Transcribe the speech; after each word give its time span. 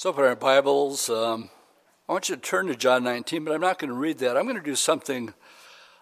So, 0.00 0.08
open 0.08 0.24
our 0.24 0.34
Bibles. 0.34 1.10
Um, 1.10 1.50
I 2.08 2.12
want 2.12 2.30
you 2.30 2.34
to 2.34 2.40
turn 2.40 2.68
to 2.68 2.74
John 2.74 3.04
19, 3.04 3.44
but 3.44 3.52
I'm 3.52 3.60
not 3.60 3.78
going 3.78 3.90
to 3.90 3.94
read 3.94 4.16
that. 4.20 4.34
I'm 4.34 4.44
going 4.44 4.56
to 4.56 4.62
do 4.62 4.74
something 4.74 5.34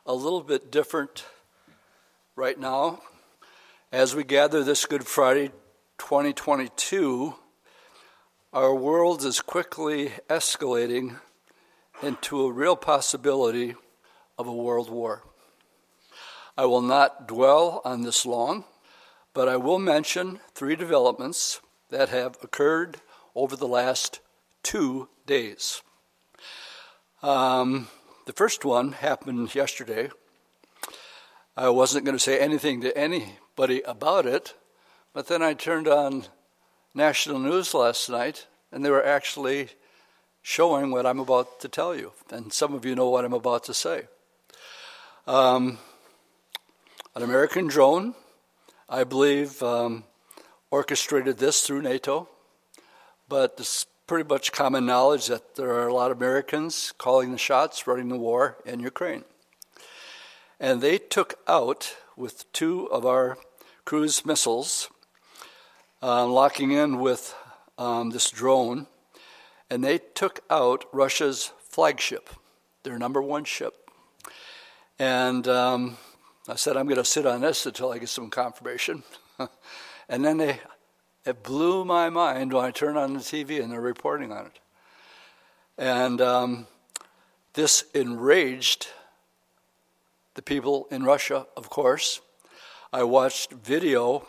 a 0.06 0.14
little 0.14 0.44
bit 0.44 0.70
different 0.70 1.24
right 2.36 2.56
now. 2.56 3.00
As 3.90 4.14
we 4.14 4.22
gather 4.22 4.62
this 4.62 4.86
Good 4.86 5.04
Friday 5.04 5.50
2022, 5.98 7.34
our 8.52 8.72
world 8.72 9.24
is 9.24 9.40
quickly 9.40 10.12
escalating 10.30 11.16
into 12.00 12.42
a 12.42 12.52
real 12.52 12.76
possibility 12.76 13.74
of 14.38 14.46
a 14.46 14.54
world 14.54 14.90
war. 14.90 15.24
I 16.56 16.66
will 16.66 16.82
not 16.82 17.26
dwell 17.26 17.82
on 17.84 18.02
this 18.02 18.24
long, 18.24 18.62
but 19.34 19.48
I 19.48 19.56
will 19.56 19.80
mention 19.80 20.38
three 20.54 20.76
developments 20.76 21.60
that 21.90 22.10
have 22.10 22.38
occurred 22.44 23.00
over 23.38 23.54
the 23.54 23.68
last 23.68 24.18
two 24.64 25.08
days. 25.24 25.80
Um, 27.22 27.86
the 28.26 28.32
first 28.32 28.64
one 28.64 28.90
happened 28.90 29.54
yesterday. 29.54 30.10
I 31.56 31.68
wasn't 31.68 32.04
going 32.04 32.16
to 32.16 32.22
say 32.22 32.40
anything 32.40 32.80
to 32.80 32.98
anybody 32.98 33.80
about 33.82 34.26
it, 34.26 34.54
but 35.14 35.28
then 35.28 35.40
I 35.40 35.54
turned 35.54 35.86
on 35.86 36.24
national 36.94 37.38
news 37.38 37.74
last 37.74 38.10
night, 38.10 38.48
and 38.72 38.84
they 38.84 38.90
were 38.90 39.06
actually 39.06 39.68
showing 40.42 40.90
what 40.90 41.06
I'm 41.06 41.20
about 41.20 41.60
to 41.60 41.68
tell 41.68 41.94
you. 41.94 42.12
And 42.32 42.52
some 42.52 42.74
of 42.74 42.84
you 42.84 42.96
know 42.96 43.08
what 43.08 43.24
I'm 43.24 43.32
about 43.32 43.62
to 43.64 43.74
say. 43.74 44.08
Um, 45.28 45.78
an 47.14 47.22
American 47.22 47.68
drone, 47.68 48.14
I 48.88 49.04
believe, 49.04 49.62
um, 49.62 50.02
orchestrated 50.72 51.38
this 51.38 51.62
through 51.62 51.82
NATO 51.82 52.28
but 53.28 53.54
it's 53.58 53.86
pretty 54.06 54.26
much 54.26 54.52
common 54.52 54.86
knowledge 54.86 55.26
that 55.26 55.54
there 55.56 55.70
are 55.70 55.86
a 55.86 55.94
lot 55.94 56.10
of 56.10 56.16
Americans 56.16 56.94
calling 56.96 57.30
the 57.30 57.38
shots, 57.38 57.86
running 57.86 58.08
the 58.08 58.16
war 58.16 58.56
in 58.64 58.80
Ukraine. 58.80 59.24
And 60.58 60.80
they 60.80 60.98
took 60.98 61.38
out, 61.46 61.96
with 62.16 62.50
two 62.52 62.86
of 62.86 63.06
our 63.06 63.38
cruise 63.84 64.26
missiles, 64.26 64.90
uh, 66.02 66.26
locking 66.26 66.72
in 66.72 66.98
with 66.98 67.34
um, 67.76 68.10
this 68.10 68.30
drone, 68.30 68.86
and 69.70 69.84
they 69.84 69.98
took 69.98 70.40
out 70.50 70.86
Russia's 70.92 71.52
flagship, 71.60 72.30
their 72.82 72.98
number 72.98 73.22
one 73.22 73.44
ship. 73.44 73.90
And 74.98 75.46
um, 75.46 75.96
I 76.48 76.56
said, 76.56 76.76
I'm 76.76 76.86
going 76.86 76.96
to 76.96 77.04
sit 77.04 77.26
on 77.26 77.42
this 77.42 77.66
until 77.66 77.92
I 77.92 77.98
get 77.98 78.08
some 78.08 78.30
confirmation. 78.30 79.02
and 80.08 80.24
then 80.24 80.38
they 80.38 80.60
it 81.28 81.42
blew 81.42 81.84
my 81.84 82.08
mind 82.08 82.54
when 82.54 82.64
I 82.64 82.70
turned 82.70 82.96
on 82.96 83.12
the 83.12 83.20
TV 83.20 83.62
and 83.62 83.70
they're 83.70 83.82
reporting 83.82 84.32
on 84.32 84.46
it. 84.46 84.58
And 85.76 86.22
um, 86.22 86.66
this 87.52 87.84
enraged 87.92 88.88
the 90.36 90.40
people 90.40 90.88
in 90.90 91.02
Russia, 91.02 91.46
of 91.54 91.68
course. 91.68 92.22
I 92.94 93.02
watched 93.02 93.52
video 93.52 94.26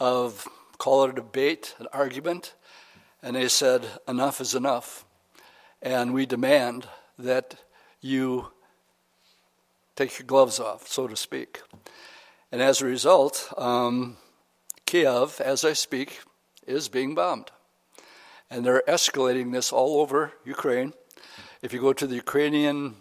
of, 0.00 0.48
call 0.78 1.04
it 1.04 1.10
a 1.10 1.12
debate, 1.12 1.76
an 1.78 1.86
argument, 1.92 2.54
and 3.22 3.36
they 3.36 3.46
said, 3.46 3.86
enough 4.08 4.40
is 4.40 4.52
enough. 4.52 5.04
And 5.80 6.12
we 6.12 6.26
demand 6.26 6.88
that 7.20 7.54
you 8.00 8.48
take 9.94 10.18
your 10.18 10.26
gloves 10.26 10.58
off, 10.58 10.88
so 10.88 11.06
to 11.06 11.14
speak. 11.14 11.62
And 12.50 12.60
as 12.60 12.82
a 12.82 12.86
result, 12.86 13.52
um, 13.56 14.16
Kiev, 14.86 15.40
as 15.40 15.64
I 15.64 15.72
speak, 15.72 16.20
is 16.66 16.88
being 16.88 17.14
bombed. 17.14 17.50
And 18.48 18.64
they're 18.64 18.84
escalating 18.86 19.52
this 19.52 19.72
all 19.72 20.00
over 20.00 20.32
Ukraine. 20.44 20.94
If 21.60 21.72
you 21.72 21.80
go 21.80 21.92
to 21.92 22.06
the 22.06 22.14
Ukrainian 22.14 22.96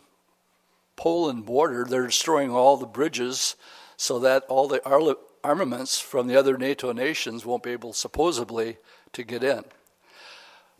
Poland 0.95 1.45
border, 1.45 1.85
they're 1.87 2.07
destroying 2.07 2.51
all 2.51 2.77
the 2.77 2.87
bridges 2.87 3.55
so 3.97 4.19
that 4.19 4.43
all 4.49 4.67
the 4.67 5.17
armaments 5.43 5.99
from 5.99 6.27
the 6.27 6.35
other 6.35 6.57
NATO 6.57 6.91
nations 6.91 7.45
won't 7.45 7.63
be 7.63 7.71
able, 7.71 7.93
supposedly, 7.93 8.77
to 9.13 9.23
get 9.23 9.43
in. 9.43 9.63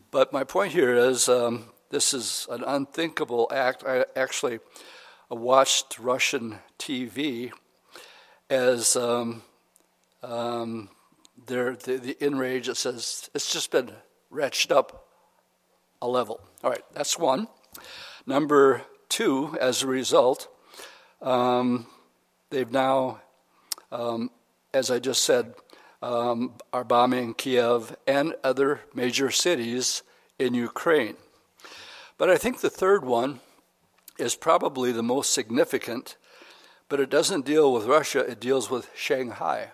But 0.09 0.33
my 0.33 0.43
point 0.43 0.73
here 0.73 0.95
is 0.95 1.29
um, 1.29 1.65
this 1.89 2.13
is 2.13 2.47
an 2.49 2.63
unthinkable 2.65 3.47
act. 3.53 3.83
I 3.85 4.05
actually 4.15 4.59
watched 5.29 5.99
Russian 5.99 6.59
TV 6.79 7.51
as 8.49 8.95
um, 8.95 9.43
um, 10.23 10.89
the, 11.47 11.97
the 11.97 12.25
enrage, 12.25 12.69
it 12.69 12.77
says 12.77 13.29
it's 13.33 13.51
just 13.51 13.71
been 13.71 13.91
ratcheted 14.31 14.71
up 14.71 15.07
a 16.01 16.07
level. 16.07 16.39
All 16.63 16.69
right, 16.69 16.83
that's 16.93 17.17
one. 17.17 17.47
Number 18.25 18.81
two, 19.09 19.55
as 19.59 19.83
a 19.83 19.87
result, 19.87 20.47
um, 21.21 21.87
they've 22.49 22.71
now, 22.71 23.21
um, 23.91 24.29
as 24.73 24.91
I 24.91 24.99
just 24.99 25.23
said, 25.23 25.53
um, 26.01 26.53
are 26.73 26.83
bombing 26.83 27.33
Kiev 27.33 27.95
and 28.05 28.35
other 28.43 28.81
major 28.93 29.31
cities 29.31 30.03
in 30.37 30.53
Ukraine. 30.53 31.15
But 32.17 32.29
I 32.29 32.37
think 32.37 32.61
the 32.61 32.69
third 32.69 33.03
one 33.03 33.39
is 34.17 34.35
probably 34.35 34.91
the 34.91 35.03
most 35.03 35.31
significant, 35.31 36.17
but 36.89 36.99
it 36.99 37.09
doesn't 37.09 37.45
deal 37.45 37.73
with 37.73 37.85
Russia, 37.85 38.19
it 38.19 38.39
deals 38.39 38.69
with 38.69 38.89
Shanghai. 38.95 39.71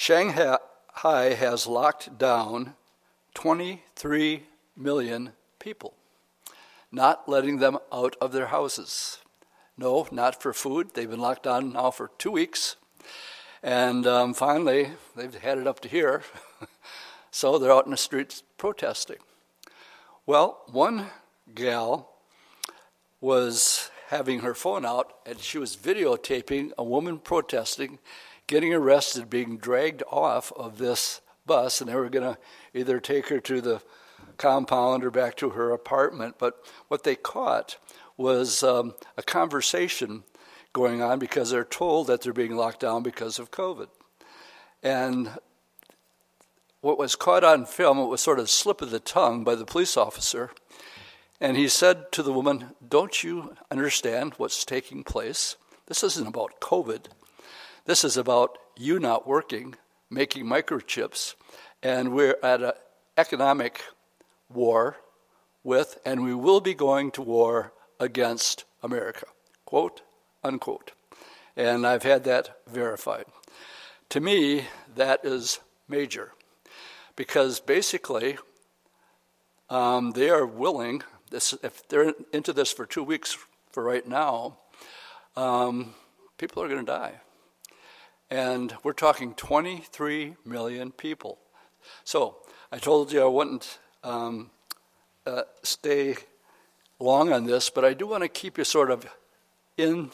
Shanghai 0.00 1.34
has 1.34 1.66
locked 1.66 2.16
down 2.16 2.72
23 3.34 4.44
million 4.74 5.32
people, 5.58 5.92
not 6.90 7.28
letting 7.28 7.58
them 7.58 7.76
out 7.92 8.16
of 8.18 8.32
their 8.32 8.46
houses. 8.46 9.18
No, 9.76 10.08
not 10.10 10.40
for 10.40 10.54
food. 10.54 10.92
They've 10.94 11.10
been 11.10 11.20
locked 11.20 11.42
down 11.42 11.74
now 11.74 11.90
for 11.90 12.10
two 12.16 12.30
weeks. 12.30 12.76
And 13.62 14.06
um, 14.06 14.32
finally, 14.32 14.92
they've 15.16 15.34
had 15.34 15.58
it 15.58 15.66
up 15.66 15.80
to 15.80 15.88
here. 15.88 16.22
so 17.30 17.58
they're 17.58 17.70
out 17.70 17.84
in 17.84 17.90
the 17.90 17.98
streets 17.98 18.42
protesting. 18.56 19.18
Well, 20.24 20.62
one 20.72 21.08
gal 21.54 22.08
was 23.20 23.90
having 24.08 24.40
her 24.40 24.54
phone 24.54 24.86
out 24.86 25.12
and 25.26 25.38
she 25.38 25.58
was 25.58 25.76
videotaping 25.76 26.70
a 26.78 26.84
woman 26.84 27.18
protesting 27.18 27.98
getting 28.50 28.74
arrested, 28.74 29.30
being 29.30 29.56
dragged 29.58 30.02
off 30.10 30.52
of 30.56 30.78
this 30.78 31.20
bus, 31.46 31.80
and 31.80 31.88
they 31.88 31.94
were 31.94 32.08
going 32.08 32.34
to 32.34 32.38
either 32.74 32.98
take 32.98 33.28
her 33.28 33.38
to 33.38 33.60
the 33.60 33.80
compound 34.38 35.04
or 35.04 35.10
back 35.12 35.36
to 35.36 35.50
her 35.50 35.70
apartment. 35.70 36.34
But 36.36 36.56
what 36.88 37.04
they 37.04 37.14
caught 37.14 37.76
was 38.16 38.64
um, 38.64 38.94
a 39.16 39.22
conversation 39.22 40.24
going 40.72 41.00
on 41.00 41.20
because 41.20 41.50
they're 41.50 41.64
told 41.64 42.08
that 42.08 42.22
they're 42.22 42.32
being 42.32 42.56
locked 42.56 42.80
down 42.80 43.04
because 43.04 43.38
of 43.38 43.52
COVID. 43.52 43.86
And 44.82 45.30
what 46.80 46.98
was 46.98 47.14
caught 47.14 47.44
on 47.44 47.66
film, 47.66 48.00
it 48.00 48.06
was 48.06 48.20
sort 48.20 48.40
of 48.40 48.46
a 48.46 48.48
slip 48.48 48.82
of 48.82 48.90
the 48.90 48.98
tongue 48.98 49.44
by 49.44 49.54
the 49.54 49.64
police 49.64 49.96
officer. 49.96 50.50
And 51.40 51.56
he 51.56 51.68
said 51.68 52.10
to 52.10 52.22
the 52.24 52.32
woman, 52.32 52.74
Don't 52.86 53.22
you 53.22 53.54
understand 53.70 54.34
what's 54.38 54.64
taking 54.64 55.04
place? 55.04 55.54
This 55.86 56.02
isn't 56.02 56.26
about 56.26 56.60
COVID. 56.60 57.06
This 57.90 58.04
is 58.04 58.16
about 58.16 58.56
you 58.76 59.00
not 59.00 59.26
working, 59.26 59.74
making 60.08 60.46
microchips, 60.46 61.34
and 61.82 62.12
we're 62.12 62.36
at 62.40 62.62
an 62.62 62.70
economic 63.16 63.82
war 64.48 64.98
with, 65.64 65.98
and 66.06 66.22
we 66.22 66.32
will 66.32 66.60
be 66.60 66.72
going 66.72 67.10
to 67.10 67.20
war 67.20 67.72
against 67.98 68.64
America. 68.80 69.26
Quote, 69.64 70.02
unquote. 70.44 70.92
And 71.56 71.84
I've 71.84 72.04
had 72.04 72.22
that 72.22 72.60
verified. 72.68 73.24
To 74.10 74.20
me, 74.20 74.66
that 74.94 75.24
is 75.24 75.58
major 75.88 76.30
because 77.16 77.58
basically 77.58 78.38
um, 79.68 80.12
they 80.12 80.30
are 80.30 80.46
willing, 80.46 81.02
this, 81.32 81.54
if 81.64 81.88
they're 81.88 82.14
into 82.32 82.52
this 82.52 82.70
for 82.70 82.86
two 82.86 83.02
weeks 83.02 83.36
for 83.72 83.82
right 83.82 84.06
now, 84.06 84.58
um, 85.34 85.92
people 86.38 86.62
are 86.62 86.68
going 86.68 86.86
to 86.86 86.92
die. 86.92 87.14
And 88.30 88.74
we're 88.84 88.92
talking 88.92 89.34
23 89.34 90.36
million 90.44 90.92
people. 90.92 91.38
So 92.04 92.36
I 92.70 92.78
told 92.78 93.12
you 93.12 93.22
I 93.22 93.26
wouldn't 93.26 93.78
um, 94.04 94.50
uh, 95.26 95.42
stay 95.62 96.16
long 97.00 97.32
on 97.32 97.44
this, 97.44 97.70
but 97.70 97.84
I 97.84 97.94
do 97.94 98.06
want 98.06 98.22
to 98.22 98.28
keep 98.28 98.56
you 98.56 98.64
sort 98.64 98.90
of 98.90 99.06
in 99.76 100.10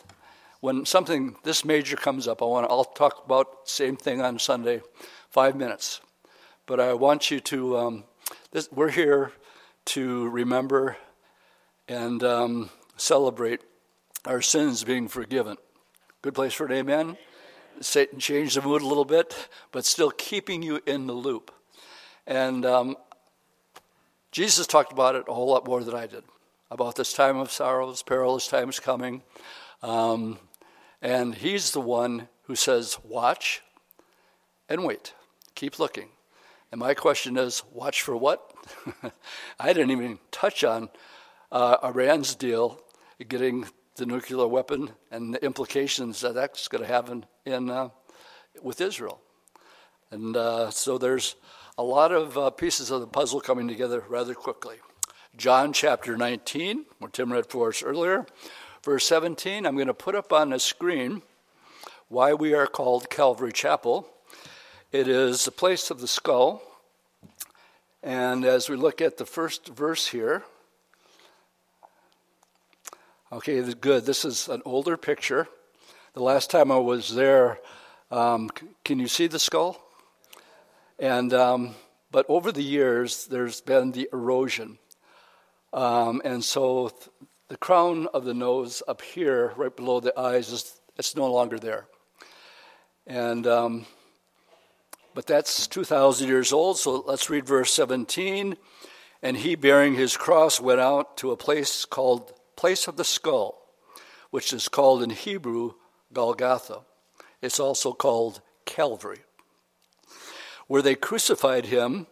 when 0.60 0.86
something 0.86 1.36
this 1.42 1.64
major 1.64 1.96
comes 1.96 2.26
up. 2.26 2.40
I 2.40 2.46
want 2.46 2.66
to, 2.66 2.70
I'll 2.70 2.84
talk 2.84 3.24
about 3.26 3.68
same 3.68 3.96
thing 3.96 4.22
on 4.22 4.38
Sunday, 4.38 4.80
five 5.28 5.54
minutes. 5.54 6.00
But 6.66 6.80
I 6.80 6.94
want 6.94 7.30
you 7.30 7.40
to. 7.40 7.76
Um, 7.76 8.04
this, 8.50 8.70
we're 8.72 8.90
here 8.90 9.32
to 9.86 10.28
remember 10.30 10.96
and 11.88 12.22
um, 12.24 12.70
celebrate 12.96 13.60
our 14.24 14.42
sins 14.42 14.82
being 14.82 15.08
forgiven. 15.08 15.56
Good 16.22 16.34
place 16.34 16.54
for 16.54 16.66
an 16.66 16.72
amen. 16.72 17.16
Satan 17.80 18.18
changed 18.18 18.56
the 18.56 18.62
mood 18.62 18.82
a 18.82 18.86
little 18.86 19.04
bit, 19.04 19.48
but 19.72 19.84
still 19.84 20.10
keeping 20.10 20.62
you 20.62 20.80
in 20.86 21.06
the 21.06 21.12
loop. 21.12 21.52
And 22.26 22.64
um, 22.66 22.96
Jesus 24.32 24.66
talked 24.66 24.92
about 24.92 25.14
it 25.14 25.24
a 25.28 25.34
whole 25.34 25.48
lot 25.48 25.66
more 25.66 25.82
than 25.82 25.94
I 25.94 26.06
did 26.06 26.24
about 26.70 26.96
this 26.96 27.12
time 27.12 27.36
of 27.36 27.50
sorrows, 27.50 28.02
perilous 28.02 28.48
times 28.48 28.80
coming. 28.80 29.22
Um, 29.82 30.38
and 31.00 31.34
he's 31.34 31.70
the 31.70 31.80
one 31.80 32.28
who 32.44 32.56
says, 32.56 32.98
Watch 33.04 33.62
and 34.68 34.84
wait. 34.84 35.14
Keep 35.54 35.78
looking. 35.78 36.08
And 36.72 36.80
my 36.80 36.94
question 36.94 37.36
is, 37.36 37.62
watch 37.72 38.02
for 38.02 38.16
what? 38.16 38.52
I 39.60 39.72
didn't 39.72 39.92
even 39.92 40.18
touch 40.30 40.64
on 40.64 40.88
uh, 41.52 41.76
Iran's 41.82 42.34
deal, 42.34 42.80
getting 43.28 43.66
the 43.96 44.06
nuclear 44.06 44.46
weapon 44.46 44.90
and 45.10 45.34
the 45.34 45.44
implications 45.44 46.20
that 46.20 46.34
that's 46.34 46.68
going 46.68 46.82
to 46.82 46.88
have 46.88 47.08
in, 47.08 47.24
in 47.44 47.70
uh, 47.70 47.88
with 48.62 48.80
Israel. 48.80 49.20
And 50.10 50.36
uh, 50.36 50.70
so 50.70 50.98
there's 50.98 51.36
a 51.78 51.82
lot 51.82 52.12
of 52.12 52.38
uh, 52.38 52.50
pieces 52.50 52.90
of 52.90 53.00
the 53.00 53.06
puzzle 53.06 53.40
coming 53.40 53.68
together 53.68 54.04
rather 54.08 54.34
quickly. 54.34 54.76
John 55.36 55.72
chapter 55.72 56.16
19, 56.16 56.86
where 56.98 57.10
Tim 57.10 57.32
read 57.32 57.46
for 57.46 57.68
us 57.68 57.82
earlier, 57.82 58.26
verse 58.84 59.06
17, 59.06 59.66
I'm 59.66 59.74
going 59.74 59.86
to 59.86 59.94
put 59.94 60.14
up 60.14 60.32
on 60.32 60.50
the 60.50 60.58
screen 60.58 61.22
why 62.08 62.34
we 62.34 62.54
are 62.54 62.66
called 62.66 63.10
Calvary 63.10 63.52
Chapel. 63.52 64.08
It 64.92 65.08
is 65.08 65.44
the 65.44 65.50
place 65.50 65.90
of 65.90 66.00
the 66.00 66.08
skull. 66.08 66.62
And 68.02 68.44
as 68.44 68.68
we 68.68 68.76
look 68.76 69.00
at 69.00 69.16
the 69.16 69.26
first 69.26 69.68
verse 69.68 70.06
here, 70.06 70.44
okay, 73.32 73.62
good. 73.74 74.04
This 74.04 74.24
is 74.24 74.48
an 74.48 74.62
older 74.64 74.96
picture. 74.96 75.48
The 76.14 76.22
last 76.22 76.50
time 76.50 76.70
I 76.70 76.78
was 76.78 77.14
there, 77.14 77.58
um, 78.10 78.50
can 78.84 78.98
you 78.98 79.08
see 79.08 79.26
the 79.26 79.38
skull? 79.38 79.82
And 80.98 81.32
um, 81.34 81.74
but 82.10 82.24
over 82.28 82.52
the 82.52 82.62
years, 82.62 83.26
there's 83.26 83.60
been 83.60 83.92
the 83.92 84.08
erosion, 84.12 84.78
um, 85.72 86.22
and 86.24 86.42
so 86.42 86.88
th- 86.88 87.10
the 87.48 87.56
crown 87.56 88.08
of 88.14 88.24
the 88.24 88.32
nose 88.32 88.82
up 88.88 89.02
here, 89.02 89.52
right 89.56 89.74
below 89.74 90.00
the 90.00 90.18
eyes, 90.18 90.50
is 90.50 90.80
it's 90.96 91.14
no 91.14 91.30
longer 91.30 91.58
there. 91.58 91.86
And 93.06 93.46
um, 93.46 93.86
but 95.14 95.26
that's 95.26 95.66
2,000 95.66 96.28
years 96.28 96.52
old. 96.52 96.78
So 96.78 97.02
let's 97.06 97.30
read 97.30 97.46
verse 97.46 97.72
17. 97.72 98.56
And 99.22 99.36
he, 99.38 99.54
bearing 99.54 99.94
his 99.94 100.14
cross, 100.14 100.60
went 100.60 100.80
out 100.80 101.16
to 101.18 101.30
a 101.30 101.36
place 101.38 101.86
called 101.86 102.32
Place 102.56 102.88
of 102.88 102.96
the 102.96 103.04
Skull, 103.04 103.62
which 104.30 104.52
is 104.52 104.68
called 104.68 105.02
in 105.02 105.10
Hebrew 105.10 105.74
Golgotha. 106.12 106.80
It's 107.42 107.60
also 107.60 107.92
called 107.92 108.40
Calvary, 108.64 109.20
where 110.66 110.82
they 110.82 110.94
crucified 110.94 111.66
him 111.66 112.06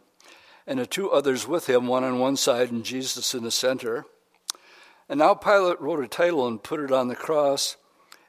and 0.66 0.78
the 0.78 0.86
two 0.86 1.10
others 1.10 1.46
with 1.46 1.68
him, 1.68 1.86
one 1.86 2.04
on 2.04 2.18
one 2.18 2.36
side 2.36 2.70
and 2.70 2.84
Jesus 2.84 3.34
in 3.34 3.42
the 3.42 3.50
center. 3.50 4.04
And 5.08 5.18
now 5.18 5.34
Pilate 5.34 5.80
wrote 5.80 6.02
a 6.02 6.08
title 6.08 6.46
and 6.46 6.62
put 6.62 6.80
it 6.80 6.92
on 6.92 7.08
the 7.08 7.16
cross, 7.16 7.76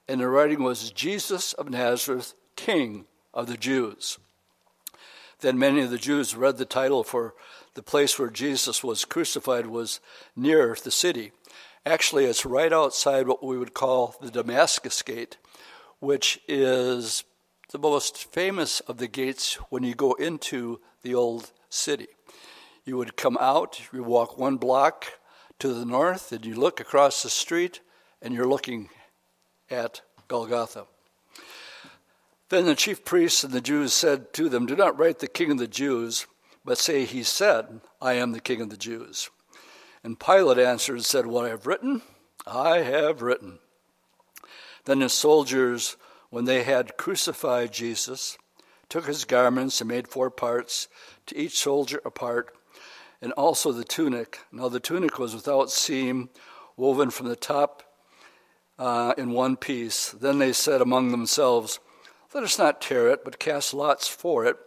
and 0.08 0.20
the 0.20 0.28
writing 0.28 0.64
was 0.64 0.92
Jesus 0.92 1.54
of 1.54 1.70
Nazareth, 1.70 2.34
King 2.56 3.06
of 3.34 3.48
the 3.48 3.58
Jews. 3.58 4.20
Then 5.40 5.60
many 5.60 5.82
of 5.82 5.92
the 5.92 5.98
Jews 5.98 6.36
read 6.36 6.58
the 6.58 6.66
title, 6.66 7.04
for 7.04 7.34
the 7.74 7.84
place 7.84 8.18
where 8.18 8.30
Jesus 8.30 8.84
was 8.84 9.06
crucified 9.06 9.68
was 9.68 10.00
near 10.36 10.76
the 10.82 10.92
city. 10.92 11.32
Actually, 11.88 12.26
it's 12.26 12.48
right 12.48 12.74
outside 12.74 13.28
what 13.28 13.44
we 13.44 13.60
would 13.60 13.76
call 13.76 14.16
the 14.20 14.32
Damascus 14.32 15.04
Gate, 15.04 15.38
which 16.00 16.40
is 16.48 17.24
the 17.70 17.78
most 17.78 18.18
famous 18.34 18.80
of 18.82 18.98
the 18.98 19.08
gates 19.08 19.56
when 19.70 19.84
you 19.84 19.94
go 19.94 20.14
into 20.14 20.80
the 21.04 21.14
old 21.14 21.52
city. 21.70 22.08
You 22.86 22.98
would 22.98 23.16
come 23.16 23.38
out, 23.40 23.82
you 23.94 24.04
walk 24.04 24.36
one 24.36 24.58
block 24.58 25.06
to 25.60 25.76
the 25.76 25.86
north, 25.86 26.32
and 26.32 26.44
you 26.44 26.56
look 26.56 26.80
across 26.80 27.22
the 27.22 27.30
street, 27.30 27.82
and 28.20 28.34
you're 28.34 28.48
looking 28.48 28.90
at 29.70 30.02
Golgotha. 30.28 30.88
Then 32.50 32.66
the 32.66 32.74
chief 32.74 33.06
priests 33.06 33.44
and 33.44 33.54
the 33.54 33.62
Jews 33.62 33.94
said 33.94 34.34
to 34.34 34.50
them, 34.50 34.66
Do 34.66 34.76
not 34.76 34.98
write 34.98 35.20
the 35.20 35.28
king 35.28 35.52
of 35.52 35.60
the 35.60 35.68
Jews, 35.68 36.26
but 36.64 36.80
say, 36.80 37.06
He 37.06 37.22
said, 37.22 37.82
I 38.02 38.14
am 38.14 38.32
the 38.32 38.40
king 38.40 38.60
of 38.62 38.72
the 38.72 38.78
Jews. 38.78 39.30
And 40.06 40.20
Pilate 40.20 40.60
answered 40.60 40.98
and 40.98 41.04
said, 41.04 41.26
What 41.26 41.46
I 41.46 41.50
have 41.50 41.66
written, 41.66 42.04
I 42.46 42.82
have 42.82 43.24
written. 43.24 43.58
Then 44.86 45.00
the 45.00 45.10
soldiers, 45.10 45.98
when 46.30 46.46
they 46.46 46.62
had 46.62 46.96
crucified 46.96 47.74
Jesus, 47.74 48.38
took 48.88 49.08
his 49.08 49.26
garments 49.26 49.82
and 49.82 49.88
made 49.88 50.08
four 50.08 50.30
parts, 50.30 50.90
to 51.26 51.36
each 51.36 51.58
soldier 51.58 52.02
a 52.06 52.12
part, 52.12 52.56
and 53.20 53.32
also 53.32 53.72
the 53.72 53.84
tunic. 53.84 54.42
Now 54.52 54.70
the 54.70 54.80
tunic 54.80 55.18
was 55.18 55.34
without 55.34 55.72
seam, 55.72 56.30
woven 56.78 57.10
from 57.10 57.28
the 57.28 57.36
top 57.36 57.82
uh, 58.78 59.16
in 59.18 59.32
one 59.32 59.56
piece. 59.56 60.12
Then 60.12 60.38
they 60.38 60.54
said 60.54 60.82
among 60.82 61.10
themselves, 61.10 61.80
let 62.32 62.44
us 62.44 62.60
not 62.60 62.80
tear 62.80 63.10
it, 63.10 63.26
but 63.26 63.40
cast 63.40 63.74
lots 63.74 64.08
for 64.08 64.46
it, 64.46 64.58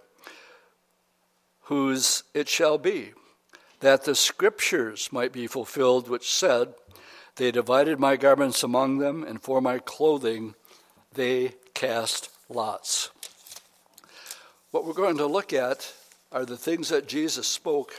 whose 1.66 2.24
it 2.34 2.48
shall 2.48 2.76
be, 2.76 3.12
that 3.80 4.04
the 4.04 4.14
scriptures 4.14 5.10
might 5.12 5.32
be 5.32 5.46
fulfilled, 5.46 6.08
which 6.08 6.30
said, 6.30 6.74
They 7.36 7.50
divided 7.50 7.98
my 7.98 8.16
garments 8.16 8.62
among 8.62 8.98
them, 8.98 9.22
and 9.24 9.42
for 9.42 9.60
my 9.60 9.78
clothing 9.78 10.54
they 11.12 11.54
cast 11.74 12.30
lots. 12.48 13.10
What 14.70 14.84
we're 14.84 14.92
going 14.92 15.16
to 15.18 15.26
look 15.26 15.52
at 15.52 15.92
are 16.32 16.44
the 16.44 16.56
things 16.56 16.88
that 16.90 17.08
Jesus 17.08 17.46
spoke 17.46 17.94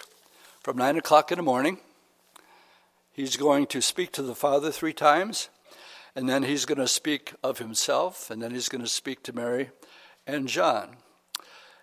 from 0.61 0.77
9 0.77 0.97
o'clock 0.97 1.31
in 1.31 1.37
the 1.37 1.43
morning. 1.43 1.79
He's 3.11 3.37
going 3.37 3.67
to 3.67 3.81
speak 3.81 4.11
to 4.13 4.21
the 4.21 4.35
Father 4.35 4.71
three 4.71 4.93
times. 4.93 5.49
And 6.15 6.27
then 6.27 6.43
he's 6.43 6.65
going 6.65 6.79
to 6.79 6.87
speak 6.87 7.33
of 7.43 7.59
himself, 7.59 8.29
and 8.31 8.41
then 8.41 8.51
he's 8.51 8.67
going 8.67 8.83
to 8.83 8.89
speak 8.89 9.23
to 9.23 9.33
Mary 9.33 9.69
and 10.25 10.47
John. 10.47 10.97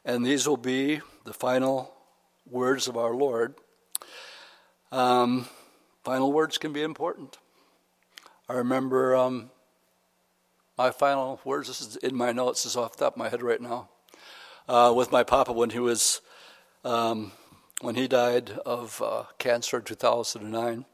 And 0.05 0.27
these 0.27 0.49
will 0.49 0.57
be 0.57 1.01
the 1.25 1.33
final 1.33 1.95
words 2.45 2.89
of 2.89 2.97
our 2.97 3.15
Lord. 3.15 3.55
Um, 4.93 5.49
final 6.05 6.33
words 6.33 6.59
can 6.59 6.73
be 6.73 6.83
important. 6.83 7.39
I 8.49 8.55
remember 8.55 9.17
um, 9.17 9.51
my 10.79 10.93
final 10.93 11.41
words, 11.45 11.67
this 11.67 11.81
is 11.81 11.97
in 11.97 12.15
my 12.15 12.31
notes, 12.31 12.63
this 12.63 12.73
is 12.73 12.77
off 12.77 12.97
the 12.97 13.05
top 13.05 13.15
of 13.15 13.19
my 13.19 13.29
head 13.29 13.43
right 13.43 13.61
now, 13.61 13.89
uh, 14.69 14.93
with 14.97 15.11
my 15.11 15.25
papa 15.25 15.53
when 15.53 15.71
he 15.71 15.81
was, 15.81 16.21
um, 16.85 17.33
when 17.81 17.97
he 17.97 18.07
died 18.07 18.51
of 18.65 19.03
uh, 19.03 19.25
cancer 19.39 19.79
in 19.79 19.83
2009. 19.83 20.85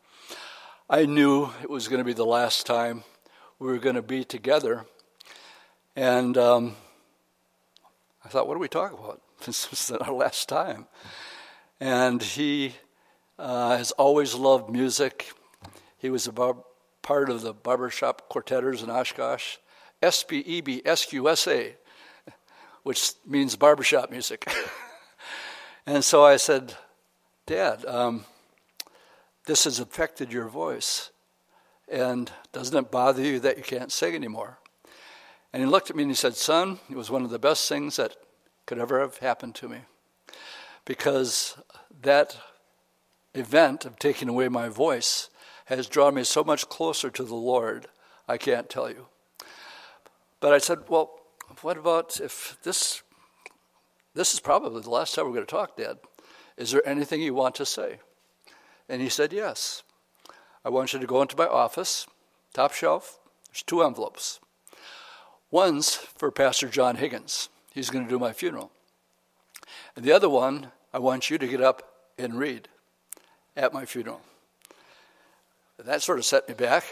I 0.88 1.04
knew 1.04 1.50
it 1.62 1.68
was 1.68 1.88
going 1.88 1.98
to 1.98 2.04
be 2.04 2.14
the 2.14 2.24
last 2.24 2.64
time 2.64 3.04
we 3.58 3.66
were 3.66 3.78
going 3.78 3.96
to 3.96 4.02
be 4.02 4.24
together. 4.24 4.86
And 5.94 6.38
um, 6.38 6.76
I 8.24 8.28
thought, 8.28 8.48
what 8.48 8.56
are 8.56 8.60
we 8.60 8.68
talking 8.68 8.98
about? 8.98 9.20
This 9.44 9.72
is 9.72 9.90
our 9.90 10.12
last 10.12 10.48
time. 10.48 10.86
And 11.80 12.22
he 12.22 12.76
uh, 13.38 13.76
has 13.76 13.92
always 13.92 14.34
loved 14.34 14.70
music. 14.70 15.32
He 15.98 16.10
was 16.10 16.26
a 16.26 16.32
bar- 16.32 16.64
part 17.02 17.30
of 17.30 17.42
the 17.42 17.52
barbershop 17.52 18.28
quartetters 18.28 18.82
in 18.82 18.90
Oshkosh, 18.90 19.56
SBEB 20.02 21.74
which 22.82 23.12
means 23.26 23.56
barbershop 23.56 24.10
music. 24.10 24.50
and 25.86 26.04
so 26.04 26.24
I 26.24 26.36
said, 26.36 26.74
Dad, 27.46 27.84
um, 27.86 28.24
this 29.46 29.64
has 29.64 29.80
affected 29.80 30.32
your 30.32 30.48
voice. 30.48 31.10
And 31.88 32.30
doesn't 32.52 32.76
it 32.76 32.90
bother 32.90 33.22
you 33.22 33.40
that 33.40 33.56
you 33.56 33.62
can't 33.62 33.92
sing 33.92 34.14
anymore? 34.14 34.58
And 35.52 35.62
he 35.62 35.68
looked 35.68 35.90
at 35.90 35.96
me 35.96 36.04
and 36.04 36.10
he 36.10 36.16
said, 36.16 36.34
Son, 36.34 36.78
it 36.88 36.96
was 36.96 37.10
one 37.10 37.24
of 37.24 37.30
the 37.30 37.38
best 37.38 37.68
things 37.68 37.96
that 37.96 38.16
could 38.66 38.78
ever 38.78 39.00
have 39.00 39.18
happened 39.18 39.54
to 39.56 39.68
me. 39.68 39.78
Because 40.84 41.56
that 42.00 42.36
event 43.34 43.84
of 43.84 43.98
taking 43.98 44.28
away 44.28 44.48
my 44.48 44.68
voice 44.68 45.28
has 45.66 45.86
drawn 45.86 46.14
me 46.14 46.24
so 46.24 46.44
much 46.44 46.68
closer 46.68 47.10
to 47.10 47.24
the 47.24 47.34
Lord, 47.34 47.86
I 48.28 48.36
can't 48.36 48.68
tell 48.68 48.90
you. 48.90 49.06
But 50.40 50.52
I 50.52 50.58
said, 50.58 50.80
Well, 50.88 51.12
what 51.60 51.76
about 51.76 52.20
if 52.20 52.56
this 52.62 53.02
this 54.14 54.34
is 54.34 54.40
probably 54.40 54.82
the 54.82 54.90
last 54.90 55.14
time 55.14 55.24
we're 55.24 55.32
going 55.32 55.46
to 55.46 55.50
talk, 55.50 55.76
Dad. 55.76 55.98
Is 56.58 56.70
there 56.70 56.86
anything 56.86 57.22
you 57.22 57.32
want 57.32 57.54
to 57.56 57.66
say? 57.66 58.00
And 58.88 59.00
he 59.00 59.08
said, 59.08 59.32
Yes. 59.32 59.82
I 60.64 60.68
want 60.68 60.92
you 60.92 61.00
to 61.00 61.06
go 61.06 61.22
into 61.22 61.36
my 61.36 61.46
office, 61.46 62.06
top 62.52 62.72
shelf. 62.72 63.18
There's 63.48 63.62
two 63.62 63.82
envelopes. 63.82 64.38
One's 65.50 65.94
for 65.94 66.30
Pastor 66.30 66.68
John 66.68 66.96
Higgins. 66.96 67.48
He's 67.74 67.90
going 67.90 68.04
to 68.04 68.10
do 68.10 68.18
my 68.18 68.32
funeral. 68.32 68.70
And 69.96 70.04
the 70.04 70.12
other 70.12 70.28
one, 70.28 70.72
I 70.92 70.98
want 70.98 71.30
you 71.30 71.38
to 71.38 71.48
get 71.48 71.60
up 71.60 71.82
and 72.16 72.38
read 72.38 72.68
at 73.56 73.72
my 73.72 73.84
funeral. 73.84 74.20
That 75.78 76.02
sort 76.02 76.18
of 76.18 76.24
set 76.24 76.48
me 76.48 76.54
back. 76.54 76.84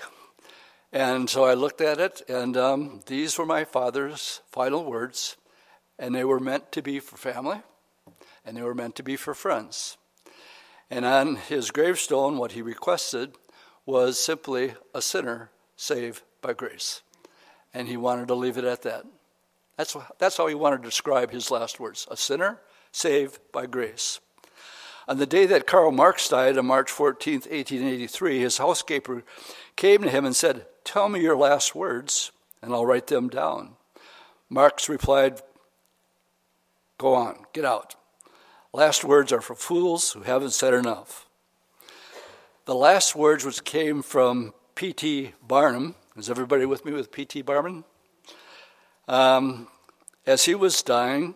And 0.93 1.31
so 1.31 1.45
I 1.45 1.55
looked 1.55 1.81
at 1.81 2.01
it, 2.01 2.23
and 2.29 2.57
um, 2.57 3.01
these 3.07 3.39
were 3.39 3.47
my 3.47 3.65
father's 3.65 4.41
final 4.51 4.85
words, 4.85 5.37
and 5.99 6.15
they 6.15 6.25
were 6.25 6.41
meant 6.41 6.73
to 6.73 6.83
be 6.83 6.99
for 6.99 7.17
family, 7.17 7.61
and 8.45 8.57
they 8.57 8.63
were 8.63 8.75
meant 8.75 8.97
to 8.97 9.05
be 9.05 9.15
for 9.15 9.33
friends. 9.33 9.97
And 10.91 11.05
on 11.05 11.37
his 11.37 11.71
gravestone, 11.71 12.39
what 12.39 12.53
he 12.53 12.63
requested 12.63 13.37
was 13.87 14.19
simply 14.19 14.75
a 14.93 15.01
sinner 15.01 15.51
saved 15.77 16.23
by 16.43 16.53
grace. 16.53 17.03
And 17.73 17.87
he 17.87 17.97
wanted 17.97 18.27
to 18.29 18.35
leave 18.35 18.59
it 18.59 18.65
at 18.65 18.83
that. 18.83 19.05
That's, 19.77 19.97
that's 20.19 20.37
how 20.37 20.49
he 20.49 20.55
wanted 20.57 20.79
to 20.79 20.89
describe 20.89 21.31
his 21.31 21.51
last 21.51 21.79
words 21.79 22.09
a 22.11 22.17
sinner 22.17 22.61
saved 22.91 23.39
by 23.53 23.67
grace. 23.67 24.19
On 25.11 25.19
the 25.19 25.27
day 25.27 25.45
that 25.45 25.67
Karl 25.67 25.91
Marx 25.91 26.29
died, 26.29 26.57
on 26.57 26.67
March 26.67 26.89
14, 26.89 27.35
1883, 27.35 28.39
his 28.39 28.59
housekeeper 28.59 29.25
came 29.75 30.03
to 30.03 30.09
him 30.09 30.25
and 30.25 30.37
said, 30.37 30.67
Tell 30.85 31.09
me 31.09 31.21
your 31.21 31.37
last 31.37 31.75
words, 31.75 32.31
and 32.63 32.73
I'll 32.73 32.87
write 32.87 33.09
them 33.09 33.29
down. 33.29 33.71
Marx 34.49 34.89
replied, 34.89 35.43
Go 36.97 37.15
on, 37.15 37.45
get 37.53 37.65
out. 37.65 37.97
Last 38.73 39.03
words 39.03 39.33
are 39.33 39.41
for 39.41 39.57
fools 39.57 40.13
who 40.13 40.23
haven't 40.23 40.53
said 40.53 40.75
enough. 40.75 41.27
The 42.67 42.77
last 42.77 43.17
words, 43.17 43.45
which 43.45 43.65
came 43.65 44.03
from 44.03 44.55
P.T. 44.77 45.33
Barnum, 45.43 45.97
is 46.17 46.31
everybody 46.31 46.67
with 46.67 46.85
me 46.85 46.93
with 46.93 47.11
P.T. 47.11 47.43
Barnum? 47.43 47.85
Um, 49.09 49.67
as 50.25 50.45
he 50.45 50.55
was 50.55 50.85
dying, 50.85 51.35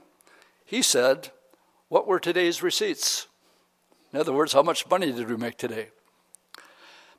he 0.64 0.80
said, 0.80 1.32
What 1.88 2.06
were 2.06 2.20
today's 2.20 2.62
receipts? 2.62 3.26
In 4.14 4.20
other 4.20 4.32
words, 4.32 4.52
how 4.52 4.62
much 4.62 4.88
money 4.88 5.10
did 5.10 5.28
we 5.28 5.36
make 5.36 5.58
today? 5.58 5.88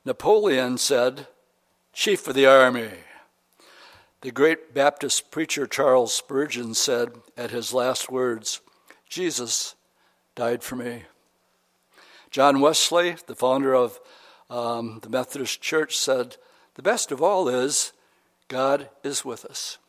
Napoleon 0.05 0.77
said, 0.77 1.27
Chief 1.91 2.25
of 2.25 2.35
the 2.35 2.45
Army. 2.45 2.89
The 4.21 4.31
great 4.31 4.73
Baptist 4.73 5.29
preacher 5.29 5.67
Charles 5.67 6.13
Spurgeon 6.13 6.73
said 6.73 7.11
at 7.35 7.51
his 7.51 7.73
last 7.73 8.09
words, 8.09 8.61
Jesus 9.09 9.75
died 10.35 10.63
for 10.63 10.77
me. 10.77 11.03
John 12.31 12.61
Wesley, 12.61 13.17
the 13.27 13.35
founder 13.35 13.75
of 13.75 13.99
um, 14.49 14.99
the 15.01 15.09
Methodist 15.09 15.61
Church, 15.61 15.97
said, 15.97 16.37
The 16.75 16.81
best 16.81 17.11
of 17.11 17.21
all 17.21 17.49
is 17.49 17.91
God 18.47 18.87
is 19.03 19.25
with 19.25 19.43
us. 19.43 19.79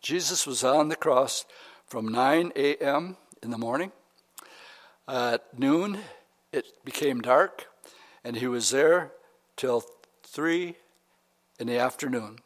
Jesus 0.00 0.46
was 0.46 0.64
on 0.64 0.88
the 0.88 0.96
cross 0.96 1.44
from 1.86 2.08
9 2.08 2.52
a.m. 2.56 3.18
in 3.42 3.50
the 3.50 3.58
morning. 3.58 3.92
At 5.06 5.58
noon, 5.58 5.98
it 6.52 6.66
became 6.84 7.20
dark, 7.20 7.66
and 8.24 8.36
he 8.36 8.46
was 8.46 8.70
there 8.70 9.12
till 9.56 9.84
3 10.24 10.76
in 11.58 11.66
the 11.66 11.78
afternoon. 11.78 12.38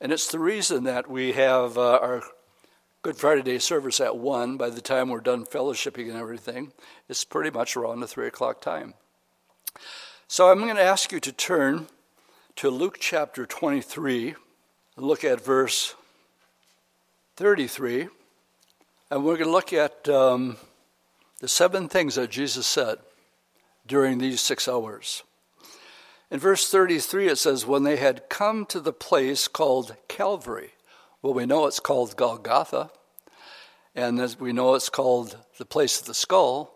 And 0.00 0.12
it's 0.12 0.30
the 0.30 0.38
reason 0.38 0.84
that 0.84 1.08
we 1.08 1.32
have 1.32 1.78
uh, 1.78 1.98
our 2.02 2.22
Good 3.02 3.16
Friday 3.16 3.42
Day 3.42 3.58
service 3.58 4.00
at 4.00 4.16
1. 4.16 4.56
By 4.56 4.68
the 4.68 4.80
time 4.80 5.08
we're 5.08 5.20
done 5.20 5.44
fellowshipping 5.44 6.08
and 6.08 6.18
everything, 6.18 6.72
it's 7.08 7.24
pretty 7.24 7.50
much 7.50 7.76
around 7.76 8.00
the 8.00 8.08
3 8.08 8.26
o'clock 8.26 8.60
time. 8.60 8.94
So 10.28 10.50
I'm 10.50 10.58
going 10.58 10.76
to 10.76 10.82
ask 10.82 11.12
you 11.12 11.20
to 11.20 11.32
turn 11.32 11.86
to 12.56 12.68
Luke 12.68 12.98
chapter 12.98 13.46
23 13.46 14.34
and 14.96 15.06
look 15.06 15.24
at 15.24 15.40
verse 15.40 15.94
33. 17.36 18.08
And 19.10 19.24
we're 19.24 19.36
going 19.36 19.46
to 19.46 19.50
look 19.50 19.72
at 19.72 20.08
um, 20.08 20.56
the 21.40 21.48
seven 21.48 21.88
things 21.88 22.16
that 22.16 22.30
Jesus 22.30 22.66
said 22.66 22.98
during 23.86 24.18
these 24.18 24.40
six 24.40 24.68
hours. 24.68 25.22
In 26.30 26.40
verse 26.40 26.68
33, 26.68 27.28
it 27.28 27.36
says, 27.38 27.66
When 27.66 27.84
they 27.84 27.96
had 27.96 28.28
come 28.28 28.66
to 28.66 28.80
the 28.80 28.92
place 28.92 29.46
called 29.46 29.96
Calvary, 30.08 30.72
well, 31.22 31.34
we 31.34 31.46
know 31.46 31.66
it's 31.66 31.80
called 31.80 32.16
Golgotha, 32.16 32.90
and 33.94 34.36
we 34.40 34.52
know 34.52 34.74
it's 34.74 34.88
called 34.88 35.38
the 35.58 35.64
place 35.64 36.00
of 36.00 36.06
the 36.06 36.14
skull, 36.14 36.74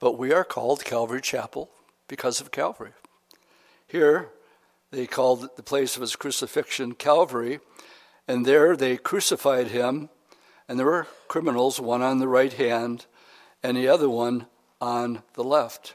but 0.00 0.18
we 0.18 0.32
are 0.32 0.44
called 0.44 0.84
Calvary 0.84 1.20
Chapel 1.20 1.70
because 2.08 2.40
of 2.40 2.50
Calvary. 2.50 2.92
Here, 3.86 4.30
they 4.90 5.06
called 5.06 5.48
the 5.56 5.62
place 5.62 5.96
of 5.96 6.02
his 6.02 6.16
crucifixion 6.16 6.94
Calvary, 6.94 7.60
and 8.28 8.44
there 8.44 8.76
they 8.76 8.96
crucified 8.96 9.68
him, 9.68 10.08
and 10.68 10.78
there 10.78 10.86
were 10.86 11.06
criminals, 11.28 11.80
one 11.80 12.02
on 12.02 12.18
the 12.18 12.28
right 12.28 12.52
hand 12.52 13.06
and 13.64 13.76
the 13.76 13.88
other 13.88 14.08
one 14.08 14.46
on 14.80 15.22
the 15.32 15.42
left. 15.42 15.94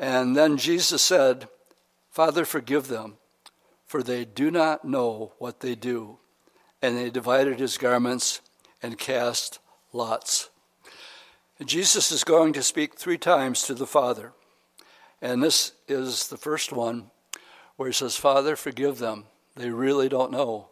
And 0.00 0.34
then 0.34 0.56
Jesus 0.56 1.02
said, 1.02 1.46
Father, 2.10 2.46
forgive 2.46 2.88
them, 2.88 3.18
for 3.84 4.02
they 4.02 4.24
do 4.24 4.50
not 4.50 4.82
know 4.82 5.34
what 5.38 5.60
they 5.60 5.74
do. 5.74 6.18
And 6.80 6.96
they 6.96 7.10
divided 7.10 7.60
his 7.60 7.76
garments 7.76 8.40
and 8.82 8.98
cast 8.98 9.58
lots. 9.92 10.48
And 11.58 11.68
Jesus 11.68 12.10
is 12.10 12.24
going 12.24 12.54
to 12.54 12.62
speak 12.62 12.94
three 12.94 13.18
times 13.18 13.62
to 13.64 13.74
the 13.74 13.86
Father. 13.86 14.32
And 15.20 15.42
this 15.42 15.72
is 15.86 16.28
the 16.28 16.38
first 16.38 16.72
one 16.72 17.10
where 17.76 17.90
he 17.90 17.92
says, 17.92 18.16
Father, 18.16 18.56
forgive 18.56 18.98
them. 18.98 19.24
They 19.54 19.68
really 19.68 20.08
don't 20.08 20.32
know 20.32 20.68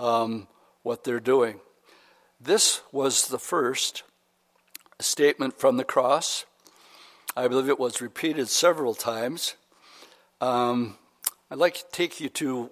um, 0.00 0.48
what 0.82 1.04
they're 1.04 1.20
doing. 1.20 1.60
This 2.40 2.80
was 2.90 3.28
the 3.28 3.38
first 3.38 4.02
statement 4.98 5.60
from 5.60 5.76
the 5.76 5.84
cross. 5.84 6.46
I 7.34 7.48
believe 7.48 7.70
it 7.70 7.78
was 7.78 8.02
repeated 8.02 8.50
several 8.50 8.94
times. 8.94 9.54
Um, 10.42 10.98
I'd 11.50 11.56
like 11.56 11.76
to 11.76 11.84
take 11.90 12.20
you 12.20 12.28
to 12.28 12.70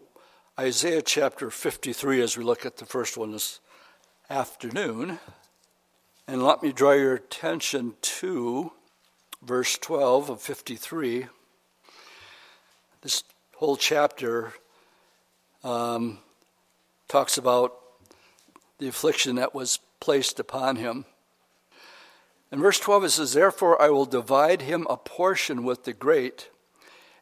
Isaiah 0.59 1.01
chapter 1.01 1.51
53 1.51 2.21
as 2.21 2.37
we 2.37 2.45
look 2.45 2.67
at 2.67 2.77
the 2.77 2.85
first 2.85 3.17
one 3.17 3.33
this 3.33 3.61
afternoon. 4.29 5.19
And 6.29 6.45
let 6.45 6.63
me 6.63 6.73
draw 6.73 6.93
your 6.93 7.15
attention 7.15 7.95
to 8.03 8.73
verse 9.43 9.79
12 9.79 10.29
of 10.29 10.43
53. 10.43 11.27
This 13.01 13.25
whole 13.57 13.79
chapter 13.79 14.53
um, 15.65 16.19
talks 17.09 17.39
about 17.39 17.79
the 18.77 18.89
affliction 18.89 19.37
that 19.37 19.55
was 19.55 19.79
placed 20.01 20.39
upon 20.39 20.77
him. 20.77 21.07
In 22.53 22.61
verse 22.61 22.81
12, 22.81 23.05
it 23.05 23.11
says, 23.11 23.33
Therefore 23.33 23.81
I 23.81 23.91
will 23.91 24.07
divide 24.07 24.63
him 24.63 24.87
a 24.91 24.97
portion 24.97 25.63
with 25.63 25.85
the 25.85 25.93
great, 25.93 26.51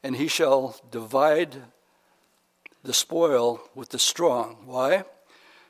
and 0.03 0.17
he 0.17 0.27
shall 0.27 0.77
divide 0.91 1.65
the 2.83 2.95
spoil 2.95 3.61
with 3.75 3.91
the 3.91 3.99
strong. 3.99 4.63
Why? 4.65 5.05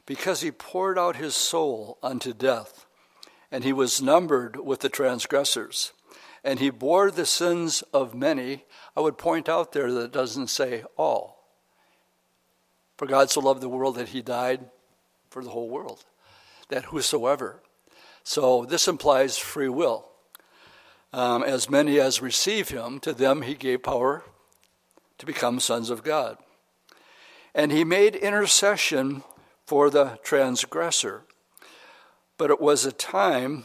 Because 0.07 0.43
he 0.43 0.53
poured 0.53 0.99
out 0.99 1.17
his 1.17 1.35
soul 1.35 1.99
unto 2.03 2.33
death, 2.33 2.87
and 3.51 3.65
he 3.65 3.73
was 3.73 4.01
numbered 4.01 4.57
with 4.57 4.81
the 4.81 4.89
transgressors, 4.89 5.93
and 6.45 6.61
he 6.61 6.71
bore 6.71 7.11
the 7.11 7.27
sins 7.27 7.83
of 7.93 8.15
many. 8.15 8.65
I 8.97 9.01
would 9.01 9.19
point 9.19 9.49
out 9.49 9.73
there 9.73 9.91
that 9.93 10.05
it 10.05 10.13
doesn't 10.13 10.49
say 10.49 10.85
all. 10.97 11.45
For 12.97 13.07
God 13.07 13.31
so 13.31 13.41
loved 13.41 13.61
the 13.61 13.69
world 13.69 13.97
that 13.97 14.11
he 14.11 14.23
died 14.23 14.61
for 15.31 15.43
the 15.43 15.51
whole 15.51 15.69
world, 15.69 16.05
that 16.69 16.87
whosoever 16.87 17.61
so 18.29 18.67
this 18.67 18.87
implies 18.89 19.39
free 19.39 19.71
will. 19.71 20.05
Um, 21.15 21.43
as 21.43 21.71
many 21.71 21.99
as 21.99 22.21
receive 22.21 22.69
him, 22.69 23.01
to 23.01 23.15
them 23.15 23.41
he 23.41 23.55
gave 23.55 23.83
power 23.83 24.23
to 25.17 25.25
become 25.25 25.61
sons 25.61 25.89
of 25.89 26.05
God. 26.05 26.37
And 27.55 27.73
he 27.73 27.85
made 27.85 28.15
intercession 28.15 29.23
for 29.65 29.89
the 29.89 30.19
transgressor. 30.23 31.23
But 32.37 32.51
it 32.51 32.61
was 32.61 32.85
a 32.85 32.93
time 32.93 33.65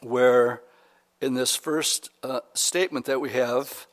where, 0.00 0.62
in 1.20 1.34
this 1.34 1.54
first 1.54 2.08
uh, 2.22 2.40
statement 2.54 3.04
that 3.04 3.20
we 3.20 3.32
have, 3.32 3.86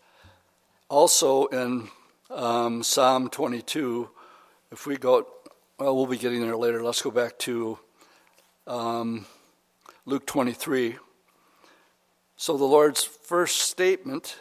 also 0.87 1.47
in 1.47 1.89
um, 2.29 2.81
Psalm 2.81 3.29
22, 3.29 4.09
if 4.71 4.87
we 4.87 4.95
go, 4.95 5.27
well, 5.77 5.97
we'll 5.97 6.05
be 6.05 6.17
getting 6.17 6.39
there 6.39 6.55
later. 6.55 6.81
Let's 6.81 7.01
go 7.01 7.11
back 7.11 7.37
to 7.39 7.77
um, 8.67 9.25
Luke 10.05 10.25
23. 10.25 10.97
So 12.35 12.57
the 12.57 12.65
Lord's 12.65 13.03
first 13.03 13.59
statement 13.59 14.37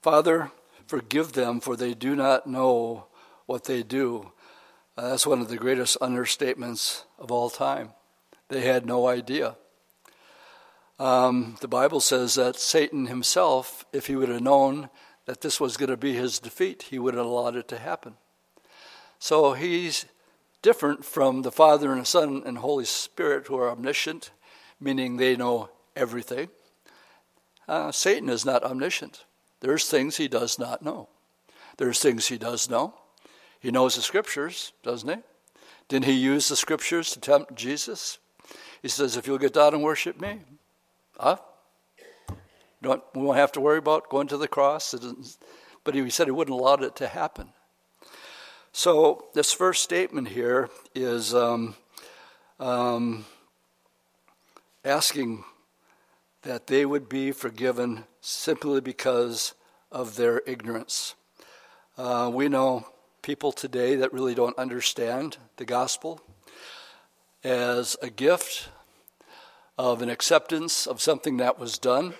Father, 0.00 0.52
forgive 0.86 1.32
them, 1.32 1.58
for 1.58 1.74
they 1.74 1.92
do 1.92 2.14
not 2.14 2.46
know 2.46 3.06
what 3.46 3.64
they 3.64 3.82
do. 3.82 4.30
Uh, 4.96 5.10
that's 5.10 5.26
one 5.26 5.40
of 5.40 5.48
the 5.48 5.56
greatest 5.56 5.98
understatements 6.00 7.02
of 7.18 7.32
all 7.32 7.50
time. 7.50 7.90
They 8.48 8.60
had 8.60 8.86
no 8.86 9.08
idea. 9.08 9.56
Um, 11.00 11.56
the 11.60 11.68
Bible 11.68 12.00
says 12.00 12.36
that 12.36 12.56
Satan 12.56 13.06
himself, 13.06 13.84
if 13.92 14.06
he 14.06 14.14
would 14.14 14.28
have 14.28 14.40
known 14.40 14.88
that 15.26 15.40
this 15.40 15.60
was 15.60 15.76
going 15.76 15.90
to 15.90 15.96
be 15.96 16.14
his 16.14 16.38
defeat, 16.38 16.84
he 16.84 16.98
would 16.98 17.14
have 17.14 17.26
allowed 17.26 17.56
it 17.56 17.66
to 17.68 17.78
happen. 17.78 18.14
So 19.18 19.54
he's 19.54 20.06
different 20.62 21.04
from 21.04 21.42
the 21.42 21.52
Father 21.52 21.92
and 21.92 22.02
the 22.02 22.06
Son 22.06 22.42
and 22.44 22.58
Holy 22.58 22.84
Spirit 22.84 23.46
who 23.46 23.56
are 23.56 23.70
omniscient, 23.70 24.30
meaning 24.80 25.16
they 25.16 25.36
know 25.36 25.70
everything. 25.94 26.48
Uh, 27.66 27.92
Satan 27.92 28.28
is 28.28 28.44
not 28.44 28.64
omniscient. 28.64 29.24
There's 29.60 29.88
things 29.88 30.16
he 30.16 30.28
does 30.28 30.58
not 30.58 30.82
know. 30.82 31.08
There's 31.76 32.00
things 32.00 32.28
he 32.28 32.38
does 32.38 32.70
know. 32.70 32.94
He 33.60 33.70
knows 33.70 33.96
the 33.96 34.02
scriptures, 34.02 34.72
doesn't 34.82 35.08
he? 35.08 35.16
Didn't 35.88 36.04
he 36.06 36.12
use 36.12 36.48
the 36.48 36.56
scriptures 36.56 37.10
to 37.12 37.20
tempt 37.20 37.54
Jesus? 37.54 38.18
He 38.82 38.88
says, 38.88 39.16
If 39.16 39.26
you'll 39.26 39.38
get 39.38 39.54
down 39.54 39.74
and 39.74 39.82
worship 39.82 40.20
me, 40.20 40.40
huh? 41.18 41.36
Don't, 42.82 43.02
we 43.14 43.22
won't 43.22 43.38
have 43.38 43.52
to 43.52 43.60
worry 43.60 43.78
about 43.78 44.08
going 44.08 44.28
to 44.28 44.36
the 44.36 44.48
cross. 44.48 44.94
But 45.82 45.94
he 45.94 46.10
said 46.10 46.26
he 46.26 46.30
wouldn't 46.30 46.58
allow 46.58 46.74
it 46.74 46.96
to 46.96 47.08
happen. 47.08 47.48
So 48.78 49.24
this 49.34 49.52
first 49.52 49.82
statement 49.82 50.28
here 50.28 50.70
is 50.94 51.34
um, 51.34 51.74
um, 52.60 53.24
asking 54.84 55.42
that 56.42 56.68
they 56.68 56.86
would 56.86 57.08
be 57.08 57.32
forgiven 57.32 58.04
simply 58.20 58.80
because 58.80 59.54
of 59.90 60.14
their 60.14 60.42
ignorance. 60.46 61.16
Uh, 61.96 62.30
we 62.32 62.48
know 62.48 62.86
people 63.20 63.50
today 63.50 63.96
that 63.96 64.12
really 64.12 64.36
don't 64.36 64.56
understand 64.56 65.38
the 65.56 65.64
gospel 65.64 66.20
as 67.42 67.96
a 68.00 68.10
gift 68.10 68.68
of 69.76 70.02
an 70.02 70.08
acceptance 70.08 70.86
of 70.86 71.02
something 71.02 71.38
that 71.38 71.58
was 71.58 71.78
done 71.78 72.14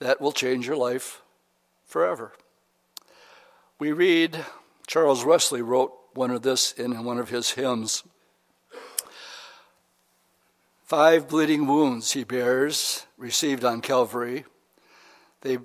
that 0.00 0.20
will 0.20 0.32
change 0.32 0.66
your 0.66 0.76
life 0.76 1.22
forever. 1.86 2.32
We 3.78 3.92
read, 3.92 4.44
Charles 4.88 5.22
Wesley 5.22 5.60
wrote 5.60 5.92
one 6.14 6.30
of 6.30 6.40
this 6.40 6.72
in 6.72 7.04
one 7.04 7.18
of 7.18 7.28
his 7.28 7.50
hymns. 7.50 8.04
Five 10.82 11.28
bleeding 11.28 11.66
wounds 11.66 12.12
he 12.12 12.24
bears, 12.24 13.04
received 13.18 13.66
on 13.66 13.82
Calvary. 13.82 14.46
They 15.42 15.58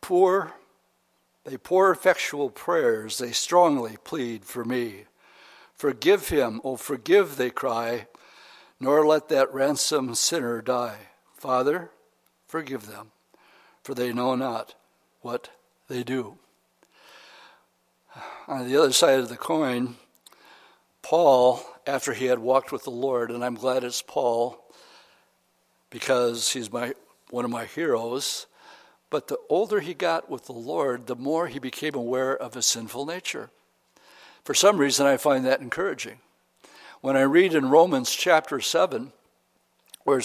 pour, 0.00 0.52
they 1.42 1.56
pour 1.56 1.90
effectual 1.90 2.50
prayers, 2.50 3.18
they 3.18 3.32
strongly 3.32 3.96
plead 4.04 4.44
for 4.44 4.64
me. 4.64 5.06
Forgive 5.74 6.28
him, 6.28 6.60
oh 6.62 6.76
forgive, 6.76 7.36
they 7.36 7.50
cry, 7.50 8.06
nor 8.78 9.04
let 9.04 9.28
that 9.28 9.52
ransomed 9.52 10.16
sinner 10.16 10.62
die. 10.62 11.08
Father, 11.34 11.90
forgive 12.46 12.86
them, 12.86 13.10
for 13.82 13.92
they 13.92 14.12
know 14.12 14.36
not 14.36 14.76
what 15.20 15.50
they 15.88 16.04
do. 16.04 16.38
On 18.46 18.66
the 18.66 18.76
other 18.76 18.92
side 18.92 19.18
of 19.18 19.28
the 19.28 19.36
coin, 19.36 19.96
Paul, 21.02 21.62
after 21.86 22.12
he 22.12 22.26
had 22.26 22.38
walked 22.38 22.72
with 22.72 22.84
the 22.84 22.90
Lord, 22.90 23.30
and 23.30 23.44
I'm 23.44 23.54
glad 23.54 23.84
it's 23.84 24.02
Paul 24.02 24.62
because 25.90 26.52
he's 26.52 26.72
my 26.72 26.94
one 27.30 27.44
of 27.44 27.50
my 27.50 27.66
heroes, 27.66 28.46
but 29.10 29.28
the 29.28 29.38
older 29.48 29.80
he 29.80 29.94
got 29.94 30.30
with 30.30 30.46
the 30.46 30.52
Lord, 30.52 31.06
the 31.06 31.16
more 31.16 31.46
he 31.46 31.58
became 31.58 31.94
aware 31.94 32.36
of 32.36 32.54
his 32.54 32.66
sinful 32.66 33.06
nature. 33.06 33.50
For 34.44 34.54
some 34.54 34.78
reason, 34.78 35.06
I 35.06 35.18
find 35.18 35.44
that 35.44 35.60
encouraging. 35.60 36.18
When 37.00 37.16
I 37.16 37.22
read 37.22 37.54
in 37.54 37.68
Romans 37.68 38.10
chapter 38.10 38.60
7, 38.60 39.12
where 40.04 40.20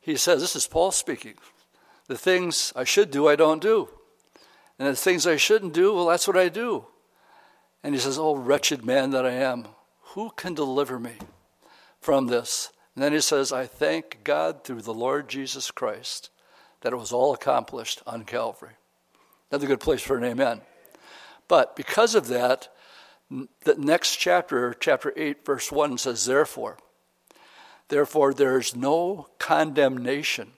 he 0.00 0.16
says, 0.16 0.40
This 0.40 0.56
is 0.56 0.66
Paul 0.66 0.90
speaking, 0.90 1.34
the 2.06 2.18
things 2.18 2.72
I 2.74 2.84
should 2.84 3.10
do, 3.10 3.28
I 3.28 3.36
don't 3.36 3.62
do. 3.62 3.88
And 4.80 4.88
the 4.88 4.96
things 4.96 5.26
I 5.26 5.36
shouldn't 5.36 5.74
do, 5.74 5.94
well, 5.94 6.06
that's 6.06 6.26
what 6.26 6.38
I 6.38 6.48
do. 6.48 6.86
And 7.82 7.94
he 7.94 8.00
says, 8.00 8.18
Oh, 8.18 8.34
wretched 8.34 8.82
man 8.82 9.10
that 9.10 9.26
I 9.26 9.32
am, 9.32 9.66
who 10.14 10.30
can 10.30 10.54
deliver 10.54 10.98
me 10.98 11.12
from 12.00 12.28
this? 12.28 12.72
And 12.94 13.04
then 13.04 13.12
he 13.12 13.20
says, 13.20 13.52
I 13.52 13.66
thank 13.66 14.24
God 14.24 14.64
through 14.64 14.80
the 14.80 14.94
Lord 14.94 15.28
Jesus 15.28 15.70
Christ 15.70 16.30
that 16.80 16.94
it 16.94 16.96
was 16.96 17.12
all 17.12 17.34
accomplished 17.34 18.02
on 18.06 18.24
Calvary. 18.24 18.72
Another 19.50 19.66
good 19.66 19.80
place 19.80 20.00
for 20.00 20.16
an 20.16 20.24
amen. 20.24 20.62
But 21.46 21.76
because 21.76 22.14
of 22.14 22.28
that, 22.28 22.68
the 23.28 23.74
next 23.76 24.16
chapter, 24.16 24.72
chapter 24.72 25.12
8, 25.14 25.44
verse 25.44 25.70
1 25.70 25.98
says, 25.98 26.24
Therefore, 26.24 26.78
therefore 27.88 28.32
there 28.32 28.58
is 28.58 28.74
no 28.74 29.28
condemnation. 29.38 30.52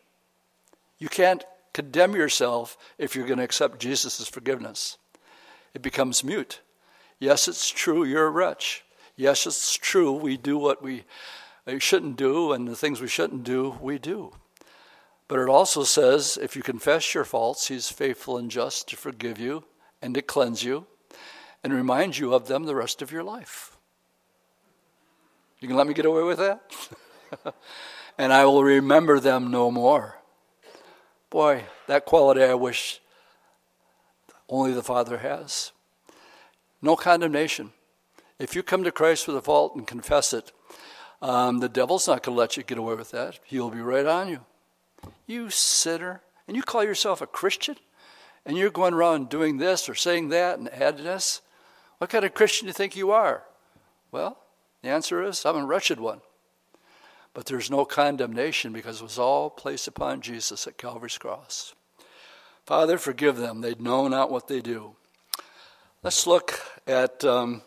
You 0.98 1.08
can't 1.08 1.44
condemn 1.72 2.14
yourself 2.14 2.76
if 2.98 3.14
you're 3.14 3.26
going 3.26 3.38
to 3.38 3.44
accept 3.44 3.80
Jesus' 3.80 4.28
forgiveness. 4.28 4.98
It 5.74 5.82
becomes 5.82 6.24
mute. 6.24 6.60
Yes, 7.18 7.48
it's 7.48 7.70
true, 7.70 8.04
you're 8.04 8.26
a 8.26 8.30
wretch. 8.30 8.84
Yes, 9.16 9.46
it's 9.46 9.74
true, 9.74 10.12
we 10.12 10.36
do 10.36 10.58
what 10.58 10.82
we 10.82 11.04
shouldn't 11.78 12.16
do, 12.16 12.52
and 12.52 12.66
the 12.66 12.76
things 12.76 13.00
we 13.00 13.08
shouldn't 13.08 13.44
do, 13.44 13.78
we 13.80 13.98
do. 13.98 14.32
But 15.28 15.38
it 15.38 15.48
also 15.48 15.84
says 15.84 16.38
if 16.40 16.56
you 16.56 16.62
confess 16.62 17.14
your 17.14 17.24
faults, 17.24 17.68
He's 17.68 17.88
faithful 17.88 18.36
and 18.36 18.50
just 18.50 18.88
to 18.88 18.96
forgive 18.96 19.38
you 19.38 19.64
and 20.02 20.14
to 20.14 20.22
cleanse 20.22 20.64
you 20.64 20.86
and 21.62 21.72
remind 21.72 22.18
you 22.18 22.34
of 22.34 22.48
them 22.48 22.64
the 22.64 22.74
rest 22.74 23.02
of 23.02 23.12
your 23.12 23.22
life. 23.22 23.76
You 25.60 25.68
can 25.68 25.76
let 25.76 25.86
me 25.86 25.94
get 25.94 26.06
away 26.06 26.24
with 26.24 26.38
that? 26.38 26.60
and 28.18 28.32
I 28.32 28.44
will 28.44 28.64
remember 28.64 29.20
them 29.20 29.50
no 29.50 29.70
more. 29.70 30.21
Boy, 31.32 31.64
that 31.86 32.04
quality 32.04 32.42
I 32.42 32.52
wish 32.52 33.00
only 34.50 34.74
the 34.74 34.82
Father 34.82 35.16
has. 35.16 35.72
No 36.82 36.94
condemnation. 36.94 37.72
If 38.38 38.54
you 38.54 38.62
come 38.62 38.84
to 38.84 38.92
Christ 38.92 39.26
with 39.26 39.38
a 39.38 39.40
fault 39.40 39.74
and 39.74 39.86
confess 39.86 40.34
it, 40.34 40.52
um, 41.22 41.60
the 41.60 41.70
devil's 41.70 42.06
not 42.06 42.22
going 42.22 42.36
to 42.36 42.38
let 42.38 42.58
you 42.58 42.62
get 42.62 42.76
away 42.76 42.96
with 42.96 43.12
that. 43.12 43.38
He'll 43.44 43.70
be 43.70 43.80
right 43.80 44.04
on 44.04 44.28
you. 44.28 44.40
You 45.26 45.48
sinner. 45.48 46.20
And 46.46 46.54
you 46.54 46.62
call 46.62 46.84
yourself 46.84 47.22
a 47.22 47.26
Christian? 47.26 47.76
And 48.44 48.58
you're 48.58 48.68
going 48.68 48.92
around 48.92 49.30
doing 49.30 49.56
this 49.56 49.88
or 49.88 49.94
saying 49.94 50.28
that 50.28 50.58
and 50.58 50.68
adding 50.68 51.06
this? 51.06 51.40
What 51.96 52.10
kind 52.10 52.26
of 52.26 52.34
Christian 52.34 52.66
do 52.66 52.68
you 52.68 52.74
think 52.74 52.94
you 52.94 53.10
are? 53.10 53.42
Well, 54.10 54.36
the 54.82 54.90
answer 54.90 55.22
is 55.22 55.46
I'm 55.46 55.56
a 55.56 55.64
wretched 55.64 55.98
one. 55.98 56.20
But 57.34 57.46
there's 57.46 57.70
no 57.70 57.84
condemnation 57.84 58.72
because 58.72 59.00
it 59.00 59.04
was 59.04 59.18
all 59.18 59.48
placed 59.48 59.88
upon 59.88 60.20
Jesus 60.20 60.66
at 60.66 60.76
Calvary's 60.76 61.18
cross. 61.18 61.74
Father, 62.66 62.98
forgive 62.98 63.36
them. 63.36 63.60
They 63.60 63.74
know 63.74 64.06
not 64.06 64.30
what 64.30 64.48
they 64.48 64.60
do. 64.60 64.94
Let's 66.02 66.26
look 66.26 66.60
at 66.86 67.24
um, 67.24 67.62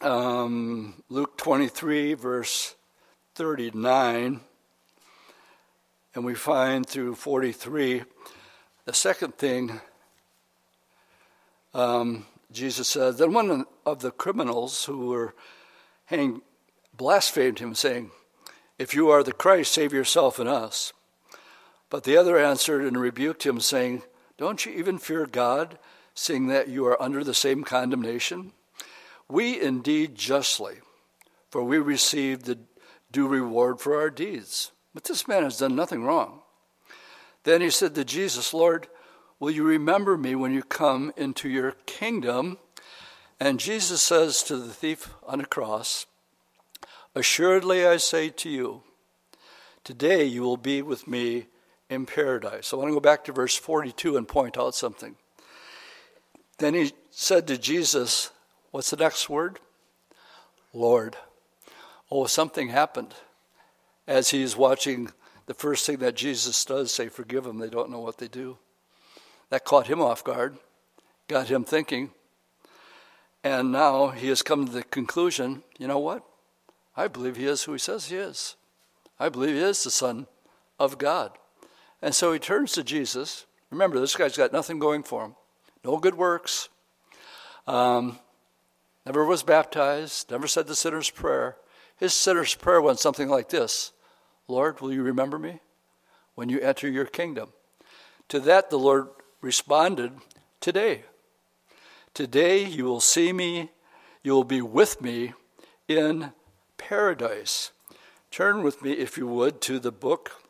um, 0.00 1.02
Luke 1.08 1.38
23, 1.38 2.14
verse 2.14 2.74
39. 3.36 4.40
And 6.14 6.24
we 6.24 6.34
find 6.34 6.86
through 6.86 7.14
43 7.14 8.02
the 8.84 8.92
second 8.92 9.38
thing 9.38 9.80
um, 11.72 12.26
Jesus 12.50 12.88
said. 12.88 13.16
Then 13.16 13.32
one 13.32 13.64
of 13.86 14.00
the 14.00 14.10
criminals 14.10 14.84
who 14.84 15.08
were 15.08 15.34
hanged 16.06 16.42
blasphemed 16.96 17.58
him, 17.58 17.74
saying, 17.74 18.10
If 18.78 18.94
you 18.94 19.10
are 19.10 19.22
the 19.22 19.32
Christ, 19.32 19.72
save 19.72 19.92
yourself 19.92 20.38
and 20.38 20.48
us. 20.48 20.92
But 21.90 22.04
the 22.04 22.16
other 22.16 22.38
answered 22.38 22.82
and 22.82 22.98
rebuked 22.98 23.44
him, 23.44 23.60
saying, 23.60 24.02
Don't 24.38 24.64
you 24.64 24.72
even 24.72 24.98
fear 24.98 25.26
God, 25.26 25.78
seeing 26.14 26.46
that 26.48 26.68
you 26.68 26.86
are 26.86 27.00
under 27.00 27.22
the 27.22 27.34
same 27.34 27.64
condemnation? 27.64 28.52
We 29.28 29.60
indeed 29.60 30.14
justly, 30.14 30.76
for 31.50 31.62
we 31.62 31.78
received 31.78 32.44
the 32.44 32.58
due 33.10 33.28
reward 33.28 33.80
for 33.80 33.98
our 33.98 34.10
deeds. 34.10 34.72
But 34.94 35.04
this 35.04 35.28
man 35.28 35.42
has 35.42 35.58
done 35.58 35.76
nothing 35.76 36.04
wrong. 36.04 36.40
Then 37.44 37.60
he 37.60 37.70
said 37.70 37.94
to 37.94 38.04
Jesus, 38.04 38.54
Lord, 38.54 38.88
will 39.38 39.50
you 39.50 39.64
remember 39.64 40.16
me 40.16 40.34
when 40.34 40.52
you 40.52 40.62
come 40.62 41.12
into 41.16 41.48
your 41.48 41.72
kingdom? 41.86 42.58
And 43.40 43.58
Jesus 43.58 44.02
says 44.02 44.42
to 44.44 44.56
the 44.56 44.72
thief 44.72 45.10
on 45.26 45.38
the 45.38 45.46
cross, 45.46 46.06
Assuredly 47.14 47.86
I 47.86 47.98
say 47.98 48.30
to 48.30 48.48
you, 48.48 48.82
today 49.84 50.24
you 50.24 50.42
will 50.42 50.56
be 50.56 50.80
with 50.80 51.06
me 51.06 51.46
in 51.90 52.06
paradise. 52.06 52.72
I 52.72 52.76
want 52.76 52.88
to 52.88 52.94
go 52.94 53.00
back 53.00 53.24
to 53.24 53.32
verse 53.32 53.54
42 53.56 54.16
and 54.16 54.26
point 54.26 54.56
out 54.56 54.74
something. 54.74 55.16
Then 56.58 56.74
he 56.74 56.92
said 57.10 57.46
to 57.48 57.58
Jesus, 57.58 58.30
What's 58.70 58.90
the 58.90 58.96
next 58.96 59.28
word? 59.28 59.60
Lord. 60.72 61.16
Oh, 62.10 62.26
something 62.26 62.68
happened 62.68 63.14
as 64.06 64.30
he's 64.30 64.56
watching 64.56 65.10
the 65.46 65.54
first 65.54 65.84
thing 65.84 65.98
that 65.98 66.14
Jesus 66.14 66.64
does 66.64 66.92
say, 66.92 67.08
Forgive 67.08 67.44
them, 67.44 67.58
they 67.58 67.68
don't 67.68 67.90
know 67.90 68.00
what 68.00 68.16
they 68.16 68.28
do. 68.28 68.56
That 69.50 69.66
caught 69.66 69.86
him 69.86 70.00
off 70.00 70.24
guard, 70.24 70.56
got 71.28 71.48
him 71.48 71.64
thinking. 71.64 72.10
And 73.44 73.70
now 73.70 74.08
he 74.08 74.28
has 74.28 74.40
come 74.40 74.64
to 74.64 74.72
the 74.72 74.82
conclusion 74.82 75.62
you 75.78 75.86
know 75.86 75.98
what? 75.98 76.24
I 76.96 77.08
believe 77.08 77.36
he 77.36 77.46
is 77.46 77.64
who 77.64 77.72
he 77.72 77.78
says 77.78 78.06
he 78.06 78.16
is. 78.16 78.56
I 79.18 79.28
believe 79.28 79.54
he 79.54 79.62
is 79.62 79.82
the 79.82 79.90
Son 79.90 80.26
of 80.78 80.98
God. 80.98 81.32
And 82.00 82.14
so 82.14 82.32
he 82.32 82.38
turns 82.38 82.72
to 82.72 82.82
Jesus. 82.82 83.46
Remember, 83.70 83.98
this 83.98 84.16
guy's 84.16 84.36
got 84.36 84.52
nothing 84.52 84.78
going 84.78 85.02
for 85.02 85.24
him 85.24 85.34
no 85.84 85.98
good 85.98 86.14
works, 86.14 86.68
um, 87.66 88.18
never 89.04 89.24
was 89.24 89.42
baptized, 89.42 90.30
never 90.30 90.46
said 90.46 90.66
the 90.66 90.76
sinner's 90.76 91.10
prayer. 91.10 91.56
His 91.96 92.12
sinner's 92.14 92.54
prayer 92.54 92.80
went 92.80 92.98
something 92.98 93.28
like 93.28 93.48
this 93.48 93.92
Lord, 94.48 94.80
will 94.80 94.92
you 94.92 95.02
remember 95.02 95.38
me 95.38 95.60
when 96.34 96.48
you 96.48 96.60
enter 96.60 96.88
your 96.88 97.06
kingdom? 97.06 97.50
To 98.28 98.40
that, 98.40 98.70
the 98.70 98.78
Lord 98.78 99.08
responded, 99.40 100.12
Today. 100.60 101.04
Today 102.14 102.64
you 102.64 102.84
will 102.84 103.00
see 103.00 103.32
me, 103.32 103.70
you 104.22 104.32
will 104.32 104.44
be 104.44 104.60
with 104.60 105.00
me 105.00 105.32
in 105.88 106.32
paradise. 106.88 107.70
Turn 108.30 108.62
with 108.62 108.82
me, 108.82 108.92
if 108.92 109.16
you 109.16 109.26
would, 109.26 109.60
to 109.62 109.78
the 109.78 109.92
book 109.92 110.42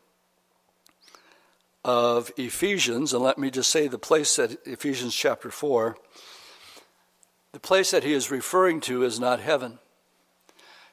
of 1.85 2.31
Ephesians, 2.37 3.13
and 3.13 3.23
let 3.23 3.37
me 3.37 3.51
just 3.51 3.69
say 3.69 3.87
the 3.87 3.99
place 3.99 4.35
that 4.37 4.65
Ephesians 4.65 5.13
chapter 5.13 5.51
4, 5.51 5.95
the 7.51 7.59
place 7.59 7.91
that 7.91 8.03
he 8.03 8.13
is 8.13 8.31
referring 8.31 8.81
to 8.81 9.03
is 9.03 9.19
not 9.19 9.39
heaven. 9.39 9.79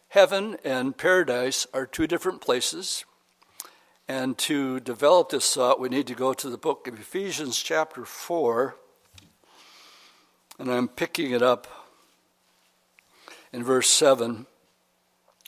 Heaven 0.08 0.56
and 0.64 0.96
paradise 0.96 1.66
are 1.72 1.86
two 1.86 2.06
different 2.06 2.40
places. 2.40 3.04
And 4.08 4.36
to 4.38 4.80
develop 4.80 5.30
this 5.30 5.54
thought, 5.54 5.80
we 5.80 5.88
need 5.88 6.08
to 6.08 6.14
go 6.14 6.34
to 6.34 6.50
the 6.50 6.58
book 6.58 6.86
of 6.86 6.98
Ephesians, 6.98 7.62
chapter 7.62 8.04
4. 8.04 8.74
And 10.58 10.70
I'm 10.70 10.88
picking 10.88 11.30
it 11.30 11.42
up 11.42 11.66
in 13.52 13.62
verse 13.62 13.88
7. 13.88 14.46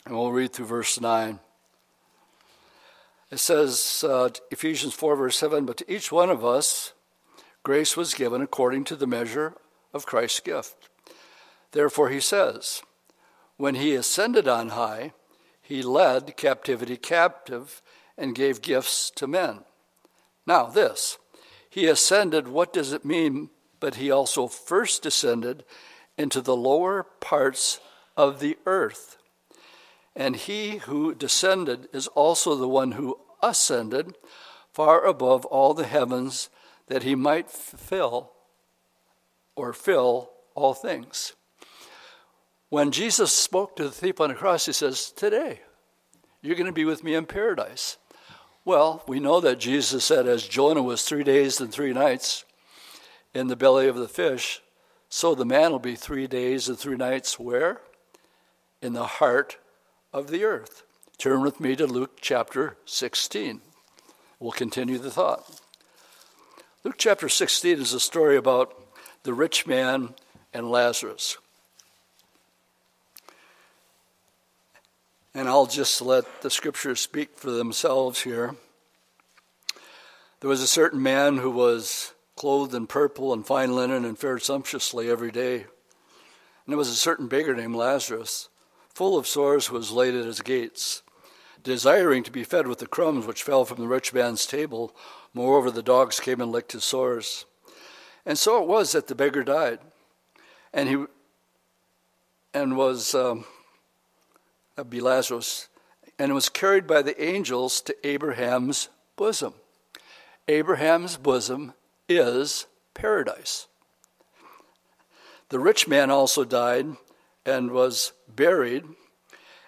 And 0.05 0.15
we'll 0.15 0.31
read 0.31 0.51
through 0.51 0.65
verse 0.65 0.99
9. 0.99 1.39
It 3.31 3.39
says, 3.39 4.03
uh, 4.07 4.29
Ephesians 4.51 4.93
4, 4.93 5.15
verse 5.15 5.37
7 5.37 5.65
But 5.65 5.77
to 5.77 5.91
each 5.91 6.11
one 6.11 6.29
of 6.29 6.43
us, 6.43 6.93
grace 7.63 7.95
was 7.95 8.13
given 8.13 8.41
according 8.41 8.83
to 8.85 8.95
the 8.95 9.07
measure 9.07 9.55
of 9.93 10.05
Christ's 10.05 10.41
gift. 10.41 10.89
Therefore, 11.71 12.09
he 12.09 12.19
says, 12.19 12.83
When 13.57 13.75
he 13.75 13.95
ascended 13.95 14.47
on 14.47 14.69
high, 14.69 15.13
he 15.61 15.81
led 15.81 16.35
captivity 16.35 16.97
captive 16.97 17.81
and 18.17 18.35
gave 18.35 18.61
gifts 18.61 19.09
to 19.15 19.25
men. 19.25 19.61
Now, 20.45 20.65
this, 20.65 21.17
he 21.69 21.87
ascended, 21.87 22.47
what 22.47 22.73
does 22.73 22.91
it 22.91 23.05
mean? 23.05 23.49
But 23.79 23.95
he 23.95 24.11
also 24.11 24.47
first 24.47 25.01
descended 25.01 25.63
into 26.17 26.41
the 26.41 26.55
lower 26.55 27.03
parts 27.03 27.79
of 28.15 28.39
the 28.39 28.57
earth. 28.65 29.17
And 30.15 30.35
he 30.35 30.77
who 30.77 31.15
descended 31.15 31.87
is 31.91 32.07
also 32.07 32.55
the 32.55 32.67
one 32.67 32.93
who 32.93 33.19
ascended 33.41 34.15
far 34.71 35.05
above 35.05 35.45
all 35.45 35.73
the 35.73 35.85
heavens 35.85 36.49
that 36.87 37.03
he 37.03 37.15
might 37.15 37.49
fill 37.49 38.31
or 39.55 39.73
fill 39.73 40.31
all 40.55 40.73
things. 40.73 41.33
When 42.69 42.91
Jesus 42.91 43.31
spoke 43.31 43.75
to 43.75 43.83
the 43.83 43.91
thief 43.91 44.19
on 44.19 44.29
the 44.29 44.35
cross, 44.35 44.65
he 44.65 44.73
says, 44.73 45.11
Today, 45.11 45.61
you're 46.41 46.55
going 46.55 46.65
to 46.65 46.71
be 46.71 46.85
with 46.85 47.03
me 47.03 47.13
in 47.13 47.25
paradise. 47.25 47.97
Well, 48.65 49.03
we 49.07 49.19
know 49.19 49.39
that 49.41 49.59
Jesus 49.59 50.05
said, 50.05 50.27
as 50.27 50.47
Jonah 50.47 50.81
was 50.81 51.03
three 51.03 51.23
days 51.23 51.59
and 51.59 51.71
three 51.71 51.93
nights 51.93 52.45
in 53.33 53.47
the 53.47 53.55
belly 53.55 53.87
of 53.87 53.95
the 53.95 54.07
fish, 54.07 54.61
so 55.09 55.35
the 55.35 55.45
man 55.45 55.71
will 55.71 55.79
be 55.79 55.95
three 55.95 56.27
days 56.27 56.69
and 56.69 56.77
three 56.79 56.95
nights 56.95 57.37
where? 57.37 57.81
In 58.81 58.93
the 58.93 59.05
heart 59.05 59.57
of 60.13 60.27
the 60.27 60.43
earth. 60.43 60.83
Turn 61.17 61.41
with 61.41 61.59
me 61.59 61.75
to 61.75 61.87
Luke 61.87 62.19
chapter 62.21 62.77
16. 62.85 63.61
We'll 64.39 64.51
continue 64.51 64.99
the 64.99 65.11
thought. 65.11 65.59
Luke 66.83 66.95
chapter 66.97 67.27
16 67.27 67.79
is 67.79 67.93
a 67.93 67.99
story 67.99 68.37
about 68.37 68.73
the 69.23 69.33
rich 69.33 69.65
man 69.65 70.13
and 70.53 70.69
Lazarus. 70.69 71.37
And 75.33 75.47
I'll 75.47 75.65
just 75.65 76.01
let 76.01 76.41
the 76.41 76.51
scriptures 76.51 76.99
speak 76.99 77.35
for 77.35 77.49
themselves 77.49 78.21
here. 78.21 78.55
There 80.41 80.49
was 80.49 80.61
a 80.61 80.67
certain 80.67 81.01
man 81.01 81.37
who 81.37 81.49
was 81.49 82.13
clothed 82.35 82.75
in 82.75 82.85
purple 82.85 83.33
and 83.33 83.45
fine 83.45 83.73
linen 83.75 84.05
and 84.05 84.19
fared 84.19 84.43
sumptuously 84.43 85.09
every 85.09 85.31
day. 85.31 85.55
And 85.55 85.65
there 86.67 86.77
was 86.77 86.89
a 86.89 86.95
certain 86.95 87.27
beggar 87.27 87.55
named 87.55 87.75
Lazarus, 87.75 88.49
full 88.93 89.17
of 89.17 89.27
sores, 89.27 89.71
was 89.71 89.91
laid 89.91 90.13
at 90.13 90.25
his 90.25 90.41
gates, 90.41 91.01
desiring 91.63 92.23
to 92.23 92.31
be 92.31 92.43
fed 92.43 92.67
with 92.67 92.79
the 92.79 92.87
crumbs 92.87 93.25
which 93.25 93.43
fell 93.43 93.65
from 93.65 93.77
the 93.79 93.87
rich 93.87 94.13
man's 94.13 94.45
table. 94.45 94.95
Moreover, 95.33 95.71
the 95.71 95.83
dogs 95.83 96.19
came 96.19 96.41
and 96.41 96.51
licked 96.51 96.73
his 96.73 96.83
sores. 96.83 97.45
And 98.25 98.37
so 98.37 98.61
it 98.61 98.67
was 98.67 98.91
that 98.91 99.07
the 99.07 99.15
beggar 99.15 99.43
died, 99.43 99.79
and 100.73 100.89
he 100.89 101.05
and 102.53 102.77
was 102.77 103.15
um, 103.15 103.45
be 104.89 105.01
Lazarus, 105.01 105.67
and 106.19 106.33
was 106.33 106.49
carried 106.49 106.85
by 106.85 107.01
the 107.01 107.21
angels 107.21 107.81
to 107.81 108.07
Abraham's 108.07 108.89
bosom. 109.15 109.55
Abraham's 110.47 111.17
bosom 111.17 111.73
is 112.07 112.67
paradise. 112.93 113.67
The 115.49 115.59
rich 115.59 115.87
man 115.87 116.09
also 116.09 116.43
died 116.43 116.95
and 117.45 117.71
was 117.71 118.13
buried. 118.27 118.85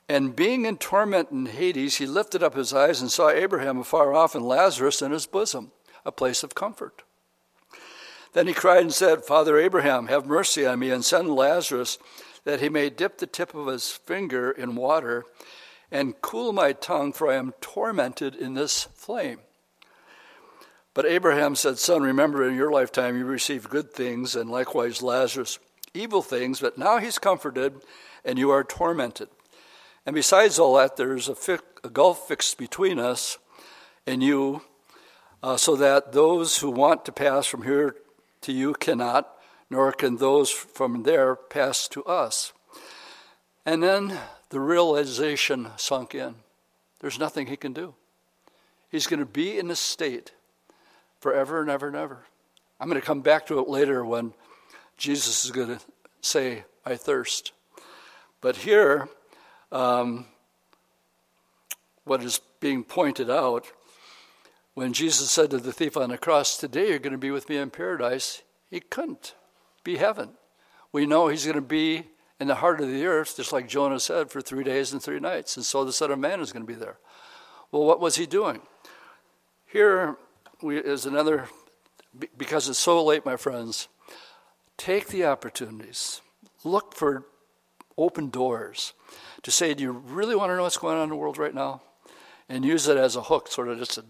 And 0.08 0.36
being 0.36 0.66
in 0.66 0.78
torment 0.78 1.32
in 1.32 1.48
Hades, 1.48 1.98
he 1.98 2.06
lifted 2.06 2.44
up 2.44 2.56
his 2.56 2.74
eyes 2.74 3.02
and 3.02 3.12
saw 3.12 3.30
Abraham 3.30 3.80
afar 3.80 4.14
off 4.14 4.36
and 4.36 4.46
Lazarus 4.48 5.02
in 5.02 5.12
his 5.12 5.26
bosom, 5.26 5.72
a 6.06 6.12
place 6.12 6.44
of 6.44 6.56
comfort. 6.56 7.04
Then 8.34 8.48
he 8.48 8.54
cried 8.54 8.82
and 8.82 8.94
said, 8.94 9.24
Father 9.24 9.58
Abraham, 9.58 10.08
have 10.08 10.26
mercy 10.26 10.66
on 10.66 10.80
me 10.80 10.92
and 10.92 11.04
send 11.04 11.30
Lazarus 11.30 11.98
that 12.44 12.62
he 12.62 12.70
may 12.70 12.90
dip 12.90 13.18
the 13.18 13.28
tip 13.28 13.56
of 13.56 13.68
his 13.68 13.90
finger 13.90 14.52
in 14.52 14.76
water 14.76 15.24
and 15.92 16.20
cool 16.22 16.52
my 16.52 16.74
tongue, 16.74 17.14
for 17.14 17.32
I 17.32 17.36
am 17.36 17.54
tormented 17.62 18.36
in 18.36 18.54
this 18.54 18.84
flame. 18.94 19.40
But 20.94 21.06
Abraham 21.06 21.56
said, 21.56 21.78
Son, 21.78 22.02
remember 22.04 22.48
in 22.48 22.56
your 22.56 22.72
lifetime 22.72 23.18
you 23.18 23.26
received 23.26 23.70
good 23.70 23.92
things, 23.92 24.36
and 24.36 24.50
likewise 24.50 25.02
Lazarus 25.02 25.60
evil 25.96 26.22
things, 26.22 26.60
but 26.60 26.78
now 26.78 26.98
he's 27.00 27.18
comforted 27.18 27.82
and 28.24 28.38
you 28.38 28.52
are 28.52 28.64
tormented. 28.64 29.30
And 30.06 30.14
besides 30.14 30.60
all 30.60 30.76
that, 30.76 30.98
there's 30.98 31.30
a, 31.30 31.36
fi- 31.36 31.60
a 31.84 31.90
gulf 31.90 32.28
fixed 32.28 32.58
between 32.58 33.00
us 33.00 33.38
and 34.06 34.22
you, 34.22 34.62
uh, 35.42 35.58
so 35.58 35.76
that 35.76 36.12
those 36.12 36.60
who 36.60 36.70
want 36.70 37.06
to 37.06 37.12
pass 37.12 37.46
from 37.46 37.64
here 37.64 37.96
to 38.42 38.52
you 38.52 38.74
cannot, 38.74 39.30
nor 39.70 39.92
can 39.92 40.18
those 40.18 40.50
from 40.50 41.04
there 41.04 41.36
pass 41.36 41.88
to 41.88 42.04
us. 42.06 42.54
And 43.66 43.82
then 43.82 44.18
the 44.50 44.60
realization 44.60 45.70
sunk 45.78 46.14
in 46.14 46.36
there's 47.00 47.20
nothing 47.20 47.48
he 47.48 47.58
can 47.58 47.74
do. 47.74 47.94
He's 48.90 49.06
going 49.06 49.20
to 49.20 49.26
be 49.26 49.60
in 49.60 49.68
this 49.68 49.80
state 49.80 50.32
forever 51.20 51.62
and 51.62 51.70
ever 51.70 51.88
and 51.88 51.96
ever. 51.96 52.26
I'm 52.80 52.90
going 52.90 53.00
to 53.00 53.06
come 53.06 53.22
back 53.22 53.46
to 53.48 53.60
it 53.60 53.68
later 53.68 54.04
when 54.04 54.34
Jesus 54.98 55.46
is 55.46 55.52
going 55.52 55.68
to 55.68 55.80
say, 56.22 56.64
I 56.86 56.96
thirst. 56.96 57.52
But 58.42 58.58
here, 58.58 59.10
um, 59.72 60.26
what 62.04 62.24
is 62.24 62.40
being 62.60 62.84
pointed 62.84 63.30
out, 63.30 63.66
when 64.74 64.94
Jesus 64.94 65.32
said 65.32 65.50
to 65.52 65.58
the 65.58 65.74
thief 65.74 65.98
on 65.98 66.10
the 66.10 66.18
cross, 66.18 66.58
Today 66.58 66.90
you're 66.90 67.00
going 67.00 67.12
to 67.12 67.18
be 67.18 67.32
with 67.32 67.50
me 67.50 67.58
in 67.58 67.70
paradise, 67.70 68.42
he 68.70 68.80
couldn't 68.80 69.34
be 69.84 69.98
heaven. 69.98 70.32
We 70.92 71.06
know 71.06 71.28
he's 71.28 71.46
going 71.46 71.56
to 71.56 71.62
be 71.62 72.08
in 72.40 72.48
the 72.48 72.56
heart 72.56 72.82
of 72.82 72.88
the 72.88 73.06
earth, 73.06 73.38
just 73.38 73.54
like 73.54 73.68
Jonah 73.68 74.00
said, 74.00 74.30
for 74.30 74.42
three 74.42 74.64
days 74.64 74.92
and 74.92 75.02
three 75.02 75.20
nights. 75.20 75.56
And 75.56 75.66
so 75.66 75.86
the 75.86 75.94
Son 75.94 76.12
of 76.12 76.20
Man 76.20 76.40
is 76.40 76.52
going 76.52 76.66
to 76.66 76.72
be 76.72 76.78
there. 76.78 76.98
Well, 77.72 77.84
what 77.84 78.00
was 78.00 78.16
he 78.16 78.26
doing? 78.26 78.62
Here 79.66 80.18
we, 80.62 80.78
is 80.78 81.06
another, 81.06 81.48
because 82.38 82.70
it's 82.70 82.80
so 82.80 83.04
late, 83.04 83.26
my 83.26 83.38
friends, 83.38 83.88
take 84.78 85.08
the 85.08 85.26
opportunities. 85.26 86.22
Look 86.64 86.96
for 86.96 87.26
open 87.98 88.30
doors 88.30 88.94
to 89.44 89.52
say, 89.52 89.74
do 89.74 89.84
you 89.84 89.92
really 89.92 90.36
want 90.36 90.50
to 90.52 90.56
know 90.56 90.64
what's 90.64 90.78
going 90.78 90.98
on 90.98 91.04
in 91.04 91.10
the 91.10 91.16
world 91.16 91.38
right 91.38 91.54
now? 91.54 91.82
And 92.50 92.64
use 92.64 92.88
it 92.88 92.98
as 92.98 93.16
a 93.16 93.24
hook, 93.24 93.48
sort 93.48 93.70
of 93.70 93.80
just 93.80 93.94
to 93.96 94.06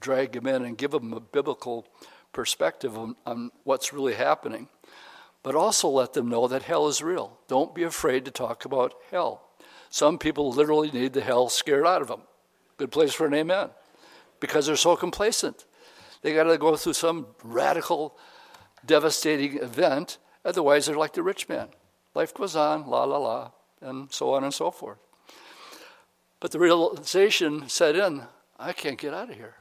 drag 0.00 0.32
them 0.32 0.46
in 0.46 0.64
and 0.64 0.78
give 0.78 0.90
them 0.90 1.12
a 1.12 1.20
biblical 1.20 1.86
perspective 2.32 2.96
on, 2.96 3.16
on 3.26 3.50
what's 3.64 3.92
really 3.92 4.14
happening. 4.14 4.68
But 5.42 5.54
also 5.54 5.88
let 5.88 6.12
them 6.12 6.28
know 6.28 6.48
that 6.48 6.62
hell 6.62 6.88
is 6.88 7.02
real. 7.02 7.38
Don't 7.48 7.74
be 7.74 7.82
afraid 7.82 8.24
to 8.24 8.30
talk 8.30 8.64
about 8.64 8.94
hell. 9.10 9.42
Some 9.90 10.18
people 10.18 10.50
literally 10.50 10.90
need 10.90 11.12
the 11.12 11.20
hell 11.20 11.48
scared 11.48 11.86
out 11.86 12.02
of 12.02 12.08
them. 12.08 12.22
Good 12.76 12.90
place 12.90 13.12
for 13.12 13.26
an 13.26 13.34
amen. 13.34 13.70
Because 14.40 14.66
they're 14.66 14.76
so 14.76 14.96
complacent. 14.96 15.64
They 16.22 16.34
got 16.34 16.44
to 16.44 16.58
go 16.58 16.74
through 16.76 16.94
some 16.94 17.26
radical, 17.42 18.16
devastating 18.86 19.58
event. 19.58 20.18
Otherwise, 20.44 20.86
they're 20.86 20.96
like 20.96 21.14
the 21.14 21.22
rich 21.22 21.48
man. 21.48 21.68
Life 22.14 22.34
goes 22.34 22.54
on, 22.54 22.88
la 22.88 23.04
la 23.04 23.18
la, 23.18 23.50
and 23.80 24.12
so 24.12 24.34
on 24.34 24.44
and 24.44 24.54
so 24.54 24.70
forth. 24.70 24.98
But 26.40 26.50
the 26.50 26.58
realization 26.58 27.68
set 27.68 27.96
in 27.96 28.24
I 28.58 28.72
can't 28.72 28.98
get 28.98 29.14
out 29.14 29.30
of 29.30 29.36
here. 29.36 29.56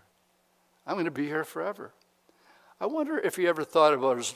I'm 0.85 0.95
going 0.95 1.05
to 1.05 1.11
be 1.11 1.27
here 1.27 1.43
forever. 1.43 1.93
I 2.79 2.85
wonder 2.85 3.17
if 3.17 3.37
he 3.37 3.47
ever 3.47 3.63
thought 3.63 3.93
about 3.93 4.17
his 4.17 4.35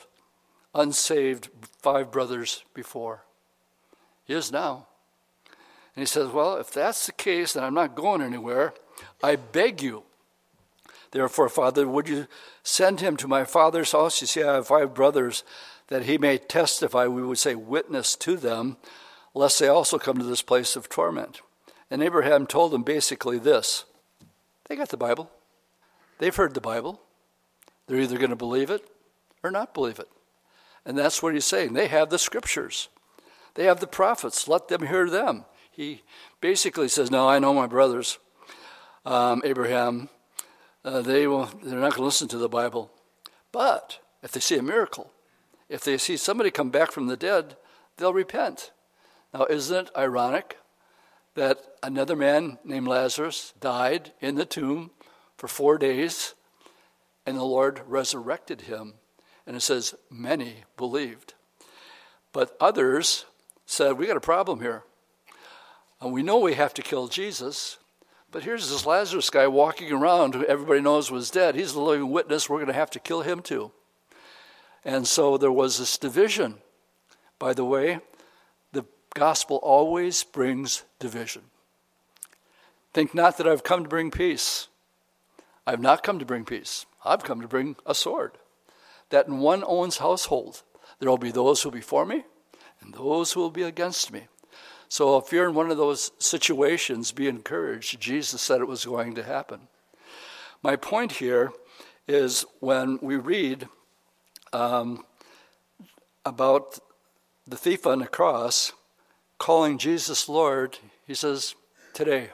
unsaved 0.73 1.49
five 1.81 2.11
brothers 2.11 2.63
before. 2.73 3.25
He 4.23 4.33
is 4.33 4.51
now. 4.51 4.87
And 5.95 6.01
he 6.01 6.05
says, 6.05 6.29
Well, 6.29 6.57
if 6.57 6.71
that's 6.71 7.05
the 7.05 7.11
case, 7.11 7.53
then 7.53 7.63
I'm 7.63 7.73
not 7.73 7.95
going 7.95 8.21
anywhere. 8.21 8.73
I 9.23 9.35
beg 9.35 9.81
you. 9.81 10.03
Therefore, 11.17 11.49
Father, 11.49 11.87
would 11.87 12.07
you 12.07 12.27
send 12.61 12.99
him 12.99 13.17
to 13.17 13.27
my 13.27 13.43
father's 13.43 13.91
house? 13.91 14.21
You 14.21 14.27
see, 14.27 14.43
I 14.43 14.53
have 14.53 14.67
five 14.67 14.93
brothers 14.93 15.43
that 15.87 16.03
he 16.03 16.19
may 16.19 16.37
testify, 16.37 17.07
we 17.07 17.23
would 17.23 17.39
say, 17.39 17.55
witness 17.55 18.15
to 18.17 18.37
them, 18.37 18.77
lest 19.33 19.57
they 19.57 19.67
also 19.67 19.97
come 19.97 20.19
to 20.19 20.23
this 20.23 20.43
place 20.43 20.75
of 20.75 20.89
torment. 20.89 21.41
And 21.89 22.03
Abraham 22.03 22.45
told 22.45 22.71
them 22.71 22.83
basically 22.83 23.39
this 23.39 23.85
they 24.69 24.75
got 24.75 24.89
the 24.89 24.95
Bible. 24.97 25.31
they've 26.19 26.35
heard 26.35 26.53
the 26.53 26.61
Bible. 26.61 27.01
They're 27.87 27.99
either 27.99 28.19
going 28.19 28.29
to 28.29 28.35
believe 28.35 28.69
it 28.69 28.87
or 29.43 29.49
not 29.49 29.73
believe 29.73 29.97
it. 29.97 30.09
And 30.85 30.95
that's 30.95 31.23
what 31.23 31.33
he's 31.33 31.45
saying. 31.45 31.73
They 31.73 31.87
have 31.87 32.11
the 32.11 32.19
scriptures, 32.19 32.89
they 33.55 33.63
have 33.63 33.79
the 33.79 33.87
prophets. 33.87 34.47
Let 34.47 34.67
them 34.67 34.85
hear 34.85 35.09
them. 35.09 35.45
He 35.71 36.03
basically 36.41 36.89
says, 36.89 37.09
No, 37.09 37.27
I 37.27 37.39
know 37.39 37.55
my 37.55 37.65
brothers, 37.65 38.19
um, 39.03 39.41
Abraham, 39.43 40.09
uh, 40.83 41.01
they 41.01 41.27
will, 41.27 41.45
they're 41.63 41.79
not 41.79 41.91
going 41.91 42.01
to 42.01 42.03
listen 42.03 42.27
to 42.29 42.37
the 42.37 42.49
Bible. 42.49 42.91
But 43.51 43.99
if 44.23 44.31
they 44.31 44.39
see 44.39 44.57
a 44.57 44.63
miracle, 44.63 45.11
if 45.69 45.83
they 45.83 45.97
see 45.97 46.17
somebody 46.17 46.51
come 46.51 46.69
back 46.69 46.91
from 46.91 47.07
the 47.07 47.17
dead, 47.17 47.57
they'll 47.97 48.13
repent. 48.13 48.71
Now, 49.33 49.45
isn't 49.49 49.87
it 49.87 49.91
ironic 49.97 50.57
that 51.35 51.59
another 51.83 52.15
man 52.15 52.57
named 52.63 52.87
Lazarus 52.87 53.53
died 53.59 54.13
in 54.21 54.35
the 54.35 54.45
tomb 54.45 54.91
for 55.37 55.47
four 55.47 55.77
days 55.77 56.33
and 57.25 57.37
the 57.37 57.43
Lord 57.43 57.81
resurrected 57.85 58.61
him? 58.61 58.95
And 59.45 59.55
it 59.55 59.61
says, 59.61 59.95
many 60.09 60.63
believed. 60.75 61.33
But 62.31 62.55
others 62.59 63.25
said, 63.65 63.97
We 63.97 64.07
got 64.07 64.17
a 64.17 64.21
problem 64.21 64.61
here. 64.61 64.83
And 65.99 66.13
we 66.13 66.23
know 66.23 66.37
we 66.37 66.53
have 66.53 66.73
to 66.75 66.81
kill 66.81 67.07
Jesus, 67.07 67.77
but 68.31 68.43
here's 68.43 68.69
this 68.69 68.85
Lazarus 68.85 69.29
guy 69.29 69.47
walking 69.47 69.91
around 69.91 70.33
who 70.33 70.45
everybody 70.45 70.81
knows 70.81 71.09
was 71.09 71.29
dead. 71.29 71.55
He's 71.55 71.73
the 71.73 71.79
living 71.79 72.11
witness. 72.11 72.49
We're 72.49 72.57
going 72.57 72.67
to 72.67 72.73
have 72.73 72.91
to 72.91 72.99
kill 72.99 73.21
him 73.21 73.41
too. 73.41 73.71
And 74.83 75.07
so 75.07 75.37
there 75.37 75.51
was 75.51 75.77
this 75.77 75.97
division. 75.97 76.55
By 77.39 77.53
the 77.53 77.65
way, 77.65 77.99
the 78.73 78.85
gospel 79.13 79.57
always 79.57 80.23
brings 80.23 80.83
division. 80.99 81.43
Think 82.93 83.13
not 83.13 83.37
that 83.37 83.47
I've 83.47 83.63
come 83.63 83.83
to 83.83 83.89
bring 83.89 84.11
peace. 84.11 84.67
I've 85.65 85.81
not 85.81 86.03
come 86.03 86.19
to 86.19 86.25
bring 86.25 86.45
peace. 86.45 86.85
I've 87.05 87.23
come 87.23 87.41
to 87.41 87.47
bring 87.47 87.75
a 87.85 87.93
sword. 87.93 88.37
That 89.09 89.27
in 89.27 89.39
one 89.39 89.63
own's 89.65 89.97
household, 89.97 90.63
there 90.99 91.09
will 91.09 91.17
be 91.17 91.31
those 91.31 91.61
who 91.61 91.69
will 91.69 91.75
be 91.77 91.81
for 91.81 92.05
me 92.05 92.23
and 92.81 92.93
those 92.93 93.33
who 93.33 93.39
will 93.39 93.51
be 93.51 93.63
against 93.63 94.11
me. 94.11 94.27
So 94.89 95.17
if 95.17 95.31
you're 95.31 95.49
in 95.49 95.55
one 95.55 95.69
of 95.69 95.77
those 95.77 96.11
situations, 96.19 97.11
be 97.11 97.27
encouraged. 97.27 97.99
Jesus 97.99 98.41
said 98.41 98.61
it 98.61 98.67
was 98.67 98.85
going 98.85 99.15
to 99.15 99.23
happen. 99.23 99.67
My 100.63 100.75
point 100.75 101.13
here 101.13 101.51
is 102.07 102.45
when 102.59 102.97
we 103.01 103.17
read 103.17 103.67
um, 104.53 105.03
about 106.25 106.79
the 107.45 107.57
thief 107.57 107.85
on 107.85 107.99
the 107.99 108.07
cross 108.07 108.73
calling 109.37 109.77
Jesus 109.77 110.27
Lord, 110.27 110.79
he 111.05 111.13
says, 111.13 111.55
Today, 111.93 112.29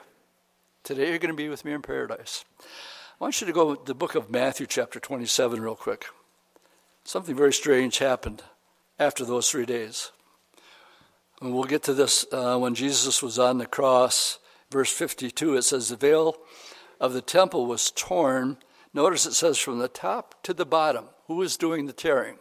today 0.82 1.10
you're 1.10 1.18
going 1.18 1.34
to 1.34 1.36
be 1.36 1.48
with 1.48 1.64
me 1.64 1.72
in 1.72 1.82
paradise. 1.82 2.44
I 2.60 3.24
want 3.24 3.40
you 3.40 3.46
to 3.46 3.52
go 3.52 3.74
to 3.74 3.84
the 3.84 3.94
book 3.94 4.14
of 4.14 4.30
Matthew, 4.30 4.66
chapter 4.66 5.00
27, 5.00 5.60
real 5.60 5.76
quick. 5.76 6.06
Something 7.04 7.36
very 7.36 7.52
strange 7.52 7.98
happened 7.98 8.42
after 8.98 9.24
those 9.24 9.50
three 9.50 9.66
days. 9.66 10.10
And 11.44 11.52
we'll 11.52 11.64
get 11.64 11.82
to 11.82 11.92
this 11.92 12.24
uh, 12.32 12.56
when 12.56 12.74
Jesus 12.74 13.22
was 13.22 13.38
on 13.38 13.58
the 13.58 13.66
cross. 13.66 14.38
Verse 14.70 14.90
52, 14.90 15.56
it 15.56 15.62
says, 15.62 15.90
The 15.90 15.96
veil 15.96 16.38
of 16.98 17.12
the 17.12 17.20
temple 17.20 17.66
was 17.66 17.90
torn. 17.90 18.56
Notice 18.94 19.26
it 19.26 19.34
says 19.34 19.58
from 19.58 19.78
the 19.78 19.88
top 19.88 20.42
to 20.44 20.54
the 20.54 20.64
bottom. 20.64 21.04
Who 21.26 21.42
is 21.42 21.58
doing 21.58 21.84
the 21.84 21.92
tearing? 21.92 22.38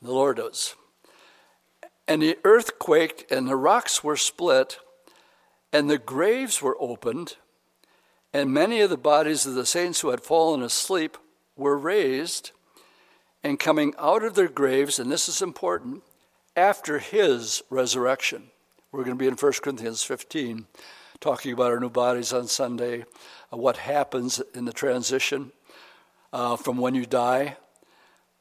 The 0.00 0.12
Lord 0.12 0.36
does. 0.36 0.76
And 2.06 2.22
the 2.22 2.38
earth 2.44 2.78
quaked, 2.78 3.32
and 3.32 3.48
the 3.48 3.56
rocks 3.56 4.04
were 4.04 4.16
split, 4.16 4.78
and 5.72 5.90
the 5.90 5.98
graves 5.98 6.62
were 6.62 6.76
opened, 6.78 7.34
and 8.32 8.54
many 8.54 8.80
of 8.80 8.90
the 8.90 8.96
bodies 8.96 9.44
of 9.44 9.54
the 9.54 9.66
saints 9.66 10.02
who 10.02 10.10
had 10.10 10.20
fallen 10.20 10.62
asleep 10.62 11.18
were 11.56 11.76
raised, 11.76 12.52
and 13.42 13.58
coming 13.58 13.92
out 13.98 14.22
of 14.22 14.34
their 14.34 14.46
graves, 14.46 15.00
and 15.00 15.10
this 15.10 15.28
is 15.28 15.42
important, 15.42 16.04
after 16.56 16.98
his 16.98 17.62
resurrection. 17.70 18.50
We're 18.90 19.04
going 19.04 19.16
to 19.16 19.22
be 19.22 19.28
in 19.28 19.34
1 19.34 19.52
Corinthians 19.62 20.02
15, 20.02 20.66
talking 21.20 21.52
about 21.52 21.70
our 21.70 21.80
new 21.80 21.88
bodies 21.88 22.32
on 22.32 22.46
Sunday, 22.46 23.04
uh, 23.52 23.56
what 23.56 23.78
happens 23.78 24.40
in 24.54 24.66
the 24.66 24.72
transition 24.72 25.52
uh, 26.32 26.56
from 26.56 26.76
when 26.76 26.94
you 26.94 27.06
die, 27.06 27.56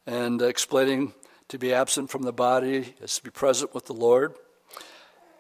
and 0.06 0.42
explaining 0.42 1.14
to 1.48 1.58
be 1.58 1.74
absent 1.74 2.10
from 2.10 2.24
the 2.24 2.34
body 2.34 2.96
is 3.02 3.18
to 3.18 3.24
be 3.24 3.30
present 3.30 3.74
with 3.74 3.86
the 3.86 3.94
Lord. 3.94 4.34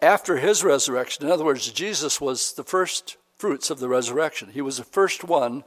After 0.01 0.37
his 0.37 0.63
resurrection, 0.63 1.25
in 1.25 1.31
other 1.31 1.45
words, 1.45 1.71
Jesus 1.71 2.21
was 2.21 2.53
the 2.53 2.63
first 2.63 3.17
fruits 3.37 3.69
of 3.69 3.79
the 3.79 3.89
resurrection. 3.89 4.49
He 4.51 4.61
was 4.61 4.77
the 4.77 4.83
first 4.83 5.23
one 5.23 5.63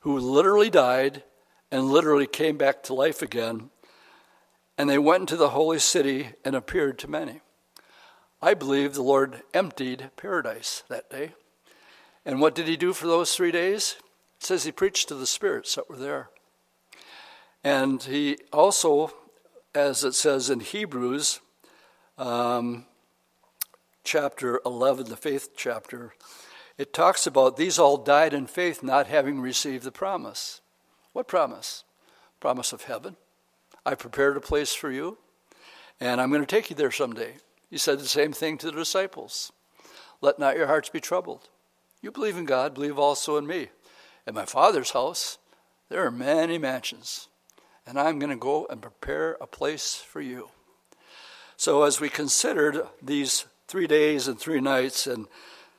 who 0.00 0.18
literally 0.18 0.70
died 0.70 1.22
and 1.70 1.90
literally 1.90 2.26
came 2.26 2.56
back 2.56 2.82
to 2.84 2.94
life 2.94 3.22
again 3.22 3.70
and 4.78 4.88
they 4.88 4.98
went 4.98 5.22
into 5.22 5.36
the 5.36 5.50
holy 5.50 5.78
city 5.78 6.30
and 6.44 6.54
appeared 6.54 6.98
to 6.98 7.08
many. 7.08 7.40
I 8.42 8.54
believe 8.54 8.94
the 8.94 9.02
Lord 9.02 9.42
emptied 9.54 10.10
paradise 10.16 10.84
that 10.88 11.10
day. 11.10 11.32
And 12.24 12.40
what 12.40 12.54
did 12.54 12.68
he 12.68 12.76
do 12.76 12.92
for 12.92 13.06
those 13.06 13.34
three 13.34 13.52
days? 13.52 13.96
It 14.38 14.46
says 14.46 14.64
he 14.64 14.72
preached 14.72 15.08
to 15.08 15.14
the 15.14 15.26
spirits 15.26 15.74
that 15.74 15.88
were 15.88 15.96
there. 15.96 16.28
And 17.64 18.02
he 18.02 18.38
also, 18.52 19.12
as 19.74 20.04
it 20.04 20.14
says 20.14 20.50
in 20.50 20.60
Hebrews, 20.60 21.40
um, 22.18 22.86
chapter 24.04 24.60
11, 24.66 25.08
the 25.08 25.16
faith 25.16 25.50
chapter, 25.56 26.14
it 26.78 26.92
talks 26.92 27.26
about 27.26 27.56
these 27.56 27.78
all 27.78 27.96
died 27.96 28.34
in 28.34 28.46
faith, 28.46 28.82
not 28.82 29.06
having 29.06 29.40
received 29.40 29.84
the 29.84 29.92
promise. 29.92 30.60
What 31.12 31.26
promise? 31.26 31.84
Promise 32.40 32.72
of 32.72 32.82
heaven. 32.84 33.16
I 33.86 33.94
prepared 33.94 34.36
a 34.36 34.40
place 34.40 34.74
for 34.74 34.90
you, 34.90 35.16
and 36.00 36.20
I'm 36.20 36.30
going 36.30 36.42
to 36.42 36.46
take 36.46 36.70
you 36.70 36.76
there 36.76 36.90
someday. 36.90 37.36
He 37.70 37.78
said 37.78 38.00
the 38.00 38.08
same 38.08 38.32
thing 38.32 38.58
to 38.58 38.66
the 38.66 38.72
disciples 38.72 39.52
Let 40.20 40.40
not 40.40 40.56
your 40.56 40.66
hearts 40.66 40.88
be 40.88 41.00
troubled. 41.00 41.48
You 42.02 42.10
believe 42.10 42.36
in 42.36 42.46
God, 42.46 42.74
believe 42.74 42.98
also 42.98 43.36
in 43.36 43.46
me. 43.46 43.68
In 44.26 44.34
my 44.34 44.44
Father's 44.44 44.90
house, 44.90 45.38
there 45.88 46.04
are 46.04 46.10
many 46.10 46.58
mansions, 46.58 47.28
and 47.86 47.96
I'm 47.96 48.18
going 48.18 48.30
to 48.30 48.36
go 48.36 48.66
and 48.68 48.82
prepare 48.82 49.36
a 49.40 49.46
place 49.46 49.94
for 49.94 50.20
you. 50.20 50.50
So, 51.56 51.84
as 51.84 52.00
we 52.00 52.08
considered 52.08 52.88
these 53.00 53.46
three 53.68 53.86
days 53.86 54.26
and 54.26 54.36
three 54.36 54.60
nights, 54.60 55.06
and 55.06 55.28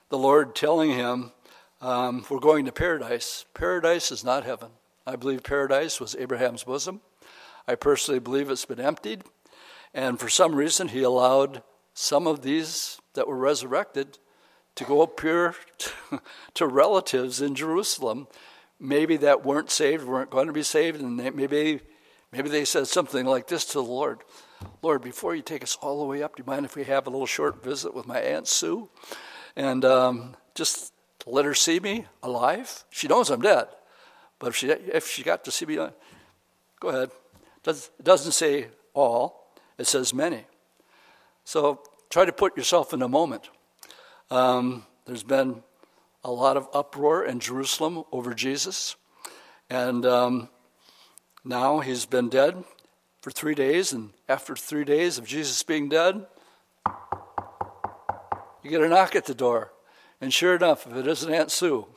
the 0.07 0.17
Lord 0.17 0.55
telling 0.55 0.91
him, 0.91 1.33
um, 1.81 2.25
We're 2.29 2.39
going 2.39 2.63
to 2.67 2.71
paradise, 2.71 3.43
paradise 3.53 4.13
is 4.13 4.23
not 4.23 4.45
heaven. 4.45 4.69
I 5.05 5.17
believe 5.17 5.43
paradise 5.43 5.99
was 5.99 6.15
Abraham's 6.15 6.63
bosom. 6.63 7.01
I 7.67 7.75
personally 7.75 8.19
believe 8.19 8.49
it's 8.49 8.65
been 8.65 8.79
emptied. 8.79 9.23
And 9.93 10.19
for 10.19 10.29
some 10.29 10.55
reason, 10.55 10.89
he 10.89 11.03
allowed 11.03 11.63
some 11.93 12.27
of 12.27 12.41
these 12.41 12.99
that 13.13 13.27
were 13.27 13.37
resurrected 13.37 14.19
to 14.75 14.83
go 14.83 15.01
appear 15.01 15.55
to, 15.77 16.21
to 16.53 16.67
relatives 16.67 17.41
in 17.41 17.55
Jerusalem, 17.55 18.27
maybe 18.79 19.17
that 19.17 19.45
weren't 19.45 19.71
saved, 19.71 20.05
weren't 20.05 20.29
going 20.29 20.47
to 20.47 20.53
be 20.53 20.63
saved, 20.63 21.01
and 21.01 21.19
they, 21.19 21.31
maybe, 21.31 21.81
maybe 22.31 22.49
they 22.49 22.63
said 22.63 22.87
something 22.87 23.25
like 23.25 23.47
this 23.47 23.65
to 23.65 23.73
the 23.73 23.83
Lord 23.83 24.23
Lord, 24.81 25.01
before 25.01 25.35
you 25.35 25.41
take 25.41 25.63
us 25.63 25.77
all 25.81 25.99
the 25.99 26.05
way 26.05 26.23
up, 26.23 26.35
do 26.35 26.41
you 26.41 26.51
mind 26.51 26.65
if 26.65 26.75
we 26.75 26.83
have 26.85 27.07
a 27.07 27.09
little 27.09 27.25
short 27.25 27.63
visit 27.63 27.93
with 27.93 28.07
my 28.07 28.19
Aunt 28.19 28.47
Sue? 28.47 28.89
And 29.55 29.83
um, 29.85 30.35
just 30.55 30.93
let 31.25 31.45
her 31.45 31.53
see 31.53 31.79
me 31.79 32.05
alive? 32.23 32.83
She 32.89 33.07
knows 33.07 33.29
I'm 33.29 33.41
dead. 33.41 33.67
But 34.39 34.47
if 34.49 34.55
she, 34.55 34.69
if 34.69 35.07
she 35.07 35.23
got 35.23 35.43
to 35.45 35.51
see 35.51 35.65
me, 35.65 35.75
go 36.79 36.89
ahead. 36.89 37.11
It 37.67 37.89
doesn't 38.01 38.31
say 38.31 38.67
all, 38.93 39.51
it 39.77 39.87
says 39.87 40.13
many. 40.13 40.45
So 41.43 41.81
try 42.09 42.23
to 42.23 42.31
put 42.31 42.55
yourself 42.55 42.93
in 42.93 43.01
a 43.01 43.09
moment. 43.09 43.49
Um, 44.31 44.85
there's 45.05 45.23
been 45.23 45.63
a 46.23 46.31
lot 46.31 46.55
of 46.57 46.67
uproar 46.73 47.25
in 47.25 47.39
Jerusalem 47.39 48.03
over 48.11 48.33
Jesus, 48.33 48.95
and 49.69 50.05
um, 50.05 50.49
now 51.43 51.79
he's 51.79 52.05
been 52.05 52.29
dead 52.29 52.63
for 53.21 53.31
three 53.31 53.55
days, 53.55 53.91
and 53.91 54.11
after 54.29 54.55
three 54.55 54.85
days 54.85 55.17
of 55.17 55.25
Jesus 55.25 55.61
being 55.63 55.89
dead, 55.89 56.25
you 58.63 58.69
get 58.69 58.81
a 58.81 58.87
knock 58.87 59.15
at 59.15 59.25
the 59.25 59.35
door. 59.35 59.71
And 60.19 60.33
sure 60.33 60.55
enough, 60.55 60.87
if 60.87 60.95
it 60.95 61.07
isn't 61.07 61.33
Aunt 61.33 61.51
Sue, 61.51 61.87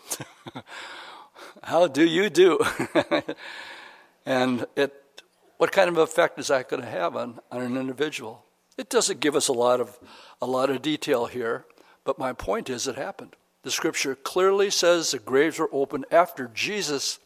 how 1.63 1.87
do 1.87 2.05
you 2.05 2.29
do? 2.29 2.59
and 4.27 4.67
it 4.77 4.95
what 5.61 5.73
kind 5.73 5.91
of 5.91 5.99
effect 5.99 6.39
is 6.39 6.47
that 6.47 6.71
going 6.71 6.83
to 6.83 6.89
have 6.89 7.15
on, 7.15 7.39
on 7.53 7.61
an 7.61 7.77
individual? 7.77 8.47
It 8.79 8.89
doesn't 8.89 9.21
give 9.21 9.37
us 9.37 9.47
a 9.47 9.53
lot 9.53 9.79
of 9.79 9.99
a 10.41 10.47
lot 10.47 10.71
of 10.71 10.81
detail 10.81 11.27
here, 11.27 11.67
but 12.03 12.19
my 12.19 12.33
point 12.33 12.71
is 12.71 12.89
it 12.89 12.97
happened. 12.97 13.37
The 13.63 13.71
scripture 13.71 14.15
clearly 14.15 14.71
says 14.71 15.11
the 15.11 15.19
graves 15.19 15.59
were 15.59 15.69
opened 15.71 16.07
after 16.11 16.49
Jesus 16.49 17.19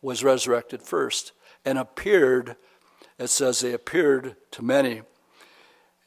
was 0.00 0.22
resurrected 0.22 0.82
first 0.82 1.32
and 1.64 1.78
appeared, 1.78 2.54
it 3.18 3.26
says 3.26 3.58
they 3.58 3.72
appeared 3.72 4.36
to 4.52 4.62
many 4.62 5.02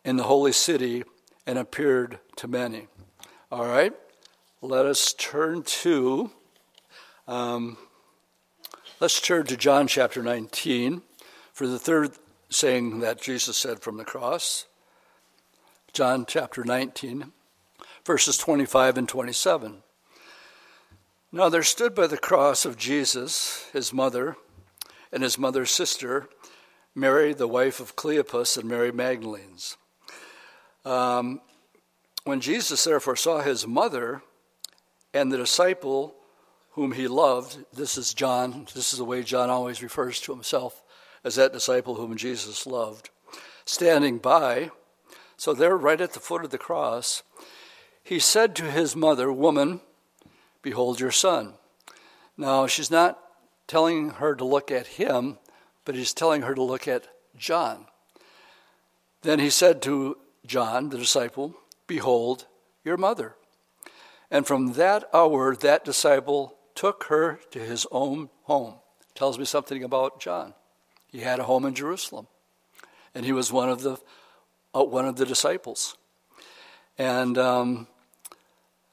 in 0.06 0.16
the 0.16 0.24
holy 0.24 0.54
city 0.54 1.04
and 1.46 1.60
appeared 1.60 2.20
to 2.38 2.48
many. 2.48 2.88
All 3.52 3.66
right, 3.66 3.92
let 4.62 4.86
us 4.86 5.12
turn 5.12 5.64
to 5.64 6.32
um, 7.28 7.76
Let's 9.02 9.20
turn 9.20 9.48
to 9.48 9.58
John 9.58 9.88
chapter 9.88 10.22
19 10.22 11.02
for 11.62 11.68
the 11.68 11.78
third 11.78 12.14
saying 12.50 13.02
that 13.02 13.22
Jesus 13.22 13.56
said 13.56 13.82
from 13.82 13.98
the 13.98 14.04
cross. 14.04 14.66
John 15.94 16.26
chapter 16.28 16.64
19, 16.64 17.34
verses 18.04 18.36
25 18.40 18.98
and 18.98 19.08
27. 19.08 19.84
Now 21.32 21.50
there 21.50 21.62
stood 21.62 21.94
by 21.94 22.08
the 22.08 22.18
cross 22.18 22.66
of 22.66 22.78
Jesus 22.78 23.70
his 23.74 23.94
mother 23.94 24.38
and 25.12 25.22
his 25.22 25.38
mother's 25.38 25.70
sister, 25.70 26.30
Mary, 26.96 27.32
the 27.32 27.48
wife 27.48 27.80
of 27.80 27.96
Cleopas, 27.96 28.58
and 28.58 28.68
Mary 28.68 28.92
Magdalene's. 28.92 29.78
Um, 30.84 31.42
when 32.24 32.42
Jesus 32.42 32.84
therefore 32.84 33.16
saw 33.16 33.42
his 33.42 33.68
mother 33.68 34.24
and 35.14 35.32
the 35.32 35.38
disciple 35.38 36.16
whom 36.72 36.94
he 36.94 37.08
loved, 37.08 37.60
this 37.72 38.00
is 38.00 38.16
John, 38.16 38.66
this 38.74 38.94
is 38.94 38.98
the 38.98 39.06
way 39.06 39.22
John 39.22 39.52
always 39.52 39.84
refers 39.84 40.20
to 40.22 40.34
himself 40.34 40.82
as 41.24 41.36
that 41.36 41.54
disciple 41.54 41.96
whom 41.96 42.18
Jesus 42.18 42.66
loved, 42.66 43.10
standing 43.66 44.18
by, 44.18 44.72
so 45.38 45.54
they're 45.54 45.78
right 45.78 46.02
at 46.02 46.14
the 46.14 46.20
foot 46.20 46.44
of 46.44 46.52
the 46.52 46.58
cross, 46.58 47.24
he 48.04 48.20
said 48.20 48.56
to 48.56 48.72
his 48.72 48.96
mother, 48.96 49.32
Woman, 49.32 49.82
behold 50.62 51.00
your 51.00 51.12
son. 51.12 51.54
Now, 52.38 52.68
she's 52.68 52.92
not 52.92 53.20
telling 53.68 54.12
her 54.12 54.36
to 54.36 54.44
look 54.44 54.72
at 54.72 54.88
him, 54.88 55.38
but 55.86 55.96
he's 55.96 56.14
telling 56.14 56.42
her 56.42 56.56
to 56.56 56.64
look 56.64 56.88
at 56.88 57.08
John. 57.38 57.86
Then 59.22 59.40
he 59.40 59.50
said 59.50 59.82
to 59.84 60.18
John, 60.46 60.90
the 60.90 60.98
disciple, 60.98 61.56
Behold 61.88 62.48
your 62.84 62.98
mother. 62.98 63.36
And 64.30 64.48
from 64.48 64.74
that 64.74 65.04
hour, 65.14 65.56
that 65.56 65.86
disciple 65.86 66.58
took 66.74 67.06
her 67.06 67.40
to 67.52 67.60
his 67.60 67.86
own 67.92 68.30
home. 68.44 68.76
Tells 69.14 69.38
me 69.38 69.46
something 69.46 69.84
about 69.84 70.20
John. 70.20 70.54
He 71.12 71.20
had 71.20 71.40
a 71.40 71.44
home 71.44 71.66
in 71.66 71.76
Jerusalem, 71.76 72.28
and 73.14 73.26
he 73.26 73.34
was 73.34 73.52
one 73.52 73.70
of 73.70 73.82
the 73.82 73.98
uh, 74.74 74.84
one 74.84 75.06
of 75.06 75.18
the 75.18 75.26
disciples. 75.26 75.98
And 76.98 77.38
um, 77.38 77.88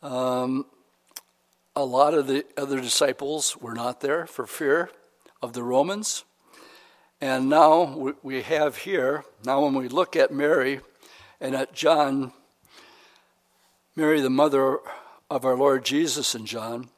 um, 0.02 0.66
a 1.76 1.84
lot 1.84 2.14
of 2.14 2.26
the 2.26 2.44
other 2.56 2.80
disciples 2.80 3.56
were 3.56 3.74
not 3.74 4.00
there 4.00 4.26
for 4.26 4.46
fear 4.46 4.90
of 5.40 5.52
the 5.52 5.62
Romans. 5.62 6.24
And 7.20 7.48
now 7.48 8.14
we 8.22 8.42
have 8.42 8.78
here, 8.78 9.24
now 9.44 9.62
when 9.64 9.74
we 9.74 9.88
look 9.88 10.16
at 10.16 10.32
Mary 10.32 10.80
and 11.40 11.54
at 11.54 11.72
John, 11.72 12.32
Mary, 13.94 14.20
the 14.20 14.30
mother 14.30 14.78
of 15.30 15.44
our 15.44 15.56
Lord 15.56 15.84
Jesus 15.84 16.34
and 16.34 16.46
John, 16.46 16.90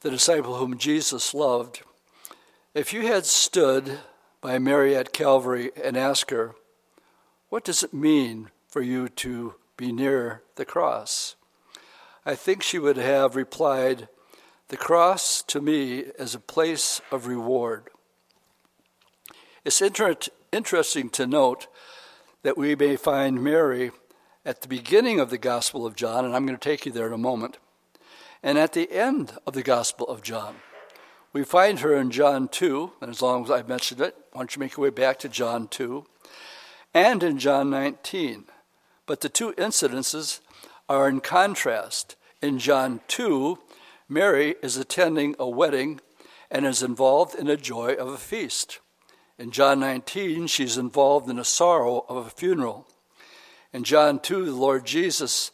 the 0.00 0.10
disciple 0.10 0.56
whom 0.56 0.78
Jesus 0.78 1.34
loved, 1.34 1.82
if 2.74 2.92
you 2.92 3.06
had 3.06 3.26
stood 3.26 3.98
by 4.42 4.58
Mary 4.58 4.94
at 4.94 5.12
Calvary 5.12 5.70
and 5.82 5.96
ask 5.96 6.30
her, 6.30 6.54
What 7.48 7.64
does 7.64 7.82
it 7.82 7.94
mean 7.94 8.50
for 8.68 8.82
you 8.82 9.08
to 9.08 9.54
be 9.78 9.92
near 9.92 10.42
the 10.56 10.66
cross? 10.66 11.36
I 12.26 12.34
think 12.34 12.62
she 12.62 12.78
would 12.78 12.98
have 12.98 13.36
replied, 13.36 14.08
The 14.68 14.76
cross 14.76 15.42
to 15.44 15.62
me 15.62 16.00
is 16.18 16.34
a 16.34 16.40
place 16.40 17.00
of 17.10 17.26
reward. 17.26 17.88
It's 19.64 19.80
inter- 19.80 20.16
interesting 20.50 21.08
to 21.10 21.26
note 21.26 21.68
that 22.42 22.58
we 22.58 22.74
may 22.74 22.96
find 22.96 23.42
Mary 23.42 23.92
at 24.44 24.60
the 24.60 24.68
beginning 24.68 25.20
of 25.20 25.30
the 25.30 25.38
Gospel 25.38 25.86
of 25.86 25.94
John, 25.94 26.24
and 26.24 26.34
I'm 26.34 26.44
going 26.46 26.58
to 26.58 26.68
take 26.68 26.84
you 26.84 26.90
there 26.90 27.06
in 27.06 27.12
a 27.12 27.18
moment, 27.18 27.58
and 28.42 28.58
at 28.58 28.72
the 28.72 28.90
end 28.90 29.34
of 29.46 29.54
the 29.54 29.62
Gospel 29.62 30.08
of 30.08 30.20
John. 30.20 30.56
We 31.32 31.44
find 31.44 31.80
her 31.80 31.96
in 31.96 32.10
John 32.10 32.48
2, 32.48 32.92
and 33.00 33.10
as 33.10 33.22
long 33.22 33.44
as 33.44 33.50
I've 33.50 33.68
mentioned 33.68 34.02
it, 34.02 34.14
why 34.32 34.40
don't 34.40 34.54
you 34.54 34.60
make 34.60 34.76
your 34.76 34.84
way 34.84 34.90
back 34.90 35.18
to 35.20 35.30
John 35.30 35.66
2, 35.66 36.04
and 36.92 37.22
in 37.22 37.38
John 37.38 37.70
19. 37.70 38.44
But 39.06 39.22
the 39.22 39.30
two 39.30 39.52
incidences 39.54 40.40
are 40.90 41.08
in 41.08 41.20
contrast. 41.20 42.16
In 42.42 42.58
John 42.58 43.00
2, 43.08 43.58
Mary 44.10 44.56
is 44.62 44.76
attending 44.76 45.34
a 45.38 45.48
wedding 45.48 46.00
and 46.50 46.66
is 46.66 46.82
involved 46.82 47.34
in 47.34 47.46
the 47.46 47.56
joy 47.56 47.94
of 47.94 48.08
a 48.08 48.18
feast. 48.18 48.80
In 49.38 49.52
John 49.52 49.80
19, 49.80 50.48
she's 50.48 50.76
involved 50.76 51.30
in 51.30 51.36
the 51.36 51.46
sorrow 51.46 52.04
of 52.10 52.26
a 52.26 52.30
funeral. 52.30 52.86
In 53.72 53.84
John 53.84 54.20
2, 54.20 54.44
the 54.44 54.52
Lord 54.52 54.84
Jesus 54.84 55.50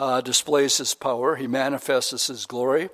uh, 0.00 0.20
displays 0.20 0.78
his 0.78 0.94
power, 0.94 1.36
he 1.36 1.46
manifests 1.46 2.26
his 2.26 2.44
glory. 2.44 2.90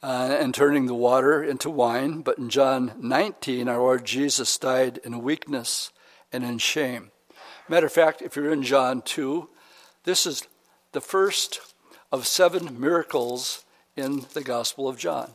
Uh, 0.00 0.36
and 0.38 0.54
turning 0.54 0.86
the 0.86 0.94
water 0.94 1.42
into 1.42 1.68
wine. 1.68 2.20
But 2.20 2.38
in 2.38 2.50
John 2.50 2.92
19, 3.00 3.68
our 3.68 3.78
Lord 3.78 4.04
Jesus 4.04 4.56
died 4.56 5.00
in 5.02 5.22
weakness 5.22 5.90
and 6.32 6.44
in 6.44 6.58
shame. 6.58 7.10
Matter 7.68 7.86
of 7.86 7.92
fact, 7.92 8.22
if 8.22 8.36
you're 8.36 8.52
in 8.52 8.62
John 8.62 9.02
2, 9.02 9.48
this 10.04 10.24
is 10.24 10.46
the 10.92 11.00
first 11.00 11.60
of 12.12 12.26
seven 12.26 12.80
miracles 12.80 13.64
in 13.96 14.24
the 14.32 14.42
Gospel 14.42 14.88
of 14.88 14.96
John. 14.96 15.32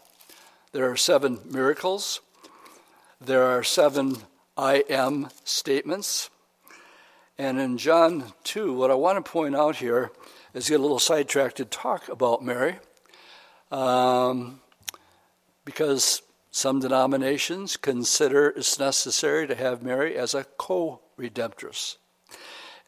There 0.71 0.89
are 0.89 0.97
seven 0.97 1.39
miracles, 1.45 2.21
there 3.21 3.43
are 3.43 3.63
seven 3.63 4.17
I 4.57 4.83
am 4.89 5.29
statements. 5.43 6.29
And 7.37 7.59
in 7.59 7.77
John 7.77 8.33
2, 8.43 8.73
what 8.73 8.91
I 8.91 8.95
want 8.95 9.23
to 9.23 9.31
point 9.31 9.55
out 9.55 9.77
here 9.77 10.11
is 10.53 10.69
get 10.69 10.79
a 10.79 10.81
little 10.83 10.99
sidetracked 10.99 11.57
to 11.57 11.65
talk 11.65 12.07
about 12.09 12.43
Mary. 12.43 12.77
Um, 13.73 14.61
because 15.65 16.21
some 16.51 16.79
denominations 16.79 17.75
consider 17.75 18.49
it's 18.49 18.77
necessary 18.77 19.47
to 19.47 19.55
have 19.55 19.81
Mary 19.81 20.15
as 20.15 20.35
a 20.35 20.43
co 20.43 21.01
redemptrix. 21.17 21.97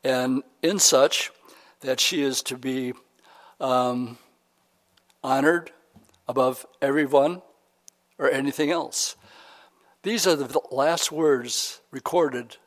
And 0.03 0.43
in 0.61 0.77
such, 0.77 1.31
that 1.81 1.99
she 1.99 2.21
is 2.21 2.43
to 2.43 2.55
be 2.55 2.93
um, 3.59 4.19
honored 5.23 5.71
above 6.27 6.67
everyone 6.83 7.41
or 8.19 8.29
anything 8.29 8.69
else. 8.69 9.15
These 10.03 10.27
are 10.27 10.35
the 10.35 10.59
last 10.69 11.11
words 11.11 11.81
recorded 11.89 12.57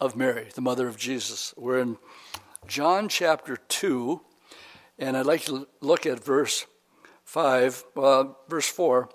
of 0.00 0.14
Mary, 0.14 0.46
the 0.54 0.60
mother 0.60 0.86
of 0.86 0.96
Jesus. 0.96 1.52
We're 1.56 1.80
in 1.80 1.96
John 2.68 3.08
chapter 3.08 3.56
2, 3.56 4.20
and 5.00 5.16
I'd 5.16 5.26
like 5.26 5.42
to 5.46 5.66
look 5.80 6.06
at 6.06 6.22
verse 6.22 6.64
5, 7.28 7.84
uh, 7.94 8.24
verse 8.48 8.66
4. 8.70 9.10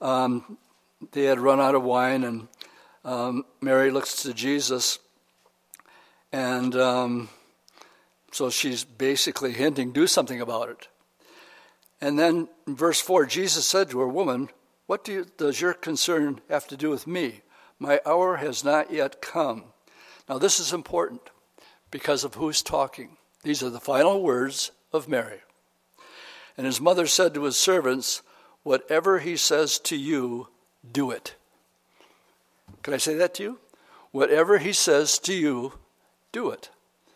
Um, 0.00 0.58
they 1.12 1.22
had 1.22 1.38
run 1.38 1.60
out 1.60 1.76
of 1.76 1.84
wine, 1.84 2.24
and 2.24 2.48
um, 3.04 3.44
Mary 3.60 3.92
looks 3.92 4.24
to 4.24 4.34
Jesus, 4.34 4.98
and 6.32 6.74
um, 6.74 7.28
so 8.32 8.50
she's 8.50 8.82
basically 8.82 9.52
hinting, 9.52 9.92
do 9.92 10.08
something 10.08 10.40
about 10.40 10.70
it. 10.70 10.88
And 12.00 12.18
then 12.18 12.48
verse 12.66 13.00
4, 13.00 13.26
Jesus 13.26 13.64
said 13.64 13.90
to 13.90 14.00
her, 14.00 14.08
Woman, 14.08 14.48
what 14.86 15.04
do 15.04 15.12
you, 15.12 15.26
does 15.36 15.60
your 15.60 15.72
concern 15.72 16.40
have 16.50 16.66
to 16.66 16.76
do 16.76 16.90
with 16.90 17.06
me? 17.06 17.42
My 17.78 18.00
hour 18.04 18.38
has 18.38 18.64
not 18.64 18.90
yet 18.92 19.22
come. 19.22 19.66
Now, 20.28 20.38
this 20.38 20.58
is 20.58 20.72
important 20.72 21.20
because 21.92 22.24
of 22.24 22.34
who's 22.34 22.60
talking. 22.60 23.18
These 23.44 23.62
are 23.62 23.70
the 23.70 23.78
final 23.78 24.20
words 24.24 24.72
of 24.92 25.06
Mary. 25.06 25.42
And 26.56 26.66
his 26.66 26.80
mother 26.80 27.06
said 27.06 27.34
to 27.34 27.44
his 27.44 27.56
servants, 27.56 28.22
Whatever 28.62 29.20
he 29.20 29.36
says 29.36 29.78
to 29.80 29.96
you, 29.96 30.48
do 30.90 31.10
it. 31.10 31.34
Can 32.82 32.94
I 32.94 32.98
say 32.98 33.14
that 33.14 33.34
to 33.34 33.42
you? 33.42 33.58
Whatever 34.10 34.58
he 34.58 34.72
says 34.72 35.18
to 35.20 35.34
you, 35.34 35.74
do 36.32 36.50
it. 36.50 36.70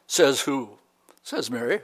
Says 0.06 0.42
who? 0.42 0.78
Says 1.22 1.50
Mary. 1.50 1.80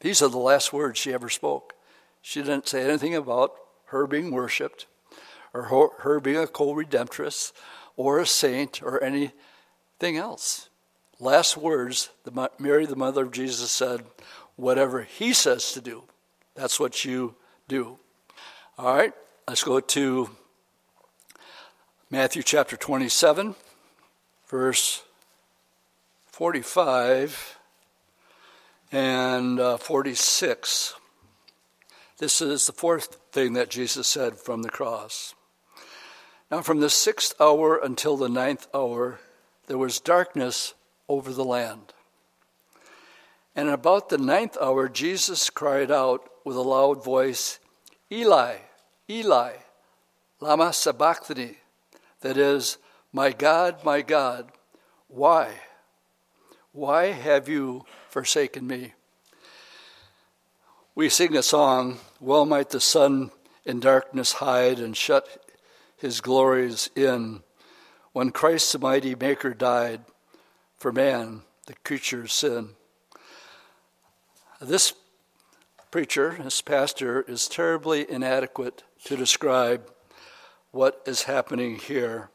These 0.00 0.22
are 0.22 0.28
the 0.28 0.38
last 0.38 0.72
words 0.72 0.98
she 0.98 1.12
ever 1.12 1.28
spoke. 1.28 1.74
She 2.22 2.40
didn't 2.40 2.68
say 2.68 2.82
anything 2.82 3.14
about 3.14 3.54
her 3.86 4.06
being 4.06 4.30
worshiped 4.30 4.86
or 5.54 5.92
her 6.00 6.20
being 6.20 6.36
a 6.36 6.46
co 6.46 6.74
redemptrix 6.74 7.52
or 7.96 8.18
a 8.18 8.26
saint 8.26 8.82
or 8.82 9.02
anything 9.02 10.16
else. 10.16 10.68
Last 11.20 11.56
words, 11.56 12.10
Mary, 12.58 12.86
the 12.86 12.96
mother 12.96 13.24
of 13.24 13.32
Jesus, 13.32 13.70
said, 13.70 14.04
Whatever 14.56 15.02
he 15.02 15.32
says 15.32 15.72
to 15.72 15.80
do, 15.80 16.04
that's 16.58 16.80
what 16.80 17.04
you 17.04 17.36
do. 17.68 17.98
All 18.78 18.92
right, 18.92 19.12
let's 19.46 19.62
go 19.62 19.78
to 19.78 20.28
Matthew 22.10 22.42
chapter 22.42 22.76
27, 22.76 23.54
verse 24.48 25.04
45 26.26 27.58
and 28.90 29.60
uh, 29.60 29.76
46. 29.76 30.94
This 32.18 32.40
is 32.40 32.66
the 32.66 32.72
fourth 32.72 33.18
thing 33.30 33.52
that 33.52 33.70
Jesus 33.70 34.08
said 34.08 34.34
from 34.36 34.62
the 34.62 34.68
cross. 34.68 35.36
Now, 36.50 36.62
from 36.62 36.80
the 36.80 36.90
sixth 36.90 37.40
hour 37.40 37.76
until 37.76 38.16
the 38.16 38.28
ninth 38.28 38.66
hour, 38.74 39.20
there 39.68 39.78
was 39.78 40.00
darkness 40.00 40.74
over 41.08 41.32
the 41.32 41.44
land. 41.44 41.92
And 43.54 43.68
about 43.68 44.08
the 44.08 44.18
ninth 44.18 44.56
hour, 44.60 44.88
Jesus 44.88 45.50
cried 45.50 45.92
out 45.92 46.28
with 46.48 46.56
a 46.56 46.62
loud 46.62 47.04
voice, 47.04 47.58
Eli, 48.10 48.56
Eli, 49.10 49.52
Lama 50.40 50.72
Sabachthani, 50.72 51.58
that 52.22 52.38
is, 52.38 52.78
My 53.12 53.32
God, 53.32 53.84
my 53.84 54.00
God, 54.00 54.50
why? 55.08 55.52
Why 56.72 57.08
have 57.08 57.50
you 57.50 57.84
forsaken 58.08 58.66
me? 58.66 58.94
We 60.94 61.10
sing 61.10 61.36
a 61.36 61.42
song, 61.42 61.98
Well 62.18 62.46
might 62.46 62.70
the 62.70 62.80
sun 62.80 63.30
in 63.66 63.78
darkness 63.78 64.32
hide 64.32 64.78
and 64.78 64.96
shut 64.96 65.28
his 65.98 66.22
glories 66.22 66.88
in. 66.96 67.42
When 68.12 68.30
Christ 68.30 68.72
the 68.72 68.78
mighty 68.78 69.14
Maker 69.14 69.52
died 69.52 70.00
for 70.78 70.92
man, 70.92 71.42
the 71.66 71.74
creature's 71.84 72.32
sin. 72.32 72.70
This 74.62 74.94
preacher, 75.90 76.36
this 76.42 76.60
pastor, 76.60 77.22
is 77.22 77.48
terribly 77.48 78.08
inadequate 78.10 78.82
to 79.04 79.16
describe 79.16 79.90
what 80.70 81.02
is 81.06 81.22
happening 81.24 81.76
here 81.76 82.30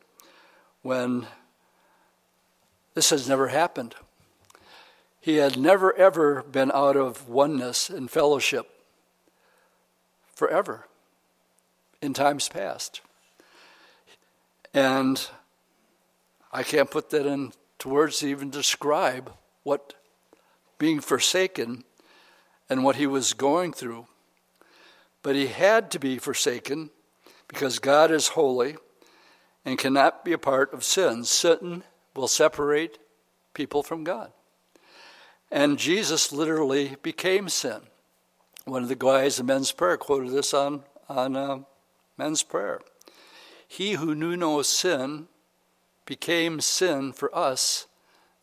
when 0.82 1.28
this 2.96 3.12
has 3.12 3.30
never 3.30 3.50
happened. 3.50 3.96
He 5.20 5.38
had 5.38 5.58
never, 5.58 5.96
ever 5.96 6.44
been 6.44 6.72
out 6.74 6.98
of 6.98 7.30
oneness 7.30 7.90
and 7.90 8.10
fellowship 8.10 8.70
forever 10.34 10.88
in 12.02 12.14
times 12.14 12.50
past. 12.50 13.02
And 14.74 15.26
I 16.52 16.64
can't 16.64 16.90
put 16.92 17.12
that 17.12 17.26
into 17.26 17.88
words 17.88 18.20
to 18.20 18.28
even 18.28 18.50
describe 18.50 19.32
what 19.62 19.94
being 20.78 21.00
forsaken 21.00 21.84
and 22.70 22.84
what 22.84 22.96
he 22.96 23.08
was 23.08 23.34
going 23.34 23.74
through. 23.74 24.08
But 25.22 25.36
he 25.36 25.48
had 25.48 25.92
to 25.92 26.00
be 26.00 26.18
forsaken 26.18 26.90
because 27.48 27.80
God 27.80 28.12
is 28.12 28.30
holy 28.30 28.76
and 29.66 29.78
cannot 29.78 30.26
be 30.26 30.34
a 30.34 30.38
part 30.38 30.74
of 30.74 30.84
sin. 30.84 31.24
Sin 31.24 31.84
will 32.16 32.28
separate 32.28 32.98
people 33.54 33.84
from 33.84 34.04
God. 34.04 34.32
And 35.52 35.78
Jesus 35.78 36.32
literally 36.32 36.98
became 37.02 37.48
sin. 37.48 37.82
One 38.66 38.84
of 38.84 38.90
the 38.90 38.96
guys 38.96 39.40
in 39.40 39.46
men's 39.46 39.72
prayer 39.72 39.98
quoted 39.98 40.32
this 40.32 40.54
on, 40.54 40.84
on 41.08 41.36
uh, 41.36 41.60
men's 42.18 42.44
prayer. 42.44 42.82
He 43.68 43.94
who 43.94 44.16
knew 44.16 44.36
no 44.36 44.62
sin 44.62 45.28
became 46.06 46.60
sin 46.60 47.14
for 47.14 47.34
us 47.36 47.88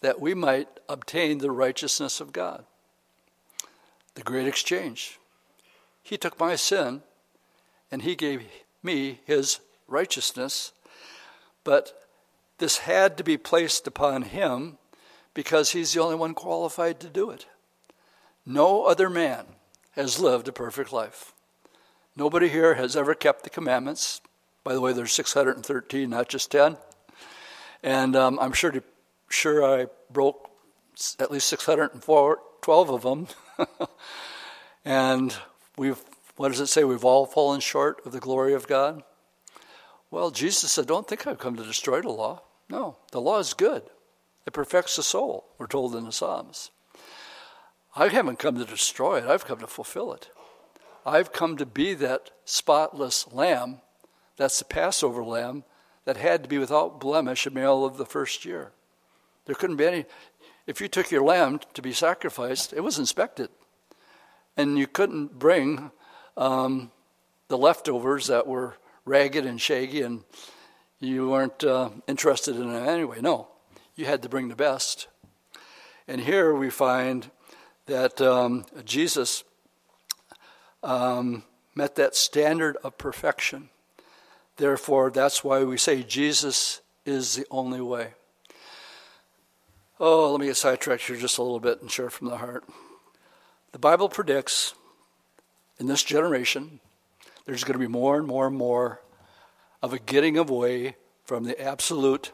that 0.01 0.21
we 0.21 0.35
might 0.35 0.69
obtain 0.89 1.39
the 1.39 1.51
righteousness 1.51 2.21
of 2.21 2.33
God. 2.33 2.65
The 4.15 4.23
great 4.23 4.47
exchange. 4.47 5.19
He 6.03 6.17
took 6.17 6.39
my 6.39 6.57
sin 6.57 7.03
and 7.91 8.03
he 8.03 8.15
gave 8.15 8.43
me 8.83 9.21
his 9.25 9.61
righteousness, 9.87 10.73
but 11.65 12.07
this 12.59 12.79
had 12.79 13.17
to 13.17 13.25
be 13.25 13.37
placed 13.37 13.87
upon 13.87 14.23
him 14.23 14.79
because 15.35 15.71
he's 15.71 15.93
the 15.93 16.01
only 16.01 16.17
one 16.17 16.35
qualified 16.35 17.01
to 17.01 17.09
do 17.09 17.31
it. 17.31 17.47
No 18.45 18.85
other 18.85 19.09
man 19.09 19.47
has 19.93 20.19
lived 20.19 20.49
a 20.49 20.53
perfect 20.53 20.93
life. 20.93 21.33
Nobody 22.17 22.49
here 22.49 22.75
has 22.75 22.97
ever 22.97 23.15
kept 23.15 23.45
the 23.45 23.51
commandments. 23.51 24.21
By 24.65 24.75
the 24.75 24.81
way, 24.81 24.93
there's 24.93 25.13
613, 25.13 26.11
not 26.11 26.29
just 26.29 26.51
10. 26.51 26.77
And 27.83 28.15
um, 28.17 28.39
I'm 28.41 28.53
sure, 28.53 28.71
to, 28.71 28.83
sure 29.29 29.65
I 29.65 29.87
broke 30.11 30.51
at 31.19 31.31
least 31.31 31.49
612 32.63 32.91
of 32.91 33.03
them. 33.03 33.89
and 34.85 35.35
we've, 35.77 36.01
what 36.37 36.49
does 36.49 36.61
it 36.61 36.67
say? 36.67 36.85
We've 36.85 37.05
all 37.05 37.27
fallen 37.27 37.61
short 37.61 38.05
of 38.05 38.13
the 38.13 38.21
glory 38.21 38.53
of 38.53 38.67
God. 38.67 39.03
Well, 40.11 40.31
Jesus 40.31 40.73
said, 40.73 40.87
Don't 40.87 41.09
think 41.09 41.27
I've 41.27 41.39
come 41.39 41.57
to 41.57 41.65
destroy 41.65 42.03
the 42.03 42.11
law. 42.11 42.43
No, 42.69 42.97
the 43.13 43.21
law 43.21 43.39
is 43.39 43.55
good. 43.55 43.83
It 44.47 44.53
perfects 44.53 44.97
the 44.97 45.03
soul, 45.03 45.47
we're 45.59 45.67
told 45.67 45.95
in 45.95 46.05
the 46.05 46.13
Psalms. 46.13 46.71
I 47.97 48.09
haven't 48.09 48.39
come 48.39 48.57
to 48.57 48.65
destroy 48.65 49.19
it, 49.19 49.25
I've 49.25 49.45
come 49.45 49.59
to 49.61 49.67
fulfill 49.67 50.13
it. 50.13 50.31
I've 51.05 51.33
come 51.33 51.57
to 51.57 51.67
be 51.67 51.95
that 51.95 52.31
spotless 52.45 53.33
lamb, 53.33 53.81
that's 54.37 54.59
the 54.59 54.65
Passover 54.65 55.25
lamb, 55.25 55.65
that 56.05 56.17
had 56.17 56.43
to 56.43 56.49
be 56.49 56.59
without 56.59 57.01
blemish, 57.01 57.47
a 57.47 57.51
male 57.51 57.85
of 57.85 57.97
the 57.97 58.07
first 58.07 58.45
year. 58.45 58.73
There 59.47 59.55
couldn't 59.55 59.77
be 59.77 59.87
any. 59.87 60.05
If 60.67 60.81
you 60.81 60.89
took 60.89 61.11
your 61.11 61.23
lamb 61.23 61.61
to 61.75 61.83
be 61.83 61.93
sacrificed, 61.93 62.73
it 62.73 62.81
was 62.81 62.99
inspected. 62.99 63.49
And 64.57 64.79
you 64.79 64.87
couldn't 64.87 65.39
bring 65.39 65.91
um, 66.37 66.91
the 67.49 67.59
leftovers 67.59 68.27
that 68.29 68.47
were 68.47 68.77
ragged 69.05 69.47
and 69.47 69.61
shaggy 69.61 70.03
and 70.03 70.25
you 71.01 71.31
weren't 71.31 71.65
uh, 71.65 71.91
interested 72.07 72.57
in 72.57 72.75
it 72.75 72.87
anyway. 72.87 73.21
No, 73.21 73.49
you 73.97 74.05
had 74.05 74.23
to 74.23 74.29
bring 74.29 74.49
the 74.49 74.57
best. 74.57 75.09
And 76.07 76.21
here 76.21 76.55
we 76.55 76.71
find 76.71 77.31
that 77.87 78.21
um, 78.21 78.67
Jesus 78.85 79.45
um, 80.83 81.45
met 81.75 81.97
that 81.97 82.15
standard 82.15 82.77
of 82.85 82.99
perfection. 82.99 83.71
Therefore, 84.57 85.11
that's 85.11 85.43
why 85.43 85.65
we 85.65 85.79
say 85.79 86.03
Jesus 86.03 86.83
is 87.07 87.35
the 87.35 87.47
only 87.51 87.81
way. 87.81 88.15
Oh, 90.03 90.31
let 90.31 90.41
me 90.41 90.47
get 90.47 90.57
sidetracked 90.57 91.03
here 91.03 91.17
just 91.17 91.37
a 91.37 91.43
little 91.43 91.61
bit 91.61 91.83
and 91.83 91.91
share 91.91 92.09
from 92.09 92.29
the 92.29 92.39
heart. 92.39 92.65
The 93.73 93.79
Bible 93.79 94.09
predicts 94.09 94.73
in 95.79 95.89
this 95.89 96.03
generation 96.03 96.81
there's 97.45 97.65
going 97.65 97.75
to 97.75 97.79
be 97.79 97.87
more 97.87 98.17
and 98.17 98.27
more 98.27 98.47
and 98.47 98.57
more 98.57 99.03
of 99.83 99.93
a 99.93 99.99
getting 99.99 100.39
away 100.39 100.97
from 101.25 101.45
the 101.45 101.61
absolute 101.61 102.33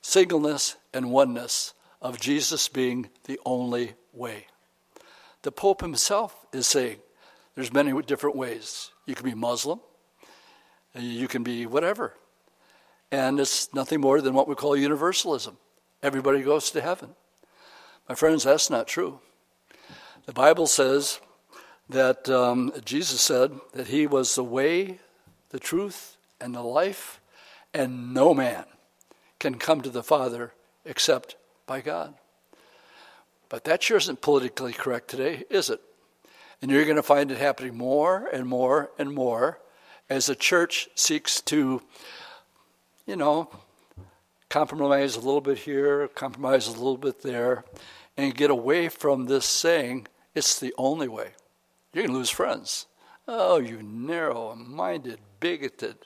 singleness 0.00 0.76
and 0.94 1.10
oneness 1.10 1.74
of 2.00 2.18
Jesus 2.18 2.68
being 2.68 3.10
the 3.24 3.38
only 3.44 3.92
way. 4.14 4.46
The 5.42 5.52
Pope 5.52 5.82
himself 5.82 6.46
is 6.54 6.66
saying 6.66 7.00
there's 7.54 7.70
many 7.70 8.00
different 8.00 8.34
ways. 8.34 8.92
You 9.04 9.14
can 9.14 9.26
be 9.26 9.34
Muslim, 9.34 9.80
you 10.94 11.28
can 11.28 11.42
be 11.42 11.66
whatever. 11.66 12.14
And 13.12 13.38
it's 13.38 13.74
nothing 13.74 14.00
more 14.00 14.22
than 14.22 14.32
what 14.32 14.48
we 14.48 14.54
call 14.54 14.74
universalism. 14.74 15.58
Everybody 16.02 16.42
goes 16.42 16.70
to 16.70 16.80
heaven. 16.80 17.16
My 18.08 18.14
friends, 18.14 18.44
that's 18.44 18.70
not 18.70 18.86
true. 18.86 19.20
The 20.26 20.32
Bible 20.32 20.66
says 20.66 21.20
that 21.88 22.28
um, 22.28 22.72
Jesus 22.84 23.20
said 23.20 23.52
that 23.72 23.88
he 23.88 24.06
was 24.06 24.34
the 24.34 24.44
way, 24.44 25.00
the 25.50 25.58
truth, 25.58 26.16
and 26.40 26.54
the 26.54 26.62
life, 26.62 27.20
and 27.74 28.14
no 28.14 28.32
man 28.32 28.64
can 29.40 29.56
come 29.56 29.80
to 29.80 29.90
the 29.90 30.02
Father 30.02 30.52
except 30.84 31.36
by 31.66 31.80
God. 31.80 32.14
But 33.48 33.64
that 33.64 33.82
sure 33.82 33.96
isn't 33.96 34.20
politically 34.20 34.72
correct 34.72 35.08
today, 35.08 35.44
is 35.50 35.70
it? 35.70 35.80
And 36.62 36.70
you're 36.70 36.84
going 36.84 36.96
to 36.96 37.02
find 37.02 37.30
it 37.30 37.38
happening 37.38 37.76
more 37.76 38.28
and 38.32 38.46
more 38.46 38.90
and 38.98 39.12
more 39.12 39.58
as 40.10 40.26
the 40.26 40.34
church 40.34 40.88
seeks 40.94 41.40
to, 41.42 41.82
you 43.06 43.16
know, 43.16 43.50
compromise 44.48 45.16
a 45.16 45.20
little 45.20 45.40
bit 45.40 45.58
here, 45.58 46.08
compromise 46.08 46.66
a 46.66 46.72
little 46.72 46.96
bit 46.96 47.22
there, 47.22 47.64
and 48.16 48.34
get 48.34 48.50
away 48.50 48.88
from 48.88 49.26
this 49.26 49.44
saying, 49.44 50.06
it's 50.34 50.58
the 50.58 50.74
only 50.78 51.08
way. 51.08 51.30
You're 51.92 52.04
going 52.04 52.12
to 52.12 52.18
lose 52.18 52.30
friends. 52.30 52.86
Oh, 53.26 53.58
you 53.58 53.82
narrow 53.82 54.54
minded, 54.54 55.18
bigoted, 55.40 55.96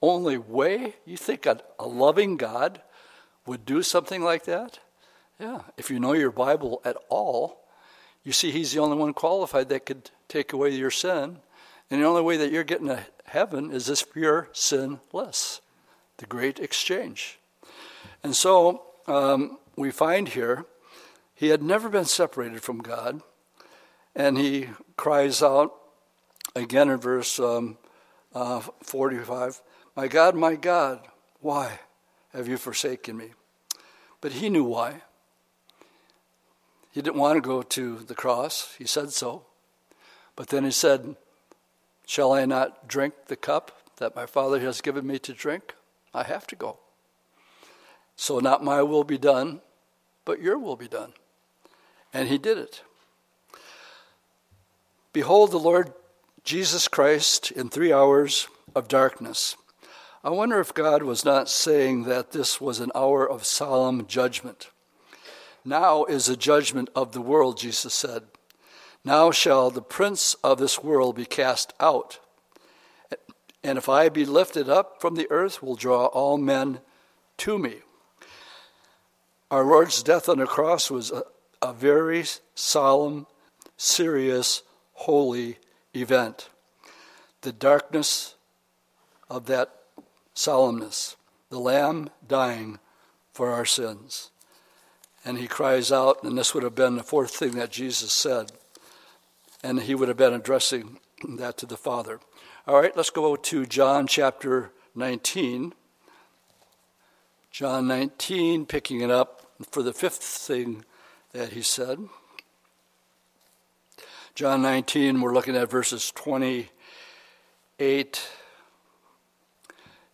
only 0.00 0.36
way? 0.36 0.96
You 1.04 1.16
think 1.16 1.46
a, 1.46 1.60
a 1.78 1.86
loving 1.86 2.36
God 2.36 2.82
would 3.46 3.64
do 3.64 3.82
something 3.82 4.22
like 4.22 4.44
that? 4.44 4.80
Yeah. 5.38 5.60
If 5.76 5.90
you 5.90 6.00
know 6.00 6.12
your 6.12 6.30
Bible 6.30 6.80
at 6.84 6.96
all, 7.08 7.64
you 8.24 8.32
see 8.32 8.50
He's 8.50 8.72
the 8.72 8.80
only 8.80 8.96
one 8.96 9.14
qualified 9.14 9.68
that 9.68 9.86
could 9.86 10.10
take 10.28 10.52
away 10.52 10.70
your 10.70 10.90
sin. 10.90 11.38
And 11.90 12.00
the 12.00 12.06
only 12.06 12.22
way 12.22 12.36
that 12.38 12.50
you're 12.50 12.64
getting 12.64 12.88
to 12.88 13.04
heaven 13.26 13.70
is 13.70 13.86
this 13.86 14.02
pure 14.02 14.48
sinless, 14.52 15.60
the 16.16 16.26
great 16.26 16.58
exchange. 16.58 17.38
And 18.22 18.34
so 18.34 18.82
um, 19.06 19.58
we 19.76 19.90
find 19.90 20.28
here 20.28 20.64
he 21.34 21.48
had 21.48 21.62
never 21.62 21.88
been 21.88 22.04
separated 22.04 22.62
from 22.62 22.78
God, 22.78 23.22
and 24.14 24.38
he 24.38 24.68
cries 24.96 25.42
out 25.42 25.74
again 26.54 26.88
in 26.88 26.98
verse 26.98 27.38
um, 27.38 27.78
uh, 28.34 28.60
45 28.82 29.60
my 29.94 30.08
God, 30.08 30.34
my 30.34 30.54
God, 30.54 31.00
why 31.40 31.80
have 32.32 32.48
you 32.48 32.56
forsaken 32.56 33.16
me? 33.16 33.32
But 34.22 34.32
he 34.32 34.48
knew 34.48 34.64
why. 34.64 35.02
He 36.90 37.02
didn't 37.02 37.16
want 37.16 37.36
to 37.36 37.46
go 37.46 37.62
to 37.62 37.98
the 37.98 38.14
cross. 38.14 38.74
He 38.78 38.86
said 38.86 39.12
so. 39.12 39.44
But 40.34 40.48
then 40.48 40.64
he 40.64 40.70
said, 40.70 41.16
Shall 42.06 42.32
I 42.32 42.46
not 42.46 42.88
drink 42.88 43.14
the 43.26 43.36
cup 43.36 43.90
that 43.96 44.16
my 44.16 44.24
Father 44.24 44.60
has 44.60 44.80
given 44.80 45.06
me 45.06 45.18
to 45.20 45.34
drink? 45.34 45.74
I 46.14 46.22
have 46.24 46.46
to 46.48 46.56
go. 46.56 46.78
So 48.16 48.38
not 48.38 48.64
my 48.64 48.82
will 48.82 49.04
be 49.04 49.18
done, 49.18 49.60
but 50.24 50.40
your 50.40 50.58
will 50.58 50.76
be 50.76 50.88
done. 50.88 51.12
And 52.12 52.28
he 52.28 52.38
did 52.38 52.58
it. 52.58 52.82
Behold, 55.12 55.50
the 55.50 55.58
Lord 55.58 55.92
Jesus 56.44 56.88
Christ 56.88 57.50
in 57.50 57.68
three 57.68 57.92
hours 57.92 58.48
of 58.74 58.88
darkness. 58.88 59.56
I 60.24 60.30
wonder 60.30 60.60
if 60.60 60.74
God 60.74 61.02
was 61.02 61.24
not 61.24 61.48
saying 61.48 62.04
that 62.04 62.32
this 62.32 62.60
was 62.60 62.80
an 62.80 62.92
hour 62.94 63.28
of 63.28 63.44
solemn 63.44 64.06
judgment. 64.06 64.70
Now 65.64 66.04
is 66.04 66.26
the 66.26 66.36
judgment 66.36 66.90
of 66.94 67.12
the 67.12 67.20
world, 67.20 67.58
Jesus 67.58 67.94
said. 67.94 68.24
Now 69.04 69.30
shall 69.30 69.70
the 69.70 69.82
prince 69.82 70.34
of 70.44 70.58
this 70.58 70.82
world 70.82 71.16
be 71.16 71.24
cast 71.24 71.72
out. 71.80 72.18
And 73.64 73.78
if 73.78 73.88
I 73.88 74.08
be 74.08 74.24
lifted 74.24 74.68
up 74.68 75.00
from 75.00 75.14
the 75.14 75.30
earth, 75.30 75.62
will 75.62 75.76
draw 75.76 76.06
all 76.06 76.38
men 76.38 76.80
to 77.38 77.58
me. 77.58 77.76
Our 79.52 79.64
Lord's 79.64 80.02
death 80.02 80.30
on 80.30 80.38
the 80.38 80.46
cross 80.46 80.90
was 80.90 81.10
a, 81.10 81.24
a 81.60 81.74
very 81.74 82.24
solemn, 82.54 83.26
serious, 83.76 84.62
holy 84.94 85.58
event. 85.94 86.48
The 87.42 87.52
darkness 87.52 88.34
of 89.28 89.44
that 89.48 89.70
solemnness, 90.34 91.16
the 91.50 91.60
Lamb 91.60 92.08
dying 92.26 92.78
for 93.34 93.50
our 93.50 93.66
sins. 93.66 94.30
And 95.22 95.36
he 95.36 95.48
cries 95.48 95.92
out, 95.92 96.22
and 96.22 96.38
this 96.38 96.54
would 96.54 96.62
have 96.62 96.74
been 96.74 96.96
the 96.96 97.02
fourth 97.02 97.36
thing 97.36 97.52
that 97.56 97.70
Jesus 97.70 98.10
said, 98.10 98.52
and 99.62 99.80
he 99.80 99.94
would 99.94 100.08
have 100.08 100.16
been 100.16 100.32
addressing 100.32 100.98
that 101.28 101.58
to 101.58 101.66
the 101.66 101.76
Father. 101.76 102.20
All 102.66 102.80
right, 102.80 102.96
let's 102.96 103.10
go 103.10 103.36
to 103.36 103.66
John 103.66 104.06
chapter 104.06 104.72
19. 104.94 105.74
John 107.50 107.86
19, 107.86 108.64
picking 108.64 109.02
it 109.02 109.10
up 109.10 109.40
for 109.70 109.82
the 109.82 109.92
fifth 109.92 110.22
thing 110.22 110.84
that 111.32 111.52
he 111.52 111.62
said. 111.62 111.98
John 114.34 114.62
19, 114.62 115.20
we're 115.20 115.34
looking 115.34 115.56
at 115.56 115.70
verses 115.70 116.10
28. 116.12 116.68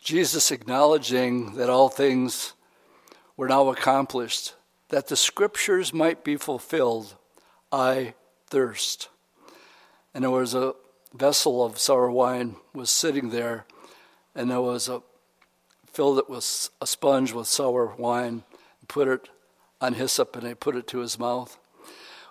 Jesus 0.00 0.50
acknowledging 0.50 1.54
that 1.54 1.70
all 1.70 1.88
things 1.88 2.54
were 3.36 3.48
now 3.48 3.68
accomplished, 3.68 4.54
that 4.88 5.06
the 5.06 5.16
scriptures 5.16 5.92
might 5.92 6.24
be 6.24 6.36
fulfilled. 6.36 7.14
I 7.70 8.14
thirst. 8.46 9.08
And 10.14 10.24
there 10.24 10.30
was 10.30 10.54
a 10.54 10.74
vessel 11.14 11.64
of 11.64 11.78
sour 11.78 12.10
wine 12.10 12.56
was 12.74 12.90
sitting 12.90 13.30
there, 13.30 13.66
and 14.34 14.50
there 14.50 14.60
was 14.60 14.88
a 14.88 15.02
filled 15.92 16.18
it 16.18 16.28
with 16.30 16.70
a 16.80 16.86
sponge 16.86 17.32
with 17.32 17.46
sour 17.46 17.94
wine, 17.96 18.44
and 18.80 18.88
put 18.88 19.08
it 19.08 19.28
on 19.80 19.94
hyssop, 19.94 20.36
and 20.36 20.46
he 20.46 20.54
put 20.54 20.76
it 20.76 20.86
to 20.88 20.98
his 20.98 21.18
mouth. 21.18 21.58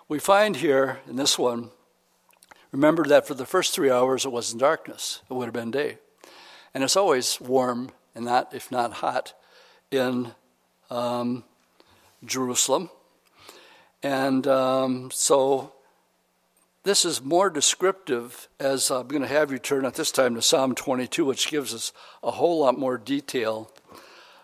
We 0.08 0.18
find 0.18 0.56
here 0.56 1.00
in 1.08 1.16
this 1.16 1.38
one, 1.38 1.70
remember 2.72 3.04
that 3.04 3.26
for 3.26 3.34
the 3.34 3.46
first 3.46 3.74
three 3.74 3.90
hours 3.90 4.24
it 4.24 4.32
wasn't 4.32 4.60
darkness; 4.60 5.22
it 5.30 5.34
would 5.34 5.46
have 5.46 5.54
been 5.54 5.70
day, 5.70 5.98
and 6.74 6.84
it's 6.84 6.96
always 6.96 7.40
warm 7.40 7.90
and 8.14 8.24
not, 8.24 8.54
if 8.54 8.70
not 8.70 8.94
hot, 8.94 9.34
in 9.90 10.32
um, 10.90 11.44
Jerusalem, 12.24 12.90
and 14.02 14.46
um, 14.46 15.10
so 15.12 15.72
this 16.84 17.04
is 17.04 17.22
more 17.22 17.50
descriptive 17.50 18.48
as 18.58 18.90
I'm 18.90 19.08
going 19.08 19.22
to 19.22 19.28
have 19.28 19.52
you 19.52 19.58
turn 19.58 19.84
at 19.84 19.94
this 19.94 20.10
time 20.10 20.34
to 20.36 20.42
Psalm 20.42 20.74
22, 20.74 21.24
which 21.24 21.50
gives 21.50 21.74
us 21.74 21.92
a 22.22 22.30
whole 22.30 22.60
lot 22.60 22.78
more 22.78 22.96
detail 22.96 23.70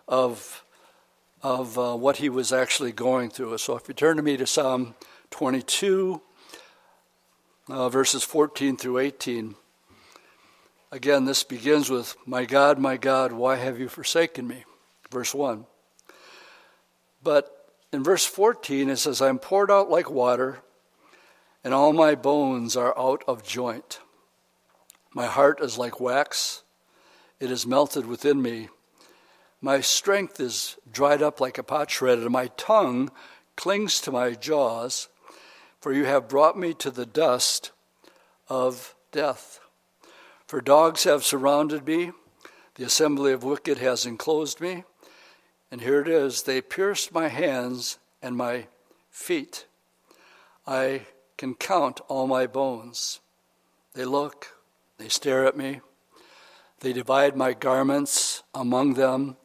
of, 0.07 0.64
of 1.45 1.79
uh, 1.79 1.95
what 1.95 2.17
he 2.17 2.31
was 2.31 2.53
actually 2.53 2.91
going 2.91 3.29
through. 3.29 3.57
So 3.59 3.77
if 3.77 3.87
you 3.87 3.95
turn 3.95 4.17
to 4.17 4.23
me 4.23 4.39
to 4.39 4.47
Psalm 4.47 4.95
22, 5.31 6.23
uh, 7.69 7.89
verses 7.91 8.25
14 8.25 8.79
through 8.79 8.99
18. 8.99 9.55
Again, 10.91 11.27
this 11.27 11.45
begins 11.45 11.91
with, 11.91 12.17
My 12.27 12.47
God, 12.47 12.79
my 12.79 12.97
God, 12.97 13.33
why 13.33 13.57
have 13.57 13.79
you 13.79 13.89
forsaken 13.89 14.49
me? 14.49 14.65
Verse 15.11 15.35
1. 15.35 15.67
But 17.23 17.71
in 17.93 18.03
verse 18.03 18.25
14, 18.25 18.89
it 18.89 18.97
says, 18.97 19.21
I 19.21 19.29
am 19.29 19.39
poured 19.39 19.71
out 19.71 19.91
like 19.91 20.11
water 20.11 20.63
and 21.63 21.75
all 21.75 21.93
my 21.93 22.15
bones 22.15 22.77
are 22.77 22.99
out 22.99 23.23
of 23.27 23.43
joint. 23.43 24.01
My 25.15 25.27
heart 25.27 25.61
is 25.61 25.79
like 25.79 26.01
wax, 26.01 26.63
it 27.39 27.51
is 27.51 27.67
melted 27.67 28.07
within 28.07 28.41
me. 28.41 28.69
My 29.65 29.81
strength 29.81 30.41
is 30.41 30.77
dried 30.93 31.23
up 31.23 31.41
like 31.41 31.57
a 31.57 31.63
potsherd, 31.63 32.19
and 32.19 32.31
my 32.31 32.49
tongue 32.49 33.11
clings 33.57 33.99
to 34.03 34.13
my 34.13 34.33
jaws, 34.33 35.09
for 35.81 35.91
you 35.91 36.05
have 36.05 36.29
brought 36.29 36.59
me 36.59 36.75
to 36.75 36.91
the 36.91 37.07
dust 37.07 37.71
of 38.47 38.95
death. 39.11 39.61
For 40.47 40.61
dogs 40.61 41.05
have 41.05 41.25
surrounded 41.25 41.87
me, 41.87 42.13
the 42.75 42.85
assembly 42.85 43.33
of 43.33 43.43
wicked 43.43 43.79
has 43.79 44.05
enclosed 44.05 44.61
me, 44.61 44.85
and 45.71 45.81
here 45.81 46.03
it 46.03 46.09
is 46.09 46.43
they 46.43 46.61
pierced 46.61 47.15
my 47.15 47.29
hands 47.29 47.99
and 48.21 48.37
my 48.37 48.67
feet. 49.11 49.65
I 50.67 51.07
can 51.39 51.55
count 51.55 52.03
all 52.09 52.27
my 52.27 52.47
bones. 52.47 53.21
They 53.95 54.05
look, 54.05 54.59
they 54.99 55.09
stare 55.09 55.47
at 55.47 55.57
me, 55.57 55.81
they 56.81 56.93
divide 56.93 57.35
my 57.35 57.55
garments 57.55 58.43
among 58.55 58.93
them, 58.93 59.39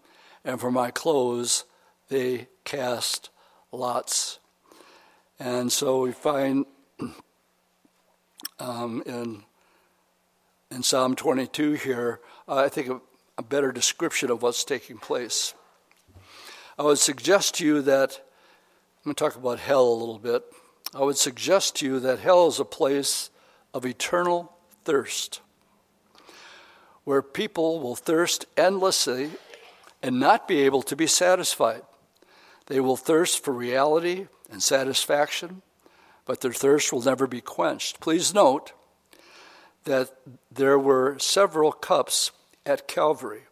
and 0.44 0.60
for 0.60 0.72
my 0.72 0.92
clothes 0.92 1.66
they 2.10 2.48
cast 2.64 3.30
lots. 3.72 4.40
And 5.40 5.72
so 5.72 6.02
we 6.02 6.12
find 6.12 6.66
um, 8.60 9.04
in, 9.06 9.44
in 10.72 10.84
Psalm 10.84 11.16
22 11.16 11.74
here, 11.74 12.20
uh, 12.48 12.58
I 12.58 12.70
think 12.70 12.90
a, 12.90 13.00
a 13.38 13.44
better 13.44 13.72
description 13.72 14.30
of 14.30 14.42
what's 14.42 14.64
taking 14.64 14.98
place. 14.98 15.54
I 16.78 16.84
would 16.84 17.00
suggest 17.00 17.56
to 17.56 17.66
you 17.66 17.82
that, 17.84 18.22
I'm 19.06 19.14
going 19.14 19.16
to 19.16 19.24
talk 19.24 19.36
about 19.36 19.60
hell 19.60 19.88
a 19.88 19.94
little 19.94 20.20
bit. 20.20 20.44
I 20.94 21.04
would 21.04 21.18
suggest 21.18 21.76
to 21.78 21.86
you 21.86 22.00
that 22.00 22.20
hell 22.20 22.48
is 22.48 22.60
a 22.60 22.66
place 22.66 23.30
of 23.74 23.86
eternal 23.86 24.54
thirst, 24.84 25.42
where 27.04 27.22
people 27.22 27.80
will 27.80 27.96
thirst 27.96 28.46
endlessly 28.58 29.32
and 30.02 30.20
not 30.20 30.47
be 30.47 30.62
able 30.62 30.82
to 30.84 30.95
be 30.95 31.08
satisfied. 31.08 31.82
They 32.68 32.80
will 32.80 32.97
thirst 32.97 33.43
for 33.43 33.54
reality 33.54 34.28
and 34.52 34.62
satisfaction, 34.62 35.62
but 36.26 36.41
their 36.41 36.54
thirst 36.54 36.93
will 36.93 37.02
never 37.02 37.28
be 37.28 37.41
quenched. 37.41 38.00
Please 38.00 38.34
note 38.34 38.74
that 39.86 40.12
there 40.52 40.78
were 40.78 41.18
several 41.20 41.72
cups 41.72 42.32
at 42.66 42.88
Calvary. 42.88 43.43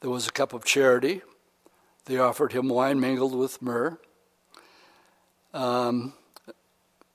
There 0.00 0.10
was 0.10 0.26
a 0.26 0.32
cup 0.32 0.52
of 0.52 0.64
charity. 0.64 1.22
They 2.06 2.18
offered 2.18 2.52
him 2.52 2.68
wine 2.68 2.98
mingled 2.98 3.34
with 3.34 3.62
myrrh. 3.62 3.98
Um, 5.54 6.14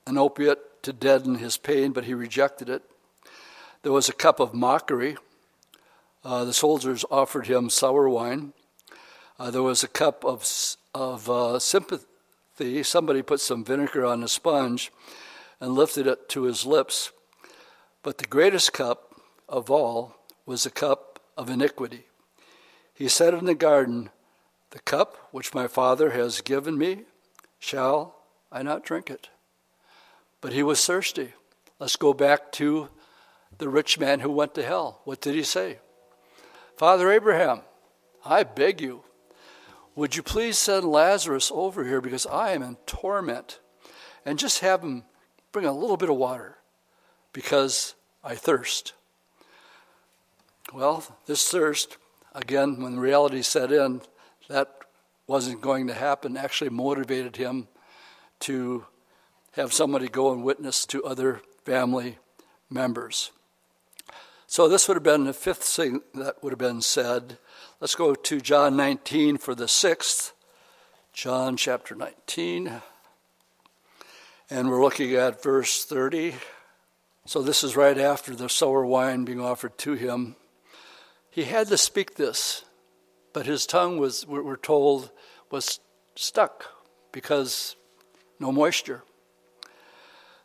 an 0.06 0.16
opiate 0.16 0.82
to 0.84 0.92
deaden 0.92 1.36
his 1.36 1.56
pain, 1.56 1.92
but 1.92 2.04
he 2.04 2.14
rejected 2.14 2.68
it. 2.68 2.82
There 3.82 3.92
was 3.92 4.08
a 4.08 4.12
cup 4.14 4.40
of 4.40 4.54
mockery. 4.54 5.16
Uh, 6.24 6.44
the 6.44 6.52
soldiers 6.52 7.04
offered 7.10 7.46
him 7.46 7.70
sour 7.70 8.08
wine. 8.08 8.52
Uh, 9.38 9.50
there 9.50 9.62
was 9.62 9.84
a 9.84 9.88
cup 9.88 10.24
of, 10.24 10.46
of 10.94 11.30
uh, 11.30 11.58
sympathy. 11.58 12.82
Somebody 12.82 13.22
put 13.22 13.40
some 13.40 13.64
vinegar 13.64 14.04
on 14.04 14.22
a 14.24 14.28
sponge 14.28 14.90
and 15.60 15.74
lifted 15.74 16.06
it 16.06 16.28
to 16.30 16.42
his 16.42 16.66
lips. 16.66 17.12
But 18.02 18.18
the 18.18 18.26
greatest 18.26 18.72
cup 18.72 19.20
of 19.48 19.70
all 19.70 20.16
was 20.44 20.64
the 20.64 20.70
cup 20.70 21.20
of 21.36 21.48
iniquity. 21.48 22.06
He 22.92 23.08
said 23.08 23.32
in 23.34 23.44
the 23.44 23.54
garden, 23.54 24.10
The 24.70 24.80
cup 24.80 25.28
which 25.30 25.54
my 25.54 25.68
Father 25.68 26.10
has 26.10 26.40
given 26.40 26.76
me, 26.76 27.02
shall 27.60 28.16
I 28.50 28.62
not 28.62 28.84
drink 28.84 29.08
it? 29.08 29.28
But 30.40 30.52
he 30.52 30.62
was 30.62 30.84
thirsty. 30.84 31.34
Let's 31.78 31.96
go 31.96 32.12
back 32.12 32.50
to 32.52 32.88
the 33.58 33.68
rich 33.68 33.98
man 33.98 34.20
who 34.20 34.30
went 34.30 34.54
to 34.54 34.64
hell. 34.64 35.00
What 35.04 35.20
did 35.20 35.36
he 35.36 35.44
say? 35.44 35.78
Father 36.78 37.10
Abraham, 37.10 37.62
I 38.24 38.44
beg 38.44 38.80
you, 38.80 39.02
would 39.96 40.14
you 40.14 40.22
please 40.22 40.56
send 40.56 40.84
Lazarus 40.84 41.50
over 41.52 41.84
here 41.84 42.00
because 42.00 42.24
I 42.24 42.52
am 42.52 42.62
in 42.62 42.76
torment? 42.86 43.58
And 44.24 44.38
just 44.38 44.60
have 44.60 44.82
him 44.82 45.02
bring 45.50 45.66
a 45.66 45.72
little 45.72 45.96
bit 45.96 46.08
of 46.08 46.14
water 46.14 46.58
because 47.32 47.96
I 48.22 48.36
thirst. 48.36 48.92
Well, 50.72 51.02
this 51.26 51.50
thirst, 51.50 51.96
again, 52.32 52.80
when 52.80 53.00
reality 53.00 53.42
set 53.42 53.72
in, 53.72 54.02
that 54.48 54.72
wasn't 55.26 55.60
going 55.60 55.88
to 55.88 55.94
happen, 55.94 56.36
actually 56.36 56.70
motivated 56.70 57.34
him 57.34 57.66
to 58.40 58.86
have 59.54 59.72
somebody 59.72 60.06
go 60.06 60.32
and 60.32 60.44
witness 60.44 60.86
to 60.86 61.02
other 61.02 61.42
family 61.64 62.18
members. 62.70 63.32
So 64.50 64.66
this 64.66 64.88
would 64.88 64.94
have 64.94 65.02
been 65.02 65.24
the 65.24 65.34
fifth 65.34 65.62
thing 65.62 66.00
that 66.14 66.42
would 66.42 66.52
have 66.52 66.58
been 66.58 66.80
said. 66.80 67.36
Let's 67.80 67.94
go 67.94 68.14
to 68.14 68.40
John 68.40 68.78
19 68.78 69.36
for 69.36 69.54
the 69.54 69.68
sixth. 69.68 70.32
John 71.12 71.58
chapter 71.58 71.94
19. 71.94 72.80
And 74.48 74.70
we're 74.70 74.82
looking 74.82 75.14
at 75.14 75.42
verse 75.42 75.84
30. 75.84 76.34
So 77.26 77.42
this 77.42 77.62
is 77.62 77.76
right 77.76 77.98
after 77.98 78.34
the 78.34 78.48
sour 78.48 78.86
wine 78.86 79.26
being 79.26 79.38
offered 79.38 79.76
to 79.78 79.92
him. 79.92 80.34
he 81.28 81.44
had 81.44 81.66
to 81.66 81.76
speak 81.76 82.14
this, 82.14 82.64
but 83.34 83.44
his 83.44 83.66
tongue 83.66 83.98
was, 83.98 84.26
we're 84.26 84.56
told, 84.56 85.10
was 85.50 85.78
stuck 86.14 86.64
because 87.12 87.76
no 88.40 88.50
moisture. 88.50 89.04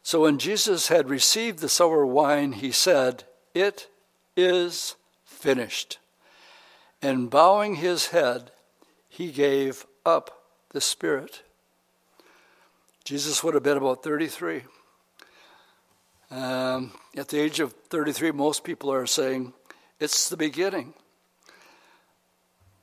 So 0.01 0.23
when 0.23 0.39
Jesus 0.39 0.89
had 0.89 1.09
received 1.09 1.59
the 1.59 1.69
sour 1.69 2.05
wine, 2.05 2.51
he 2.51 2.73
said, 2.73 3.23
It 3.53 3.87
is 4.35 4.95
finished. 5.23 5.99
And 7.01 7.29
bowing 7.29 7.75
his 7.75 8.07
head, 8.07 8.51
he 9.09 9.31
gave 9.31 9.85
up 10.05 10.43
the 10.69 10.81
Spirit. 10.81 11.43
Jesus 13.03 13.43
would 13.43 13.53
have 13.53 13.63
been 13.63 13.77
about 13.77 14.03
33. 14.03 14.63
Um, 16.31 16.93
at 17.15 17.27
the 17.27 17.39
age 17.39 17.59
of 17.59 17.73
33, 17.89 18.31
most 18.31 18.63
people 18.63 18.91
are 18.91 19.05
saying, 19.05 19.53
It's 19.99 20.29
the 20.29 20.37
beginning. 20.37 20.93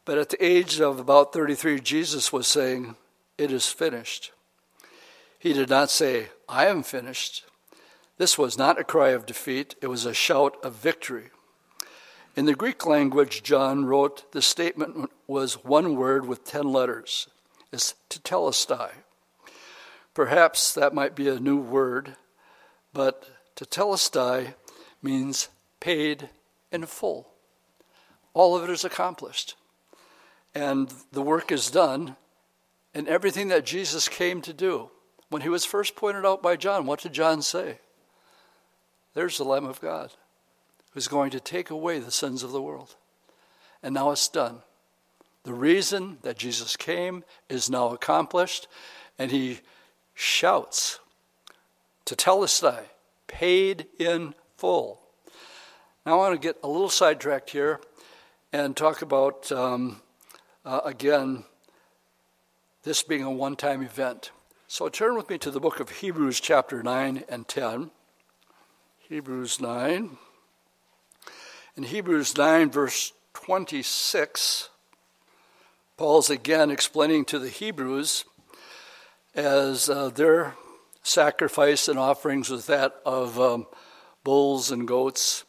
But 0.04 0.18
at 0.18 0.28
the 0.28 0.44
age 0.44 0.80
of 0.80 1.00
about 1.00 1.32
33, 1.32 1.80
Jesus 1.80 2.32
was 2.32 2.46
saying, 2.46 2.96
It 3.38 3.50
is 3.50 3.66
finished. 3.66 4.32
He 5.38 5.52
did 5.52 5.70
not 5.70 5.90
say, 5.90 6.28
I 6.48 6.66
am 6.66 6.82
finished. 6.82 7.44
This 8.18 8.36
was 8.36 8.58
not 8.58 8.78
a 8.78 8.84
cry 8.84 9.10
of 9.10 9.24
defeat, 9.24 9.74
it 9.80 9.86
was 9.86 10.04
a 10.04 10.12
shout 10.12 10.56
of 10.62 10.74
victory. 10.74 11.30
In 12.36 12.44
the 12.46 12.54
Greek 12.54 12.86
language, 12.86 13.42
John 13.42 13.86
wrote 13.86 14.30
the 14.30 14.40
statement 14.40 15.10
was 15.26 15.64
one 15.64 15.96
word 15.96 16.26
with 16.26 16.44
10 16.44 16.72
letters. 16.72 17.28
It's 17.72 17.94
tetelestai. 18.08 18.90
Perhaps 20.14 20.72
that 20.74 20.94
might 20.94 21.16
be 21.16 21.28
a 21.28 21.40
new 21.40 21.58
word, 21.58 22.14
but 22.92 23.28
tetelestai 23.56 24.54
means 25.02 25.48
paid 25.80 26.28
in 26.70 26.86
full. 26.86 27.30
All 28.32 28.56
of 28.56 28.62
it 28.62 28.70
is 28.70 28.84
accomplished. 28.84 29.56
And 30.54 30.92
the 31.10 31.22
work 31.22 31.50
is 31.50 31.70
done, 31.70 32.16
and 32.94 33.08
everything 33.08 33.48
that 33.48 33.66
Jesus 33.66 34.08
came 34.08 34.40
to 34.42 34.52
do 34.52 34.90
when 35.30 35.42
he 35.42 35.48
was 35.48 35.64
first 35.64 35.96
pointed 35.96 36.24
out 36.24 36.42
by 36.42 36.54
John, 36.56 36.86
what 36.86 37.00
did 37.00 37.12
John 37.12 37.42
say? 37.42 37.78
There's 39.14 39.38
the 39.38 39.44
Lamb 39.44 39.64
of 39.64 39.80
God 39.80 40.12
who's 40.90 41.08
going 41.08 41.30
to 41.30 41.40
take 41.40 41.70
away 41.70 41.98
the 41.98 42.10
sins 42.10 42.42
of 42.42 42.52
the 42.52 42.62
world. 42.62 42.96
And 43.82 43.94
now 43.94 44.10
it's 44.10 44.28
done. 44.28 44.58
The 45.44 45.54
reason 45.54 46.18
that 46.22 46.38
Jesus 46.38 46.76
came 46.76 47.24
is 47.48 47.70
now 47.70 47.90
accomplished, 47.90 48.68
and 49.18 49.30
he 49.30 49.60
shouts 50.14 50.98
tetelestai, 52.04 52.84
paid 53.26 53.86
in 53.98 54.34
full. 54.56 55.00
Now 56.04 56.14
I 56.14 56.16
want 56.16 56.40
to 56.40 56.46
get 56.46 56.58
a 56.62 56.68
little 56.68 56.90
sidetracked 56.90 57.50
here 57.50 57.80
and 58.52 58.76
talk 58.76 59.00
about, 59.00 59.50
um, 59.52 60.00
uh, 60.64 60.80
again, 60.84 61.44
this 62.82 63.02
being 63.02 63.22
a 63.22 63.30
one 63.30 63.56
time 63.56 63.82
event. 63.82 64.32
So 64.66 64.88
turn 64.88 65.16
with 65.16 65.30
me 65.30 65.38
to 65.38 65.50
the 65.50 65.60
book 65.60 65.80
of 65.80 65.90
Hebrews, 65.90 66.40
chapter 66.40 66.82
9 66.82 67.24
and 67.28 67.46
10. 67.46 67.90
Hebrews 69.08 69.60
9. 69.60 70.18
In 71.80 71.86
Hebrews 71.86 72.36
9, 72.36 72.70
verse 72.70 73.14
26, 73.32 74.68
Paul's 75.96 76.28
again 76.28 76.70
explaining 76.70 77.24
to 77.24 77.38
the 77.38 77.48
Hebrews 77.48 78.26
as 79.34 79.88
uh, 79.88 80.10
their 80.10 80.56
sacrifice 81.02 81.88
and 81.88 81.98
offerings 81.98 82.50
was 82.50 82.66
that 82.66 82.96
of 83.06 83.40
um, 83.40 83.66
bulls 84.24 84.70
and 84.70 84.86
goats. 84.86 85.44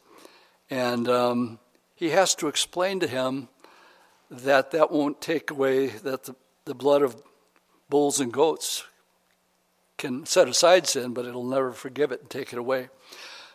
And 0.69 1.09
um, 1.09 1.59
he 1.95 2.11
has 2.11 2.34
to 2.36 2.47
explain 2.47 3.01
to 3.01 3.07
him 3.07 3.49
that 4.29 4.71
that 4.71 4.89
won't 4.89 5.19
take 5.19 5.51
away, 5.51 5.88
that 5.88 6.23
the, 6.23 6.36
the 6.63 6.73
blood 6.73 7.01
of 7.01 7.21
bulls 7.89 8.21
and 8.21 8.32
goats 8.32 8.86
can 9.97 10.25
set 10.25 10.47
aside 10.47 10.88
sin, 10.88 11.13
but 11.13 11.25
it'll 11.25 11.43
never 11.43 11.73
forgive 11.73 12.13
it 12.13 12.21
and 12.21 12.29
take 12.29 12.53
it 12.53 12.57
away. 12.57 12.88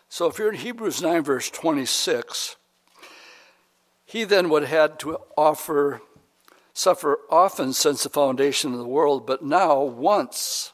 So 0.09 0.27
if 0.27 0.37
you're 0.37 0.51
in 0.51 0.59
Hebrews 0.59 1.01
9, 1.01 1.23
verse 1.23 1.49
26, 1.49 2.55
he 4.07 4.23
then 4.23 4.49
would 4.49 4.63
have 4.63 4.91
had 4.91 4.99
to 4.99 5.19
offer, 5.37 6.01
suffer 6.73 7.19
often 7.29 7.73
since 7.73 8.01
the 8.01 8.09
foundation 8.09 8.71
of 8.71 8.79
the 8.79 8.87
world, 8.87 9.27
but 9.27 9.43
now 9.43 9.83
once, 9.83 10.71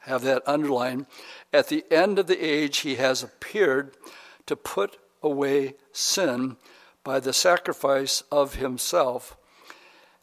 have 0.00 0.22
that 0.22 0.42
underlined, 0.44 1.06
at 1.52 1.68
the 1.68 1.84
end 1.90 2.18
of 2.18 2.26
the 2.26 2.44
age 2.44 2.78
he 2.78 2.96
has 2.96 3.22
appeared 3.22 3.96
to 4.44 4.56
put 4.56 4.98
away 5.22 5.76
sin 5.92 6.56
by 7.04 7.20
the 7.20 7.32
sacrifice 7.32 8.22
of 8.30 8.56
himself 8.56 9.36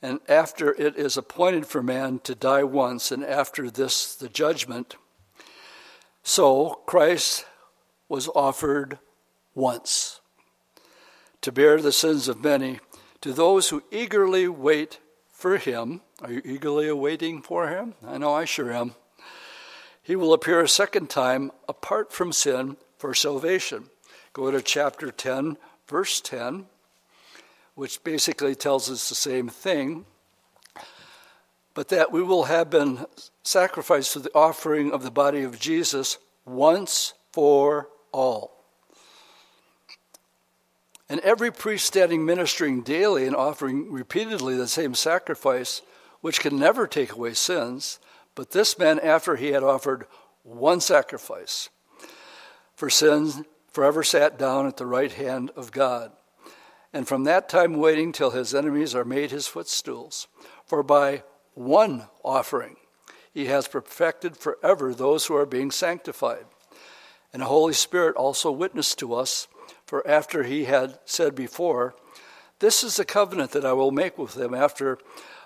and 0.01 0.19
after 0.27 0.73
it 0.73 0.97
is 0.97 1.15
appointed 1.15 1.65
for 1.65 1.83
man 1.83 2.19
to 2.19 2.33
die 2.33 2.63
once, 2.63 3.11
and 3.11 3.23
after 3.23 3.69
this 3.69 4.15
the 4.15 4.29
judgment. 4.29 4.95
So 6.23 6.81
Christ 6.85 7.45
was 8.09 8.27
offered 8.29 8.99
once 9.53 10.20
to 11.41 11.51
bear 11.51 11.81
the 11.81 11.91
sins 11.91 12.27
of 12.27 12.43
many 12.43 12.79
to 13.21 13.33
those 13.33 13.69
who 13.69 13.83
eagerly 13.91 14.47
wait 14.47 14.99
for 15.31 15.57
him. 15.57 16.01
Are 16.21 16.31
you 16.31 16.41
eagerly 16.45 16.87
awaiting 16.87 17.41
for 17.41 17.67
him? 17.67 17.95
I 18.05 18.17
know 18.17 18.33
I 18.33 18.45
sure 18.45 18.71
am. 18.71 18.95
He 20.03 20.15
will 20.15 20.33
appear 20.33 20.61
a 20.61 20.67
second 20.67 21.09
time 21.09 21.51
apart 21.69 22.11
from 22.11 22.31
sin 22.31 22.77
for 22.97 23.13
salvation. 23.13 23.85
Go 24.33 24.49
to 24.51 24.61
chapter 24.61 25.11
10, 25.11 25.57
verse 25.87 26.21
10 26.21 26.65
which 27.75 28.03
basically 28.03 28.55
tells 28.55 28.89
us 28.89 29.09
the 29.09 29.15
same 29.15 29.47
thing, 29.47 30.05
but 31.73 31.87
that 31.89 32.11
we 32.11 32.21
will 32.21 32.43
have 32.43 32.69
been 32.69 33.05
sacrificed 33.43 34.13
to 34.13 34.19
the 34.19 34.33
offering 34.35 34.91
of 34.91 35.03
the 35.03 35.11
body 35.11 35.43
of 35.43 35.59
Jesus 35.59 36.17
once 36.45 37.13
for 37.31 37.89
all. 38.11 38.60
And 41.11 41.19
every 41.19 41.51
priest 41.51 41.85
standing 41.85 42.25
ministering 42.25 42.83
daily 42.83 43.27
and 43.27 43.35
offering 43.35 43.91
repeatedly 43.91 44.55
the 44.55 44.65
same 44.65 44.95
sacrifice, 44.95 45.81
which 46.21 46.39
can 46.39 46.57
never 46.57 46.87
take 46.87 47.11
away 47.11 47.33
sins, 47.33 47.99
but 48.33 48.51
this 48.51 48.79
man, 48.79 48.97
after 48.97 49.35
he 49.35 49.49
had 49.49 49.61
offered 49.61 50.05
one 50.43 50.79
sacrifice 50.79 51.67
for 52.77 52.89
sins, 52.89 53.41
forever 53.67 54.03
sat 54.03 54.39
down 54.39 54.67
at 54.67 54.77
the 54.77 54.85
right 54.85 55.11
hand 55.11 55.51
of 55.57 55.73
God 55.73 56.13
and 56.93 57.05
from 57.05 57.25
that 57.25 57.49
time 57.49 57.73
waiting 57.73 58.13
till 58.13 58.31
his 58.31 58.55
enemies 58.55 58.95
are 58.95 59.03
made 59.03 59.31
his 59.31 59.47
footstools. 59.47 60.29
For 60.63 60.81
by 60.81 61.23
one 61.55 62.07
offering 62.23 62.77
he 63.33 63.47
has 63.47 63.67
perfected 63.67 64.37
forever 64.37 64.93
those 64.93 65.25
who 65.25 65.35
are 65.35 65.45
being 65.45 65.71
sanctified. 65.71 66.45
And 67.33 67.41
the 67.41 67.47
Holy 67.47 67.73
Spirit 67.73 68.15
also 68.15 68.49
witnessed 68.49 68.97
to 68.99 69.13
us, 69.13 69.49
for 69.91 70.07
after 70.07 70.43
he 70.43 70.63
had 70.63 70.97
said 71.03 71.35
before, 71.35 71.93
This 72.59 72.81
is 72.81 72.95
the 72.95 73.03
covenant 73.03 73.51
that 73.51 73.65
I 73.65 73.73
will 73.73 73.91
make 73.91 74.17
with 74.17 74.35
them 74.35 74.53
after 74.53 74.97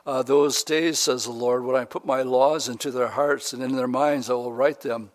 uh, 0.06 0.22
those 0.22 0.62
days, 0.62 1.00
says 1.00 1.24
the 1.24 1.32
Lord, 1.32 1.66
when 1.66 1.76
I 1.76 1.84
put 1.84 2.06
my 2.06 2.22
laws 2.22 2.70
into 2.70 2.92
their 2.92 3.08
hearts 3.08 3.54
and 3.54 3.64
in 3.64 3.76
their 3.76 3.88
minds 3.88 4.30
I 4.30 4.34
will 4.34 4.54
write 4.54 4.82
them. 4.82 5.10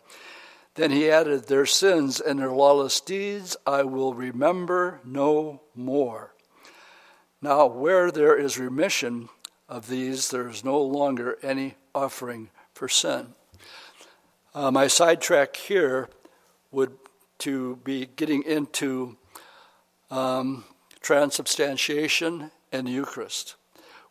Then 0.75 0.91
he 0.91 1.09
added, 1.09 1.47
Their 1.47 1.65
sins 1.65 2.19
and 2.19 2.41
their 2.41 2.51
lawless 2.51 3.01
deeds 3.01 3.57
I 3.65 3.85
will 3.85 4.15
remember 4.15 5.01
no 5.05 5.63
more. 5.77 6.35
Now, 7.41 7.67
where 7.67 8.11
there 8.11 8.37
is 8.37 8.59
remission 8.59 9.29
of 9.69 9.87
these, 9.87 10.31
there 10.31 10.49
is 10.49 10.65
no 10.65 10.83
longer 10.83 11.39
any 11.41 11.77
offering 11.95 12.51
for 12.75 12.89
sin. 12.89 13.35
Uh, 14.57 14.73
my 14.73 14.89
sidetrack 14.89 15.55
here 15.55 16.09
would 16.73 16.97
to 17.39 17.77
be 17.85 18.07
getting 18.17 18.43
into 18.43 19.17
um, 20.11 20.65
transubstantiation 21.01 22.51
and 22.73 22.87
the 22.87 22.93
Eucharist, 22.93 23.57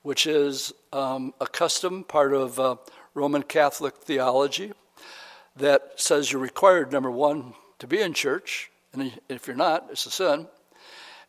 which 0.02 0.26
is 0.26 0.74
um, 0.93 1.34
a 1.39 1.47
custom 1.47 2.04
part 2.04 2.34
of 2.34 2.60
uh, 2.60 2.76
Roman 3.14 3.43
Catholic 3.43 3.95
theology 3.97 4.74
that 5.56 5.93
says 5.95 6.32
you're 6.32 6.41
required, 6.41 6.91
number 6.91 7.12
one, 7.12 7.54
to 7.80 7.88
be 7.88 8.02
in 8.02 8.14
church, 8.14 8.70
and 8.93 9.12
if 9.28 9.47
you're 9.47 9.56
not, 9.56 9.88
it's 9.91 10.06
a 10.06 10.12
sin, 10.12 10.47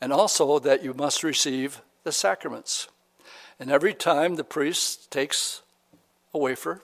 and 0.00 0.12
also 0.12 0.58
that 0.58 0.82
you 0.82 0.94
must 0.94 1.22
receive 1.22 1.82
the 2.04 2.12
sacraments. 2.12 2.88
And 3.58 3.70
every 3.70 3.92
time 3.92 4.36
the 4.36 4.44
priest 4.44 5.10
takes 5.10 5.62
a 6.32 6.38
wafer, 6.38 6.82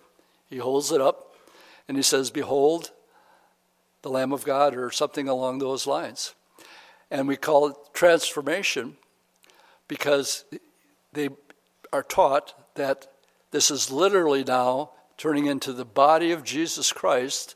he 0.50 0.58
holds 0.58 0.92
it 0.92 1.00
up 1.00 1.34
and 1.88 1.96
he 1.96 2.02
says, 2.02 2.30
Behold, 2.30 2.90
the 4.02 4.10
Lamb 4.10 4.32
of 4.32 4.44
God, 4.44 4.76
or 4.76 4.90
something 4.90 5.28
along 5.28 5.58
those 5.58 5.86
lines. 5.86 6.34
And 7.10 7.28
we 7.28 7.36
call 7.36 7.68
it 7.68 7.76
transformation 7.92 8.96
because 9.88 10.44
they 11.12 11.30
are 11.92 12.02
taught 12.02 12.74
that 12.74 13.06
this 13.50 13.70
is 13.70 13.90
literally 13.90 14.44
now 14.44 14.90
turning 15.16 15.46
into 15.46 15.72
the 15.72 15.84
body 15.84 16.32
of 16.32 16.44
Jesus 16.44 16.92
Christ, 16.92 17.54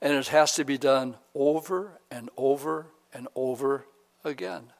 and 0.00 0.12
it 0.14 0.28
has 0.28 0.54
to 0.54 0.64
be 0.64 0.78
done 0.78 1.16
over 1.34 2.00
and 2.10 2.30
over 2.36 2.86
and 3.12 3.28
over 3.34 3.84
again. 4.24 4.72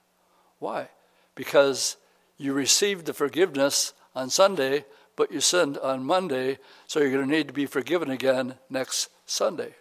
Why? 0.59 0.89
because 1.35 1.97
you 2.37 2.53
received 2.53 3.07
the 3.07 3.15
forgiveness 3.15 3.93
on 4.15 4.31
Sunday, 4.31 4.85
but 5.17 5.33
you 5.33 5.41
sinned 5.41 5.79
on 5.79 6.05
Monday, 6.05 6.59
so 6.87 7.01
you're 7.01 7.11
going 7.11 7.29
to 7.29 7.31
need 7.31 7.49
to 7.49 7.55
be 7.55 7.67
forgiven 7.67 8.11
again 8.11 8.55
next 8.71 9.09
Sunday. 9.27 9.75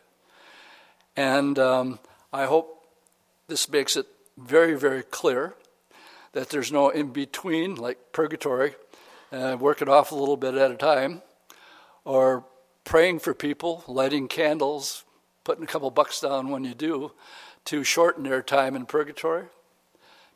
And 1.16 1.58
um, 1.60 2.00
I 2.32 2.46
hope 2.46 2.86
this 3.48 3.70
makes 3.70 3.96
it 3.96 4.08
very, 4.38 4.78
very 4.78 5.04
clear 5.04 5.56
that 6.34 6.50
there's 6.50 6.72
no 6.72 6.90
in 6.90 7.12
between, 7.12 7.76
like 7.76 8.12
purgatory, 8.12 8.76
uh, 9.32 9.58
work 9.60 9.82
it 9.82 9.90
off 9.90 10.12
a 10.12 10.16
little 10.16 10.38
bit 10.38 10.56
at 10.56 10.72
a 10.72 10.76
time, 10.76 11.22
or 12.06 12.46
praying 12.84 13.20
for 13.20 13.34
people, 13.34 13.84
lighting 13.88 14.28
candles, 14.28 15.04
putting 15.44 15.64
a 15.64 15.68
couple 15.68 15.90
bucks 15.92 16.20
down 16.22 16.50
when 16.50 16.64
you 16.64 16.74
do 16.74 17.12
to 17.66 17.84
shorten 17.84 18.24
their 18.24 18.42
time 18.42 18.76
in 18.76 18.86
purgatory. 18.86 19.46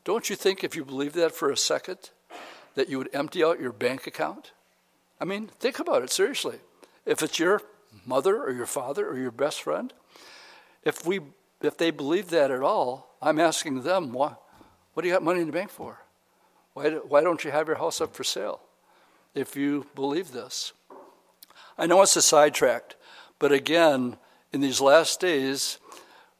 Don't 0.03 0.29
you 0.29 0.35
think, 0.35 0.63
if 0.63 0.75
you 0.75 0.85
believe 0.85 1.13
that 1.13 1.35
for 1.35 1.51
a 1.51 1.57
second, 1.57 2.11
that 2.75 2.89
you 2.89 2.97
would 2.97 3.09
empty 3.13 3.43
out 3.43 3.59
your 3.59 3.73
bank 3.73 4.07
account? 4.07 4.51
I 5.19 5.25
mean, 5.25 5.47
think 5.59 5.79
about 5.79 6.03
it 6.03 6.11
seriously. 6.11 6.57
If 7.05 7.21
it's 7.23 7.39
your 7.39 7.61
mother 8.05 8.41
or 8.41 8.51
your 8.51 8.65
father 8.65 9.07
or 9.07 9.17
your 9.17 9.31
best 9.31 9.61
friend, 9.63 9.91
if 10.83 11.05
we 11.05 11.21
if 11.61 11.77
they 11.77 11.89
believe 11.89 12.29
that 12.29 12.51
at 12.51 12.61
all, 12.61 13.07
I'm 13.22 13.39
asking 13.39 13.82
them, 13.82 14.13
why, 14.13 14.36
what 14.93 15.03
do 15.03 15.07
you 15.07 15.13
got 15.13 15.24
money 15.24 15.41
in 15.41 15.47
the 15.47 15.53
bank 15.53 15.70
for? 15.70 15.99
Why, 16.74 16.89
why 16.91 17.22
don't 17.22 17.43
you 17.43 17.51
have 17.51 17.68
your 17.68 17.78
house 17.78 18.01
up 18.01 18.15
for 18.15 18.24
sale 18.24 18.61
if 19.34 19.55
you 19.55 19.88
believe 19.95 20.32
this? 20.32 20.74
I 21.78 21.86
know 21.86 22.01
it's 22.01 22.15
a 22.15 22.22
sidetrack, 22.22 22.95
but 23.39 23.51
again, 23.51 24.18
in 24.51 24.61
these 24.61 24.82
last 24.82 25.20
days, 25.20 25.80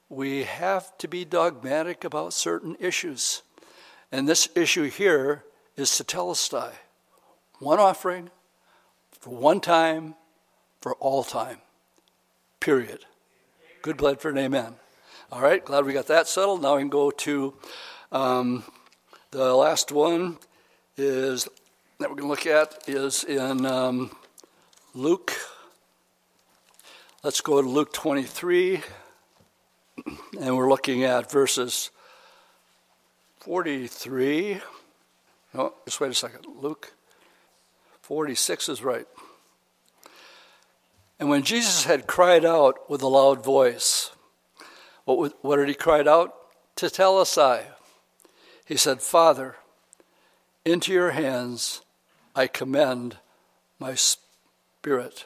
we 0.10 0.44
have 0.44 0.98
to 1.00 1.08
be 1.08 1.26
dogmatic 1.26 2.04
about 2.04 2.34
certain 2.34 2.76
issues. 2.80 3.42
And 4.12 4.28
this 4.28 4.50
issue 4.56 4.90
here 4.90 5.44
is 5.76 5.90
tetelestai 5.90 6.72
one 7.60 7.80
offering 7.80 8.30
for 9.12 9.32
one 9.32 9.60
time 9.60 10.16
for 10.82 10.94
all 10.96 11.24
time. 11.24 11.58
Period. 12.60 13.06
Good 13.82 13.98
blood 13.98 14.22
for 14.22 14.30
an 14.30 14.38
amen. 14.38 14.76
All 15.30 15.42
right, 15.42 15.64
glad 15.64 15.84
we 15.84 15.92
got 15.92 16.08
that 16.08 16.30
settled. 16.30 16.62
Now 16.62 16.78
we 16.78 16.82
can 16.84 16.90
go 16.90 17.12
to 17.12 17.54
um, 18.14 18.64
the 19.32 19.54
last 19.54 19.92
one 19.92 20.38
is 20.96 21.50
that 22.00 22.10
we're 22.10 22.16
going 22.16 22.30
to 22.30 22.30
look 22.30 22.46
at 22.46 22.88
is 22.88 23.26
in 23.26 23.66
um, 23.66 24.16
Luke. 24.94 25.34
Let's 27.24 27.42
go 27.42 27.62
to 27.62 27.68
Luke 27.68 27.92
23, 27.92 28.82
and 30.40 30.56
we're 30.56 30.70
looking 30.70 31.04
at 31.04 31.30
verses 31.30 31.92
43. 33.42 34.62
No, 35.54 35.74
just 35.84 36.00
wait 36.00 36.12
a 36.12 36.14
second. 36.14 36.46
Luke 36.56 36.94
46 38.00 38.70
is 38.70 38.82
right. 38.82 39.08
And 41.20 41.28
when 41.28 41.44
Jesus 41.44 41.84
had 41.84 42.08
cried 42.08 42.46
out 42.46 42.90
with 42.90 43.02
a 43.02 43.08
loud 43.08 43.44
voice, 43.44 44.12
what, 45.16 45.34
what 45.42 45.56
did 45.58 45.70
he 45.70 45.74
cry 45.74 46.02
out? 46.02 46.34
Tetelestai. 46.76 47.64
He 48.66 48.76
said, 48.76 49.02
Father, 49.02 49.56
into 50.66 50.92
your 50.92 51.12
hands 51.12 51.82
I 52.36 52.48
commend 52.48 53.18
my 53.80 53.96
spirit. 53.96 55.26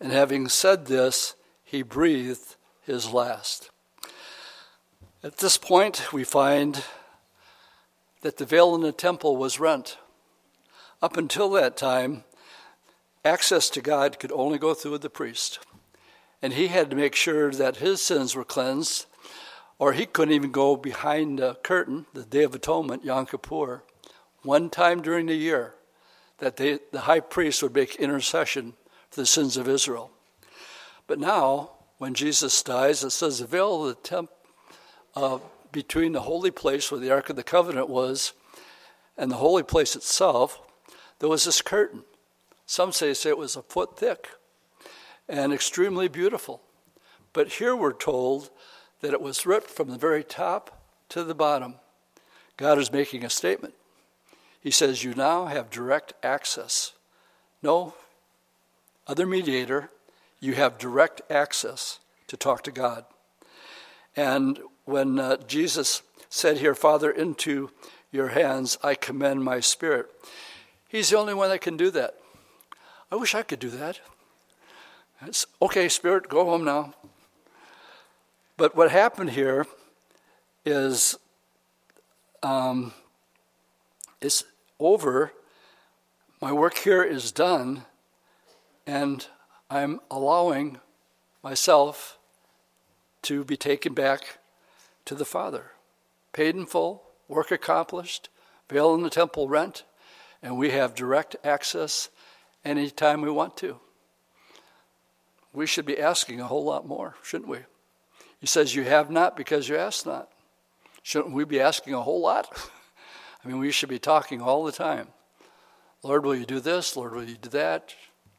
And 0.00 0.12
having 0.12 0.48
said 0.48 0.86
this, 0.86 1.34
he 1.64 1.82
breathed 1.82 2.56
his 2.84 3.10
last. 3.10 3.70
At 5.22 5.38
this 5.38 5.56
point, 5.56 6.12
we 6.12 6.24
find 6.24 6.84
that 8.22 8.38
the 8.38 8.44
veil 8.44 8.74
in 8.74 8.80
the 8.80 8.92
temple 8.92 9.36
was 9.36 9.60
rent. 9.60 9.96
Up 11.00 11.16
until 11.16 11.48
that 11.50 11.76
time, 11.76 12.24
access 13.24 13.70
to 13.70 13.80
God 13.80 14.18
could 14.18 14.32
only 14.32 14.58
go 14.58 14.74
through 14.74 14.98
the 14.98 15.08
priest. 15.08 15.60
And 16.42 16.52
he 16.54 16.66
had 16.66 16.90
to 16.90 16.96
make 16.96 17.14
sure 17.14 17.52
that 17.52 17.76
his 17.76 18.02
sins 18.02 18.34
were 18.34 18.44
cleansed, 18.44 19.06
or 19.82 19.94
he 19.94 20.06
couldn't 20.06 20.32
even 20.32 20.52
go 20.52 20.76
behind 20.76 21.40
the 21.40 21.56
curtain, 21.64 22.06
the 22.14 22.22
Day 22.22 22.44
of 22.44 22.54
Atonement, 22.54 23.04
Yom 23.04 23.26
Kippur, 23.26 23.82
one 24.42 24.70
time 24.70 25.02
during 25.02 25.26
the 25.26 25.34
year, 25.34 25.74
that 26.38 26.56
they, 26.56 26.78
the 26.92 27.00
high 27.00 27.18
priest 27.18 27.64
would 27.64 27.74
make 27.74 27.96
intercession 27.96 28.74
for 29.10 29.22
the 29.22 29.26
sins 29.26 29.56
of 29.56 29.66
Israel. 29.66 30.12
But 31.08 31.18
now, 31.18 31.70
when 31.98 32.14
Jesus 32.14 32.62
dies, 32.62 33.02
it 33.02 33.10
says 33.10 33.40
the 33.40 33.44
veil 33.44 33.82
of 33.82 33.88
the 33.88 34.08
temple 34.08 34.36
uh, 35.16 35.38
between 35.72 36.12
the 36.12 36.20
holy 36.20 36.52
place 36.52 36.92
where 36.92 37.00
the 37.00 37.10
Ark 37.10 37.28
of 37.28 37.34
the 37.34 37.42
Covenant 37.42 37.88
was 37.88 38.34
and 39.18 39.32
the 39.32 39.36
holy 39.38 39.64
place 39.64 39.96
itself, 39.96 40.60
there 41.18 41.28
was 41.28 41.44
this 41.44 41.60
curtain. 41.60 42.04
Some 42.66 42.92
say, 42.92 43.14
say 43.14 43.30
it 43.30 43.36
was 43.36 43.56
a 43.56 43.62
foot 43.62 43.98
thick 43.98 44.28
and 45.28 45.52
extremely 45.52 46.06
beautiful. 46.06 46.62
But 47.32 47.54
here 47.54 47.74
we're 47.74 47.92
told 47.92 48.50
that 49.02 49.12
it 49.12 49.20
was 49.20 49.44
ripped 49.44 49.68
from 49.68 49.90
the 49.90 49.98
very 49.98 50.24
top 50.24 50.82
to 51.10 51.22
the 51.22 51.34
bottom. 51.34 51.74
God 52.56 52.78
is 52.78 52.90
making 52.90 53.24
a 53.24 53.30
statement. 53.30 53.74
He 54.60 54.70
says, 54.70 55.04
You 55.04 55.14
now 55.14 55.46
have 55.46 55.68
direct 55.68 56.14
access. 56.22 56.92
No 57.62 57.94
other 59.06 59.26
mediator, 59.26 59.90
you 60.40 60.54
have 60.54 60.78
direct 60.78 61.20
access 61.30 61.98
to 62.28 62.36
talk 62.36 62.62
to 62.62 62.70
God. 62.70 63.04
And 64.16 64.60
when 64.84 65.18
uh, 65.18 65.36
Jesus 65.46 66.02
said 66.28 66.58
here, 66.58 66.74
Father, 66.74 67.10
into 67.10 67.70
your 68.10 68.28
hands 68.28 68.78
I 68.82 68.94
commend 68.94 69.44
my 69.44 69.60
spirit, 69.60 70.06
he's 70.88 71.10
the 71.10 71.18
only 71.18 71.34
one 71.34 71.50
that 71.50 71.60
can 71.60 71.76
do 71.76 71.90
that. 71.90 72.14
I 73.10 73.16
wish 73.16 73.34
I 73.34 73.42
could 73.42 73.58
do 73.58 73.70
that. 73.70 74.00
It's, 75.26 75.46
okay, 75.60 75.88
Spirit, 75.88 76.28
go 76.28 76.44
home 76.44 76.64
now. 76.64 76.94
But 78.62 78.76
what 78.76 78.92
happened 78.92 79.30
here 79.30 79.66
is 80.64 81.16
um, 82.44 82.92
it's 84.20 84.44
over. 84.78 85.32
My 86.40 86.52
work 86.52 86.78
here 86.78 87.02
is 87.02 87.32
done, 87.32 87.86
and 88.86 89.26
I'm 89.68 89.98
allowing 90.12 90.78
myself 91.42 92.18
to 93.22 93.42
be 93.42 93.56
taken 93.56 93.94
back 93.94 94.38
to 95.06 95.16
the 95.16 95.24
Father. 95.24 95.72
Paid 96.32 96.54
in 96.54 96.66
full, 96.66 97.02
work 97.26 97.50
accomplished, 97.50 98.28
veil 98.70 98.94
in 98.94 99.02
the 99.02 99.10
temple 99.10 99.48
rent, 99.48 99.82
and 100.40 100.56
we 100.56 100.70
have 100.70 100.94
direct 100.94 101.34
access 101.42 102.10
anytime 102.64 103.22
we 103.22 103.30
want 103.32 103.56
to. 103.56 103.80
We 105.52 105.66
should 105.66 105.84
be 105.84 105.98
asking 105.98 106.40
a 106.40 106.46
whole 106.46 106.62
lot 106.62 106.86
more, 106.86 107.16
shouldn't 107.24 107.50
we? 107.50 107.58
He 108.42 108.48
says, 108.48 108.74
You 108.74 108.82
have 108.82 109.08
not 109.08 109.36
because 109.36 109.68
you 109.68 109.76
ask 109.76 110.04
not. 110.04 110.28
Shouldn't 111.04 111.32
we 111.32 111.44
be 111.44 111.60
asking 111.60 111.94
a 111.94 112.02
whole 112.02 112.20
lot? 112.20 112.48
I 113.44 113.48
mean, 113.48 113.60
we 113.60 113.70
should 113.70 113.88
be 113.88 114.00
talking 114.00 114.42
all 114.42 114.64
the 114.64 114.72
time. 114.72 115.08
Lord, 116.02 116.26
will 116.26 116.34
you 116.34 116.44
do 116.44 116.58
this? 116.58 116.96
Lord, 116.96 117.14
will 117.14 117.22
you 117.22 117.36
do 117.36 117.50
that? 117.50 117.94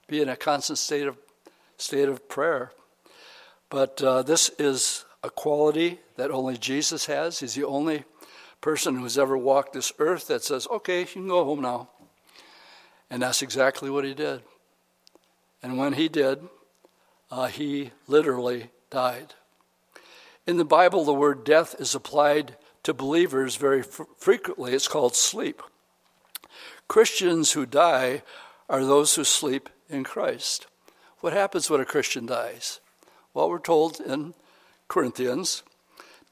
Be 0.10 0.22
in 0.22 0.28
a 0.28 0.36
constant 0.36 0.78
state 0.78 1.08
of 1.08 1.18
state 1.78 2.10
of 2.10 2.28
prayer. 2.28 2.74
But 3.70 4.04
uh, 4.04 4.24
this 4.24 4.52
is 4.60 5.06
a 5.24 5.30
quality 5.30 6.02
that 6.18 6.32
only 6.32 6.58
Jesus 6.58 7.06
has. 7.06 7.40
He's 7.40 7.56
the 7.56 7.64
only 7.64 8.04
person 8.60 8.98
who's 8.98 9.18
ever 9.18 9.38
walked 9.38 9.72
this 9.72 9.94
earth 10.00 10.28
that 10.28 10.44
says, 10.44 10.68
okay, 10.70 11.00
you 11.00 11.06
can 11.06 11.30
go 11.30 11.46
home 11.46 11.62
now. 11.62 11.88
And 13.10 13.22
that's 13.22 13.42
exactly 13.42 13.90
what 13.90 14.04
he 14.04 14.14
did. 14.14 14.42
And 15.62 15.78
when 15.78 15.94
he 15.94 16.10
did, 16.10 16.42
uh, 17.32 17.48
he 17.48 17.92
literally 18.06 18.70
died. 18.90 19.34
In 20.46 20.58
the 20.58 20.66
Bible, 20.66 21.06
the 21.06 21.14
word 21.14 21.46
death 21.46 21.76
is 21.80 21.96
applied 21.96 22.58
to 22.84 22.94
believers 22.94 23.56
very 23.56 23.80
f- 23.80 24.02
frequently. 24.18 24.74
It's 24.74 24.90
called 24.90 25.16
sleep. 25.16 25.62
Christians 26.90 27.54
who 27.54 27.66
die 27.66 28.24
are 28.70 28.84
those 28.84 29.16
who 29.16 29.24
sleep 29.24 29.70
in 29.90 30.04
Christ. 30.04 30.68
What 31.22 31.32
happens 31.32 31.70
when 31.70 31.80
a 31.80 31.86
Christian 31.86 32.26
dies? 32.26 32.82
Well, 33.34 33.50
we're 33.50 33.60
told 33.60 34.02
in 34.02 34.34
Corinthians 34.90 35.64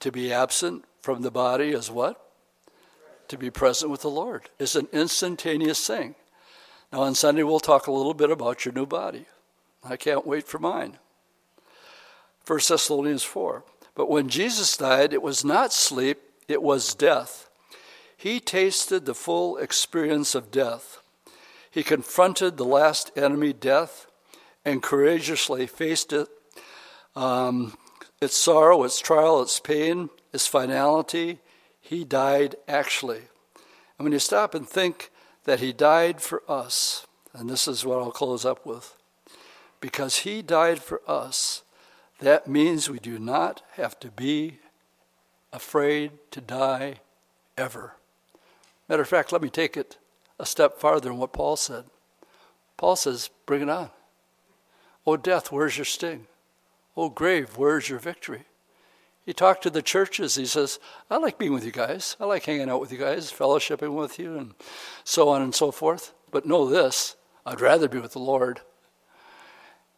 to 0.01 0.11
be 0.11 0.33
absent 0.33 0.83
from 0.99 1.21
the 1.21 1.31
body 1.31 1.69
is 1.69 1.89
what? 1.89 2.21
To 3.29 3.37
be 3.37 3.49
present 3.49 3.89
with 3.89 4.01
the 4.01 4.09
Lord. 4.09 4.49
It's 4.59 4.75
an 4.75 4.89
instantaneous 4.91 5.87
thing. 5.87 6.15
Now, 6.91 7.03
on 7.03 7.15
Sunday, 7.15 7.43
we'll 7.43 7.61
talk 7.61 7.87
a 7.87 7.91
little 7.91 8.13
bit 8.13 8.29
about 8.29 8.65
your 8.65 8.73
new 8.73 8.85
body. 8.85 9.25
I 9.83 9.95
can't 9.95 10.27
wait 10.27 10.47
for 10.47 10.59
mine. 10.59 10.97
1 12.45 12.59
Thessalonians 12.67 13.23
4. 13.23 13.63
But 13.95 14.09
when 14.09 14.29
Jesus 14.29 14.77
died, 14.77 15.13
it 15.13 15.21
was 15.21 15.43
not 15.43 15.73
sleep, 15.73 16.19
it 16.47 16.61
was 16.61 16.95
death. 16.95 17.49
He 18.15 18.39
tasted 18.39 19.05
the 19.05 19.15
full 19.15 19.57
experience 19.57 20.35
of 20.35 20.51
death. 20.51 20.99
He 21.69 21.83
confronted 21.83 22.57
the 22.57 22.65
last 22.65 23.11
enemy, 23.15 23.53
death, 23.53 24.07
and 24.63 24.83
courageously 24.83 25.67
faced 25.67 26.13
it 26.13 26.27
um, 27.15 27.77
its 28.21 28.37
sorrow, 28.37 28.83
its 28.83 28.99
trial, 28.99 29.41
its 29.41 29.59
pain, 29.59 30.09
its 30.33 30.47
finality, 30.47 31.39
he 31.79 32.03
died 32.03 32.55
actually. 32.67 33.21
And 33.97 34.05
when 34.05 34.13
you 34.13 34.19
stop 34.19 34.55
and 34.55 34.67
think 34.67 35.11
that 35.45 35.59
he 35.59 35.73
died 35.73 36.21
for 36.21 36.43
us, 36.47 37.05
and 37.33 37.49
this 37.49 37.67
is 37.67 37.85
what 37.85 37.99
I'll 37.99 38.11
close 38.11 38.45
up 38.45 38.65
with, 38.65 38.95
because 39.79 40.17
he 40.17 40.41
died 40.41 40.79
for 40.79 41.01
us, 41.07 41.63
that 42.21 42.47
means 42.47 42.89
we 42.89 42.99
do 42.99 43.19
not 43.19 43.61
have 43.73 43.99
to 43.99 44.09
be 44.09 44.59
afraid 45.51 46.11
to 46.31 46.41
die 46.41 46.95
ever. 47.57 47.95
Matter 48.87 49.01
of 49.01 49.07
fact, 49.07 49.31
let 49.31 49.41
me 49.41 49.49
take 49.49 49.75
it 49.75 49.97
a 50.39 50.45
step 50.45 50.79
farther 50.79 51.09
than 51.09 51.17
what 51.17 51.33
Paul 51.33 51.57
said. 51.57 51.85
Paul 52.77 52.95
says, 52.95 53.29
Bring 53.45 53.61
it 53.61 53.69
on. 53.69 53.89
Oh, 55.05 55.17
death, 55.17 55.51
where's 55.51 55.77
your 55.77 55.85
sting? 55.85 56.27
Oh, 56.95 57.09
grave, 57.09 57.57
where's 57.57 57.89
your 57.89 57.99
victory? 57.99 58.43
He 59.25 59.33
talked 59.33 59.63
to 59.63 59.69
the 59.69 59.81
churches. 59.81 60.35
He 60.35 60.45
says, 60.45 60.79
I 61.09 61.17
like 61.17 61.37
being 61.37 61.53
with 61.53 61.65
you 61.65 61.71
guys. 61.71 62.15
I 62.19 62.25
like 62.25 62.43
hanging 62.43 62.69
out 62.69 62.81
with 62.81 62.91
you 62.91 62.97
guys, 62.97 63.31
fellowshipping 63.31 63.95
with 63.95 64.19
you, 64.19 64.37
and 64.37 64.53
so 65.03 65.29
on 65.29 65.41
and 65.41 65.53
so 65.53 65.71
forth. 65.71 66.13
But 66.31 66.45
know 66.45 66.67
this 66.67 67.15
I'd 67.45 67.61
rather 67.61 67.87
be 67.87 67.99
with 67.99 68.13
the 68.13 68.19
Lord. 68.19 68.61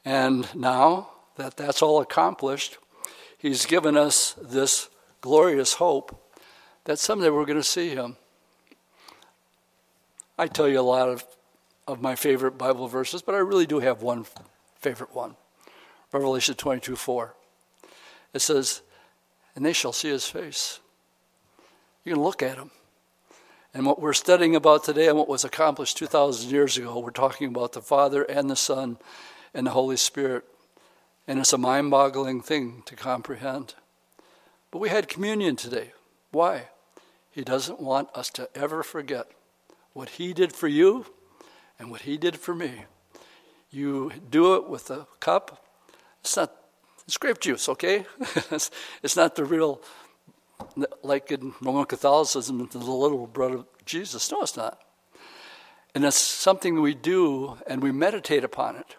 And 0.06 0.54
now 0.54 1.13
that 1.38 1.58
that's 1.58 1.82
all 1.82 2.02
accomplished, 2.02 2.78
He's 3.38 3.66
given 3.66 3.98
us 3.98 4.36
this 4.42 4.90
glorious 5.22 5.74
hope 5.74 6.34
that 6.86 7.00
someday 7.00 7.30
we're 7.30 7.46
going 7.46 7.60
to 7.60 7.64
see 7.64 7.90
Him. 7.90 8.16
I 10.38 10.48
tell 10.48 10.68
you 10.68 10.80
a 10.80 10.82
lot 10.82 11.10
of, 11.10 11.26
of 11.88 12.02
my 12.02 12.16
favorite 12.16 12.58
Bible 12.58 12.88
verses, 12.88 13.22
but 13.22 13.36
I 13.36 13.40
really 13.40 13.66
do 13.66 13.80
have 13.80 14.02
one 14.02 14.26
favorite 14.80 15.14
one 15.14 15.36
Revelation 16.12 16.56
22 16.56 16.96
4. 16.96 17.34
It 18.34 18.42
says, 18.42 18.82
And 19.56 19.66
they 19.66 19.74
shall 19.74 19.94
see 19.94 20.10
his 20.10 20.28
face. 20.28 20.80
You 22.04 22.14
can 22.14 22.24
look 22.24 22.44
at 22.44 22.58
him. 22.58 22.72
And 23.74 23.86
what 23.86 24.00
we're 24.00 24.14
studying 24.14 24.56
about 24.56 24.84
today 24.84 25.08
and 25.08 25.18
what 25.18 25.28
was 25.28 25.44
accomplished 25.44 25.98
2,000 25.98 26.52
years 26.52 26.78
ago, 26.78 27.00
we're 27.00 27.10
talking 27.10 27.48
about 27.48 27.74
the 27.74 27.82
Father 27.82 28.24
and 28.24 28.50
the 28.50 28.56
Son 28.56 28.98
and 29.54 29.66
the 29.66 29.72
Holy 29.72 29.98
Spirit. 29.98 30.44
And 31.28 31.40
it's 31.40 31.54
a 31.54 31.58
mind 31.58 31.92
boggling 31.92 32.42
thing 32.42 32.84
to 32.86 32.96
comprehend. 32.96 33.76
But 34.72 34.80
we 34.80 34.90
had 34.90 35.08
communion 35.08 35.56
today. 35.56 35.92
Why? 36.32 36.70
He 37.32 37.44
doesn't 37.44 37.80
want 37.80 38.10
us 38.14 38.30
to 38.32 38.50
ever 38.56 38.84
forget 38.84 39.28
what 39.94 40.10
He 40.10 40.34
did 40.34 40.54
for 40.54 40.68
you 40.68 41.06
and 41.80 41.90
what 41.90 42.02
He 42.02 42.18
did 42.18 42.38
for 42.38 42.54
me. 42.54 42.86
You 43.72 44.12
do 44.30 44.56
it 44.56 44.70
with 44.70 44.90
a 44.90 45.08
cup. 45.20 45.66
It's 46.22 46.36
not 46.36 46.54
it's 47.06 47.18
grape 47.18 47.40
juice, 47.40 47.68
okay? 47.70 48.06
it's, 48.52 48.72
it's 49.04 49.16
not 49.16 49.36
the 49.36 49.46
real, 49.46 49.82
like 51.02 51.32
in 51.32 51.54
Roman 51.62 51.86
Catholicism, 51.86 52.68
the 52.72 52.78
little 52.78 53.28
bread 53.28 53.52
of 53.52 53.66
Jesus. 53.86 54.32
No, 54.32 54.42
it's 54.42 54.56
not. 54.56 54.82
And 55.94 56.06
it's 56.06 56.18
something 56.18 56.82
we 56.82 56.96
do 56.96 57.58
and 57.68 57.84
we 57.84 57.92
meditate 57.92 58.44
upon 58.44 58.78
it. 58.78 58.96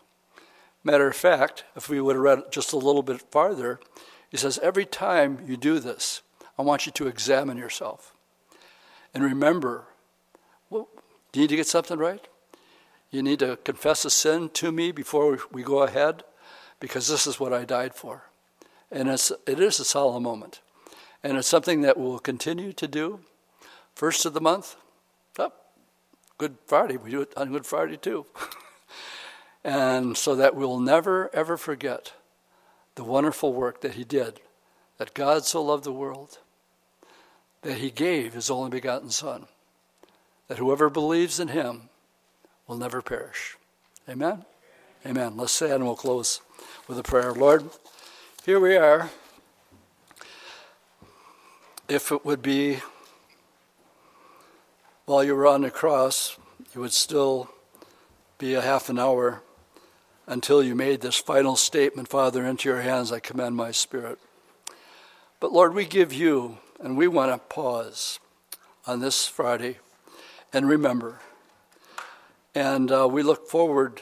Matter 0.85 1.09
of 1.09 1.16
fact, 1.16 1.64
if 1.74 1.89
we 1.89 2.01
would 2.01 2.14
have 2.16 2.22
read 2.22 2.53
just 2.53 2.72
a 2.72 2.76
little 2.76 3.03
bit 3.03 3.22
farther, 3.32 3.80
he 4.30 4.37
says, 4.37 4.59
Every 4.62 4.85
time 4.85 5.39
you 5.47 5.57
do 5.57 5.80
this, 5.80 6.20
I 6.59 6.62
want 6.62 6.87
you 6.87 6.93
to 6.93 7.09
examine 7.09 7.57
yourself. 7.57 8.14
And 9.14 9.24
remember 9.24 9.87
well, 10.70 10.89
do 11.32 11.41
you 11.41 11.45
need 11.45 11.51
to 11.51 11.57
get 11.57 11.66
something 11.66 11.99
right? 11.99 12.26
You 13.11 13.22
need 13.22 13.39
to 13.39 13.57
confess 13.59 14.05
a 14.05 14.11
sin 14.11 14.51
to 14.55 14.72
me 14.72 14.91
before 14.91 15.39
we 15.53 15.62
go 15.62 15.82
ahead, 15.82 16.24
because 16.80 17.07
this 17.07 17.26
is 17.26 17.39
what 17.39 17.53
I 17.53 17.64
died 17.64 17.95
for. 17.95 18.24
And 18.91 19.09
it's, 19.09 19.30
it 19.47 19.61
is 19.61 19.78
a 19.78 19.85
solemn 19.85 20.24
moment. 20.24 20.61
And 21.22 21.39
it's 21.39 21.49
something 21.49 21.82
that 21.82 21.97
we'll 21.97 22.18
continue 22.18 22.72
to 22.72 22.89
do. 22.89 23.20
First 23.95 24.26
of 24.26 24.35
the 24.35 24.41
month, 24.41 24.76
oh, 25.39 25.53
Good 26.39 26.57
Friday, 26.66 26.97
we 26.97 27.12
do 27.12 27.20
it 27.20 27.32
on 27.37 27.53
Good 27.53 27.66
Friday 27.66 27.97
too. 27.97 28.26
and 29.65 30.17
so 30.17 30.35
that 30.35 30.55
we'll 30.55 30.79
never, 30.79 31.35
ever 31.35 31.57
forget 31.57 32.12
the 32.95 33.05
wonderful 33.05 33.53
work 33.53 33.81
that 33.81 33.95
He 33.95 34.05
did, 34.05 34.41
that 34.99 35.15
God 35.15 35.45
so 35.45 35.62
loved 35.62 35.85
the 35.85 35.93
world, 35.93 36.39
that 37.62 37.79
He 37.79 37.91
gave 37.91 38.35
His 38.35 38.51
only 38.51 38.71
begotten 38.71 39.11
Son 39.11 39.47
that 40.49 40.59
whoever 40.59 40.91
believes 40.91 41.41
in 41.41 41.49
him 41.49 41.89
will 42.67 42.77
never 42.77 43.03
perish. 43.03 43.57
Amen? 44.09 44.45
Amen. 45.07 45.37
Let's 45.37 45.53
say 45.53 45.71
and 45.71 45.85
we'll 45.85 45.97
close 45.97 46.41
with 46.89 46.99
a 46.99 47.03
prayer. 47.03 47.33
Lord, 47.33 47.69
here 48.45 48.61
we 48.61 48.77
are. 48.77 49.11
If 51.89 52.12
it 52.12 52.25
would 52.25 52.43
be 52.43 52.79
while 55.07 55.23
you 55.23 55.35
were 55.35 55.47
on 55.47 55.62
the 55.62 55.71
cross, 55.71 56.39
it 56.75 56.79
would 56.79 56.93
still 56.93 57.51
be 58.39 58.55
a 58.55 58.62
half 58.62 58.89
an 58.89 58.99
hour 58.99 59.43
until 60.27 60.62
you 60.62 60.75
made 60.75 61.01
this 61.01 61.16
final 61.16 61.57
statement 61.57 62.09
Father, 62.09 62.45
into 62.45 62.68
your 62.68 62.81
hands 62.81 63.12
I 63.12 63.20
commend 63.20 63.57
my 63.57 63.70
spirit. 63.70 64.18
But 65.41 65.53
Lord, 65.53 65.75
we 65.75 65.85
give 65.85 66.12
you, 66.12 66.59
and 66.81 66.97
we 66.97 67.09
want 67.09 67.33
to 67.33 67.39
pause 67.55 68.18
on 68.87 69.01
this 69.01 69.27
Friday 69.27 69.79
and 70.53 70.68
remember. 70.68 71.20
And 72.55 72.91
uh, 72.91 73.09
we 73.11 73.22
look 73.22 73.49
forward 73.49 74.01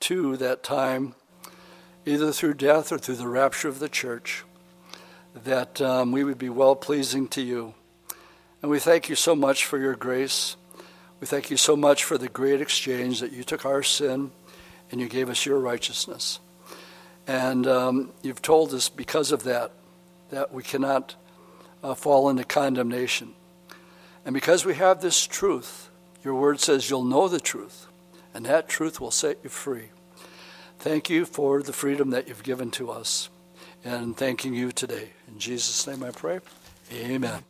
to 0.00 0.36
that 0.38 0.62
time, 0.62 1.14
either 2.04 2.32
through 2.32 2.54
death 2.54 2.92
or 2.92 2.98
through 2.98 3.16
the 3.16 3.28
rapture 3.28 3.68
of 3.68 3.78
the 3.78 3.88
church, 3.88 4.44
that 5.34 5.80
um, 5.80 6.12
we 6.12 6.24
would 6.24 6.38
be 6.38 6.48
well 6.48 6.74
pleasing 6.74 7.28
to 7.28 7.40
you. 7.40 7.74
And 8.60 8.70
we 8.70 8.80
thank 8.80 9.08
you 9.08 9.14
so 9.14 9.34
much 9.34 9.64
for 9.64 9.78
your 9.78 9.94
grace. 9.94 10.56
We 11.20 11.26
thank 11.26 11.50
you 11.50 11.56
so 11.56 11.76
much 11.76 12.04
for 12.04 12.18
the 12.18 12.28
great 12.28 12.60
exchange 12.60 13.20
that 13.20 13.32
you 13.32 13.44
took 13.44 13.64
our 13.64 13.82
sin 13.82 14.32
and 14.90 15.00
you 15.00 15.08
gave 15.08 15.28
us 15.28 15.46
your 15.46 15.58
righteousness. 15.58 16.40
And 17.26 17.66
um, 17.66 18.12
you've 18.22 18.42
told 18.42 18.74
us 18.74 18.88
because 18.88 19.32
of 19.32 19.44
that 19.44 19.72
that 20.30 20.52
we 20.52 20.62
cannot 20.62 21.14
uh, 21.82 21.94
fall 21.94 22.28
into 22.28 22.44
condemnation. 22.44 23.34
And 24.24 24.34
because 24.34 24.64
we 24.64 24.74
have 24.74 25.00
this 25.00 25.26
truth, 25.26 25.90
your 26.24 26.34
word 26.34 26.60
says 26.60 26.90
you'll 26.90 27.04
know 27.04 27.28
the 27.28 27.40
truth, 27.40 27.86
and 28.34 28.44
that 28.46 28.68
truth 28.68 29.00
will 29.00 29.10
set 29.10 29.38
you 29.42 29.50
free. 29.50 29.88
Thank 30.78 31.10
you 31.10 31.24
for 31.24 31.62
the 31.62 31.72
freedom 31.72 32.10
that 32.10 32.28
you've 32.28 32.42
given 32.42 32.70
to 32.72 32.90
us, 32.90 33.28
and 33.84 34.16
thanking 34.16 34.54
you 34.54 34.72
today. 34.72 35.10
In 35.28 35.38
Jesus' 35.38 35.86
name 35.86 36.02
I 36.02 36.10
pray. 36.10 36.40
Amen. 36.92 37.49